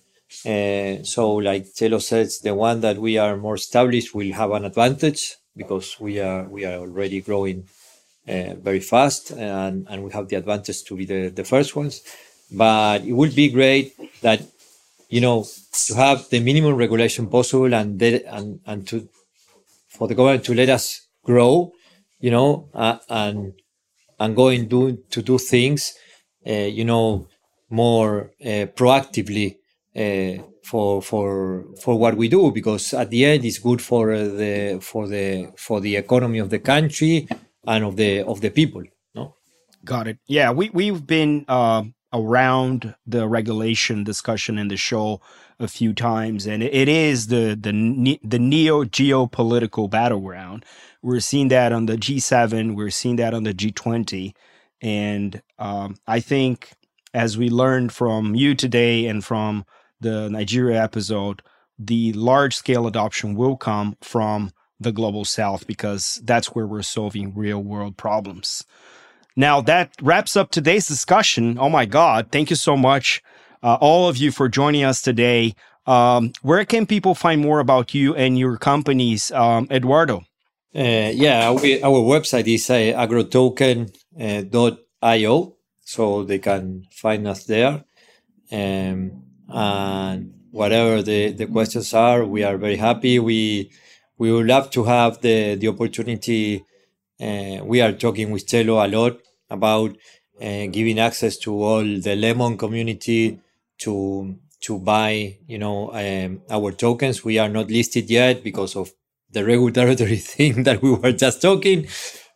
Uh, 0.45 1.03
so, 1.03 1.33
like 1.35 1.65
Chelo 1.65 2.01
says, 2.01 2.39
the 2.39 2.55
one 2.55 2.81
that 2.81 2.97
we 2.97 3.17
are 3.17 3.35
more 3.35 3.55
established 3.55 4.15
will 4.15 4.31
have 4.33 4.51
an 4.51 4.65
advantage 4.65 5.35
because 5.55 5.99
we 5.99 6.19
are 6.19 6.43
we 6.45 6.65
are 6.65 6.77
already 6.79 7.21
growing 7.21 7.67
uh, 8.27 8.53
very 8.55 8.79
fast, 8.79 9.31
and, 9.31 9.87
and 9.89 10.03
we 10.03 10.11
have 10.11 10.29
the 10.29 10.37
advantage 10.37 10.83
to 10.83 10.95
be 10.95 11.05
the, 11.05 11.29
the 11.29 11.43
first 11.43 11.75
ones. 11.75 12.01
But 12.51 13.03
it 13.03 13.13
would 13.13 13.35
be 13.35 13.49
great 13.49 13.93
that 14.21 14.41
you 15.11 15.19
know, 15.19 15.45
to 15.87 15.93
have 15.95 16.29
the 16.29 16.39
minimum 16.39 16.75
regulation 16.75 17.27
possible 17.27 17.73
and 17.73 18.01
and 18.01 18.61
and 18.65 18.87
to 18.87 19.09
for 19.89 20.07
the 20.07 20.15
government 20.15 20.45
to 20.45 20.53
let 20.53 20.69
us 20.69 21.05
grow, 21.23 21.73
you 22.19 22.31
know, 22.31 22.69
uh, 22.73 22.97
and 23.09 23.53
and 24.19 24.35
going 24.35 24.67
do 24.67 25.03
to 25.09 25.21
do 25.21 25.37
things, 25.37 25.93
uh, 26.47 26.51
you 26.77 26.85
know, 26.85 27.27
more 27.69 28.31
uh, 28.41 28.65
proactively 28.79 29.57
uh, 29.95 30.41
for 30.63 31.01
for 31.01 31.65
for 31.81 31.99
what 31.99 32.15
we 32.15 32.29
do 32.29 32.49
because 32.51 32.93
at 32.93 33.09
the 33.09 33.25
end 33.25 33.43
it's 33.43 33.59
good 33.59 33.81
for 33.81 34.17
the 34.17 34.79
for 34.81 35.09
the 35.09 35.51
for 35.57 35.81
the 35.81 35.97
economy 35.97 36.39
of 36.39 36.49
the 36.49 36.59
country 36.59 37.27
and 37.67 37.83
of 37.83 37.97
the 37.97 38.21
of 38.23 38.39
the 38.39 38.49
people. 38.49 38.83
No, 39.13 39.35
got 39.83 40.07
it. 40.07 40.19
Yeah, 40.25 40.51
we 40.51 40.69
we've 40.69 41.05
been. 41.05 41.43
Uh 41.49 41.83
around 42.13 42.95
the 43.05 43.27
regulation 43.27 44.03
discussion 44.03 44.57
in 44.57 44.67
the 44.67 44.77
show 44.77 45.21
a 45.59 45.67
few 45.67 45.93
times, 45.93 46.47
and 46.47 46.63
it 46.63 46.87
is 46.87 47.27
the 47.27 47.57
the 47.59 48.19
the 48.23 48.39
neo 48.39 48.83
geopolitical 48.83 49.89
battleground. 49.89 50.65
We're 51.01 51.19
seeing 51.19 51.47
that 51.49 51.71
on 51.71 51.85
the 51.85 51.97
G7. 51.97 52.75
We're 52.75 52.89
seeing 52.89 53.15
that 53.17 53.33
on 53.33 53.43
the 53.43 53.53
G20, 53.53 54.33
and 54.81 55.41
um, 55.59 55.97
I 56.07 56.19
think 56.19 56.73
as 57.13 57.37
we 57.37 57.49
learned 57.49 57.91
from 57.91 58.35
you 58.35 58.55
today 58.55 59.05
and 59.05 59.23
from 59.23 59.65
the 59.99 60.29
Nigeria 60.29 60.81
episode, 60.81 61.41
the 61.77 62.13
large 62.13 62.55
scale 62.55 62.87
adoption 62.87 63.35
will 63.35 63.57
come 63.57 63.97
from 64.01 64.51
the 64.79 64.91
global 64.91 65.25
south 65.25 65.67
because 65.67 66.19
that's 66.23 66.47
where 66.47 66.65
we're 66.65 66.81
solving 66.81 67.35
real 67.35 67.61
world 67.61 67.97
problems. 67.97 68.63
Now, 69.35 69.61
that 69.61 69.93
wraps 70.01 70.35
up 70.35 70.51
today's 70.51 70.87
discussion. 70.87 71.57
Oh 71.59 71.69
my 71.69 71.85
God. 71.85 72.29
Thank 72.31 72.49
you 72.49 72.55
so 72.55 72.75
much, 72.75 73.21
uh, 73.63 73.77
all 73.79 74.09
of 74.09 74.17
you, 74.17 74.31
for 74.31 74.49
joining 74.49 74.83
us 74.83 75.01
today. 75.01 75.55
Um, 75.85 76.33
where 76.41 76.63
can 76.65 76.85
people 76.85 77.15
find 77.15 77.41
more 77.41 77.59
about 77.59 77.93
you 77.93 78.13
and 78.15 78.37
your 78.37 78.57
companies, 78.57 79.31
um, 79.31 79.67
Eduardo? 79.71 80.23
Uh, 80.73 81.11
yeah, 81.13 81.51
we, 81.51 81.81
our 81.83 81.99
website 81.99 82.47
is 82.47 82.69
uh, 82.69 82.73
agrotoken.io, 82.73 83.89
uh, 85.41 85.45
so 85.81 86.23
they 86.23 86.39
can 86.39 86.85
find 86.91 87.27
us 87.27 87.43
there. 87.45 87.83
Um, 88.51 89.23
and 89.49 90.33
whatever 90.51 91.01
the, 91.01 91.31
the 91.31 91.47
questions 91.47 91.93
are, 91.93 92.25
we 92.25 92.43
are 92.43 92.57
very 92.57 92.77
happy. 92.77 93.19
We 93.19 93.71
we 94.17 94.31
would 94.31 94.45
love 94.45 94.69
to 94.71 94.83
have 94.83 95.19
the 95.21 95.55
the 95.55 95.67
opportunity 95.67 96.63
uh, 97.21 97.63
we 97.63 97.81
are 97.81 97.91
talking 97.93 98.31
with 98.31 98.47
Chelo 98.47 98.83
a 98.83 98.87
lot 98.87 99.19
about 99.49 99.91
uh, 100.41 100.65
giving 100.71 100.99
access 100.99 101.37
to 101.37 101.53
all 101.63 101.83
the 101.83 102.15
Lemon 102.15 102.57
community 102.57 103.39
to 103.79 104.35
to 104.61 104.77
buy, 104.79 105.37
you 105.47 105.57
know, 105.57 105.91
um, 105.93 106.41
our 106.49 106.71
tokens. 106.71 107.23
We 107.23 107.39
are 107.39 107.49
not 107.49 107.69
listed 107.71 108.09
yet 108.09 108.43
because 108.43 108.75
of 108.75 108.91
the 109.31 109.43
regulatory 109.43 110.15
thing 110.33 110.63
that 110.63 110.81
we 110.81 110.91
were 110.91 111.11
just 111.13 111.41
talking, 111.41 111.87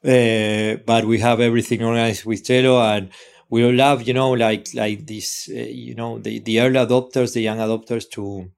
uh, 0.04 0.78
but 0.86 1.06
we 1.06 1.20
have 1.20 1.40
everything 1.40 1.84
organized 1.84 2.26
with 2.26 2.44
Chelo, 2.44 2.80
and 2.98 3.10
we 3.50 3.70
love, 3.72 4.04
you 4.04 4.14
know, 4.14 4.32
like 4.32 4.68
like 4.74 5.06
this, 5.08 5.50
uh, 5.52 5.54
you 5.60 5.96
know, 5.96 6.20
the 6.20 6.40
the 6.40 6.60
early 6.62 6.80
adopters, 6.80 7.34
the 7.34 7.42
young 7.42 7.58
adopters 7.60 8.10
to. 8.12 8.52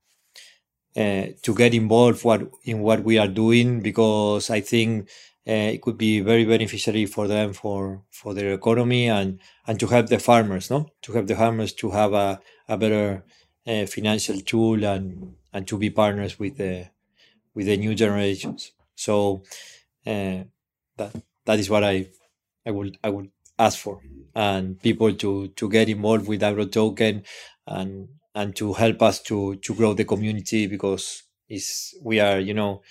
Uh, 0.96 1.28
to 1.44 1.54
get 1.54 1.76
involved 1.76 2.24
what 2.24 2.42
in 2.64 2.80
what 2.80 3.04
we 3.04 3.20
are 3.20 3.28
doing 3.28 3.82
because 3.82 4.50
I 4.50 4.62
think 4.62 5.08
uh, 5.48 5.72
it 5.76 5.82
could 5.82 5.98
be 5.98 6.20
very 6.20 6.46
beneficiary 6.46 7.06
for 7.06 7.28
them 7.28 7.54
for 7.54 8.04
for 8.12 8.34
their 8.34 8.54
economy 8.54 9.08
and 9.08 9.40
and 9.68 9.80
to 9.80 9.88
help 9.88 10.08
the 10.08 10.20
farmers 10.20 10.70
no? 10.70 10.90
To 11.04 11.14
help 11.14 11.28
the 11.28 11.36
farmers 11.36 11.74
to 11.76 11.92
have 11.92 12.14
a, 12.14 12.40
a 12.68 12.78
better 12.78 13.24
uh, 13.66 13.86
financial 13.86 14.40
tool 14.42 14.84
and 14.84 15.36
and 15.54 15.68
to 15.68 15.78
be 15.78 15.90
partners 15.90 16.38
with 16.40 16.58
the 16.58 16.88
with 17.56 17.68
the 17.68 17.78
new 17.78 17.96
generations. 17.96 18.72
So 18.96 19.44
uh, 20.06 20.44
that 20.98 21.16
that 21.46 21.60
is 21.60 21.70
what 21.70 21.84
i 21.84 22.08
i 22.66 22.72
would 22.72 22.98
i 23.04 23.10
would 23.10 23.30
ask 23.60 23.80
for. 23.80 24.02
And 24.36 24.80
people 24.82 25.14
to 25.16 25.50
to 25.50 25.70
get 25.70 25.90
involved 25.90 26.28
with 26.28 26.42
Agrotoken 26.42 27.26
and 27.68 28.10
and 28.36 28.56
to 28.58 28.74
help 28.74 29.02
us 29.02 29.22
to 29.24 29.56
to 29.58 29.74
grow 29.76 29.94
the 29.94 30.06
community 30.06 30.68
because 30.68 31.24
is 31.50 31.96
we 32.04 32.20
are 32.20 32.40
you 32.40 32.54
know 32.54 32.82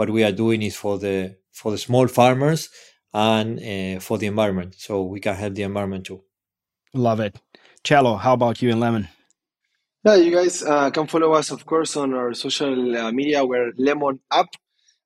what 0.00 0.08
we 0.08 0.24
are 0.24 0.32
doing 0.32 0.62
is 0.62 0.76
for 0.82 0.94
the 1.04 1.36
for 1.52 1.70
the 1.74 1.80
small 1.86 2.06
farmers 2.08 2.70
and 3.12 3.48
uh, 3.72 4.00
for 4.00 4.16
the 4.16 4.26
environment. 4.34 4.70
So 4.86 4.92
we 5.02 5.20
can 5.20 5.34
help 5.42 5.54
the 5.54 5.64
environment 5.70 6.06
too. 6.06 6.20
Love 6.94 7.20
it. 7.20 7.34
Chelo, 7.84 8.18
how 8.18 8.32
about 8.32 8.62
you 8.62 8.70
and 8.70 8.80
Lemon? 8.80 9.08
Yeah, 10.04 10.16
you 10.24 10.32
guys 10.38 10.62
uh, 10.62 10.88
can 10.90 11.06
follow 11.06 11.30
us, 11.40 11.50
of 11.50 11.66
course, 11.66 11.92
on 12.02 12.14
our 12.14 12.32
social 12.32 12.76
uh, 12.96 13.12
media. 13.12 13.44
We're 13.44 13.72
Lemon 13.76 14.20
Up. 14.30 14.48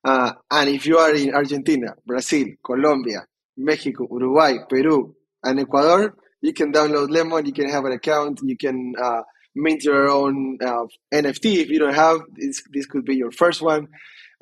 Uh, 0.05 0.31
and 0.59 0.69
if 0.71 0.87
you 0.87 0.97
are 0.99 1.13
in 1.23 1.35
Argentina, 1.35 1.89
Brazil, 2.07 2.47
Colombia, 2.65 3.21
Mexico, 3.57 4.07
Uruguay, 4.13 4.53
Peru, 4.69 5.17
and 5.43 5.59
Ecuador, 5.59 6.15
you 6.41 6.53
can 6.53 6.73
download 6.73 7.11
Lemon. 7.11 7.47
You 7.47 7.53
can 7.53 7.69
have 7.69 7.85
an 7.85 7.93
account. 7.93 8.41
You 8.45 8.57
can 8.57 8.95
uh, 9.03 9.23
mint 9.57 9.83
your 9.83 10.09
own 10.09 10.59
uh, 10.63 10.87
NFT. 11.13 11.45
If 11.65 11.69
you 11.71 11.81
don't 11.81 11.99
have, 12.07 12.19
this, 12.37 12.63
this 12.73 12.87
could 12.87 13.05
be 13.05 13.17
your 13.17 13.33
first 13.33 13.61
one. 13.61 13.89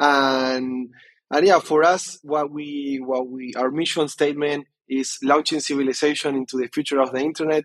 And 0.03 0.91
and 1.31 1.47
yeah, 1.47 1.61
for 1.61 1.85
us, 1.85 2.19
what 2.23 2.51
we 2.51 3.01
what 3.03 3.29
we 3.29 3.55
our 3.57 3.71
mission 3.71 4.09
statement 4.09 4.67
is 4.89 5.19
launching 5.23 5.61
civilization 5.61 6.35
into 6.35 6.57
the 6.59 6.69
future 6.75 7.01
of 7.01 7.13
the 7.13 7.21
internet. 7.21 7.65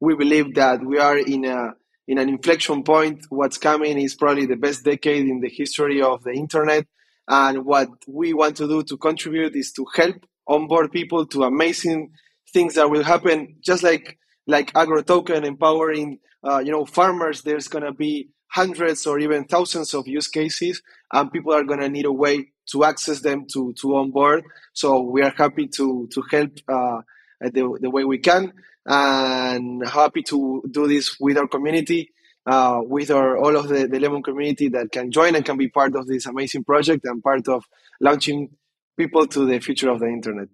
We 0.00 0.16
believe 0.16 0.54
that 0.56 0.84
we 0.84 0.98
are 0.98 1.16
in 1.16 1.44
a 1.44 1.74
in 2.08 2.18
an 2.18 2.28
inflection 2.28 2.82
point. 2.82 3.24
What's 3.30 3.56
coming 3.56 3.98
is 3.98 4.16
probably 4.16 4.46
the 4.46 4.56
best 4.56 4.84
decade 4.84 5.26
in 5.26 5.40
the 5.40 5.48
history 5.48 6.02
of 6.02 6.24
the 6.24 6.32
internet. 6.32 6.86
And 7.28 7.64
what 7.64 7.88
we 8.08 8.34
want 8.34 8.56
to 8.56 8.68
do 8.68 8.82
to 8.82 8.96
contribute 8.96 9.54
is 9.54 9.72
to 9.74 9.86
help 9.94 10.16
onboard 10.48 10.90
people 10.92 11.26
to 11.26 11.44
amazing 11.44 12.10
things 12.52 12.74
that 12.74 12.90
will 12.90 13.04
happen, 13.04 13.56
just 13.62 13.84
like 13.84 14.18
like 14.48 14.72
Agrotoken 14.72 15.44
empowering 15.44 16.18
uh, 16.42 16.58
you 16.58 16.72
know 16.72 16.84
farmers. 16.84 17.42
There's 17.42 17.68
gonna 17.68 17.92
be 17.92 18.30
hundreds 18.48 19.06
or 19.06 19.20
even 19.20 19.44
thousands 19.44 19.94
of 19.94 20.08
use 20.08 20.28
cases, 20.28 20.82
and 21.12 21.32
people 21.32 21.52
are 21.52 21.64
gonna 21.64 21.88
need 21.88 22.06
a 22.06 22.12
way 22.12 22.52
to 22.72 22.84
access 22.84 23.20
them 23.20 23.46
to 23.52 23.72
to 23.74 23.96
onboard. 23.96 24.44
So 24.72 25.00
we 25.00 25.22
are 25.22 25.34
happy 25.36 25.66
to 25.68 26.08
to 26.12 26.22
help 26.30 26.52
uh, 26.68 27.02
the 27.40 27.78
the 27.80 27.90
way 27.90 28.04
we 28.04 28.18
can, 28.18 28.52
and 28.84 29.86
happy 29.86 30.22
to 30.24 30.62
do 30.70 30.86
this 30.86 31.18
with 31.20 31.36
our 31.38 31.46
community 31.48 32.10
uh, 32.46 32.80
with 32.82 33.10
our 33.10 33.36
all 33.36 33.56
of 33.56 33.68
the, 33.68 33.86
the 33.86 33.98
Lemon 33.98 34.22
community 34.22 34.68
that 34.68 34.92
can 34.92 35.10
join 35.10 35.34
and 35.34 35.44
can 35.44 35.56
be 35.56 35.68
part 35.68 35.94
of 35.96 36.06
this 36.06 36.26
amazing 36.26 36.64
project 36.64 37.04
and 37.04 37.22
part 37.22 37.48
of 37.48 37.64
launching 38.00 38.50
people 38.96 39.26
to 39.26 39.44
the 39.44 39.58
future 39.58 39.90
of 39.90 40.00
the 40.00 40.06
internet. 40.06 40.48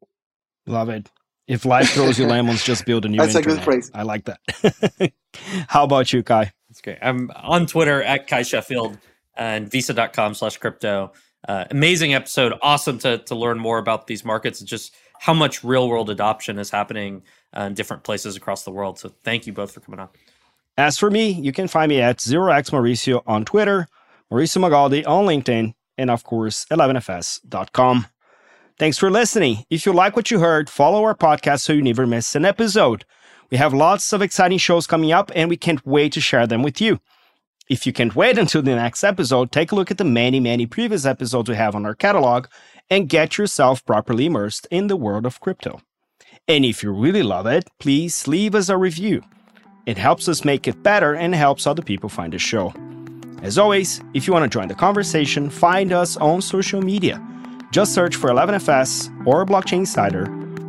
Love 0.66 0.88
it. 0.88 1.10
If 1.46 1.64
life 1.64 1.90
throws 1.90 2.18
you 2.18 2.26
lemons, 2.26 2.64
just 2.64 2.86
build 2.86 3.04
a 3.04 3.08
new 3.08 3.18
That's 3.20 3.34
internet. 3.34 3.54
a 3.54 3.56
good 3.56 3.64
phrase. 3.64 3.90
I 3.92 4.04
like 4.04 4.24
that. 4.24 5.12
How 5.68 5.84
about 5.84 6.12
you, 6.12 6.22
Cuy? 6.22 6.50
That's 6.68 6.80
great. 6.80 6.98
I'm 7.02 7.30
on 7.34 7.66
Twitter 7.66 8.02
at 8.02 8.28
Cuy 8.28 8.48
Sheffield 8.48 8.96
and 9.36 9.70
visa.com 9.70 10.34
slash 10.34 10.56
crypto. 10.58 11.12
Uh, 11.46 11.64
amazing 11.70 12.14
episode. 12.14 12.54
Awesome 12.62 12.98
to, 13.00 13.18
to 13.18 13.34
learn 13.34 13.58
more 13.58 13.78
about 13.78 14.06
these 14.06 14.24
markets 14.24 14.60
and 14.60 14.68
just 14.68 14.94
how 15.18 15.34
much 15.34 15.64
real 15.64 15.88
world 15.88 16.10
adoption 16.10 16.58
is 16.58 16.70
happening 16.70 17.22
uh, 17.56 17.62
in 17.62 17.74
different 17.74 18.04
places 18.04 18.36
across 18.36 18.64
the 18.64 18.70
world. 18.70 18.98
So 18.98 19.10
thank 19.22 19.46
you 19.46 19.52
both 19.52 19.72
for 19.72 19.80
coming 19.80 20.00
on. 20.00 20.08
As 20.76 20.98
for 20.98 21.10
me, 21.10 21.30
you 21.30 21.52
can 21.52 21.68
find 21.68 21.90
me 21.90 22.00
at 22.00 22.18
0x 22.18 22.70
Mauricio 22.70 23.22
on 23.26 23.44
Twitter, 23.44 23.86
Mauricio 24.30 24.58
Magaldi 24.62 25.06
on 25.06 25.26
LinkedIn, 25.26 25.74
and 25.98 26.10
of 26.10 26.24
course, 26.24 26.64
11fs.com. 26.70 28.06
Thanks 28.78 28.98
for 28.98 29.10
listening. 29.10 29.64
If 29.68 29.84
you 29.84 29.92
like 29.92 30.16
what 30.16 30.30
you 30.30 30.40
heard, 30.40 30.70
follow 30.70 31.04
our 31.04 31.14
podcast 31.14 31.60
so 31.60 31.72
you 31.72 31.82
never 31.82 32.06
miss 32.06 32.34
an 32.34 32.44
episode. 32.44 33.04
We 33.50 33.58
have 33.58 33.74
lots 33.74 34.12
of 34.14 34.22
exciting 34.22 34.58
shows 34.58 34.86
coming 34.86 35.12
up, 35.12 35.30
and 35.34 35.50
we 35.50 35.58
can't 35.58 35.86
wait 35.86 36.12
to 36.14 36.20
share 36.20 36.46
them 36.46 36.62
with 36.62 36.80
you. 36.80 37.00
If 37.72 37.86
you 37.86 37.92
can't 37.94 38.14
wait 38.14 38.36
until 38.36 38.60
the 38.60 38.74
next 38.74 39.02
episode, 39.02 39.50
take 39.50 39.72
a 39.72 39.74
look 39.74 39.90
at 39.90 39.96
the 39.96 40.04
many, 40.04 40.40
many 40.40 40.66
previous 40.66 41.06
episodes 41.06 41.48
we 41.48 41.56
have 41.56 41.74
on 41.74 41.86
our 41.86 41.94
catalog 41.94 42.48
and 42.90 43.08
get 43.08 43.38
yourself 43.38 43.82
properly 43.86 44.26
immersed 44.26 44.68
in 44.70 44.88
the 44.88 44.96
world 45.04 45.24
of 45.24 45.40
crypto. 45.40 45.80
And 46.46 46.66
if 46.66 46.82
you 46.82 46.92
really 46.92 47.22
love 47.22 47.46
it, 47.46 47.64
please 47.80 48.28
leave 48.28 48.54
us 48.54 48.68
a 48.68 48.76
review. 48.76 49.22
It 49.86 49.96
helps 49.96 50.28
us 50.28 50.44
make 50.44 50.68
it 50.68 50.82
better 50.82 51.14
and 51.14 51.34
helps 51.34 51.66
other 51.66 51.80
people 51.80 52.10
find 52.10 52.34
the 52.34 52.38
show. 52.38 52.74
As 53.40 53.56
always, 53.56 54.02
if 54.12 54.26
you 54.26 54.34
want 54.34 54.44
to 54.44 54.54
join 54.54 54.68
the 54.68 54.74
conversation, 54.74 55.48
find 55.48 55.94
us 55.94 56.18
on 56.18 56.42
social 56.42 56.82
media. 56.82 57.26
Just 57.70 57.94
search 57.94 58.16
for 58.16 58.28
11FS 58.28 59.26
or 59.26 59.46
Blockchain 59.46 59.78
Insider 59.78 60.26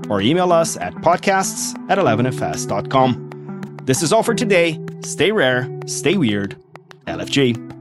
or 0.09 0.21
email 0.21 0.53
us 0.53 0.77
at 0.77 0.93
podcasts 1.07 1.75
at 1.89 1.97
11fs.com. 1.97 3.79
This 3.83 4.01
is 4.01 4.13
all 4.13 4.23
for 4.23 4.33
today. 4.33 4.79
Stay 5.01 5.33
rare, 5.33 5.67
stay 5.85 6.15
weird. 6.15 6.55
LFG. 7.07 7.72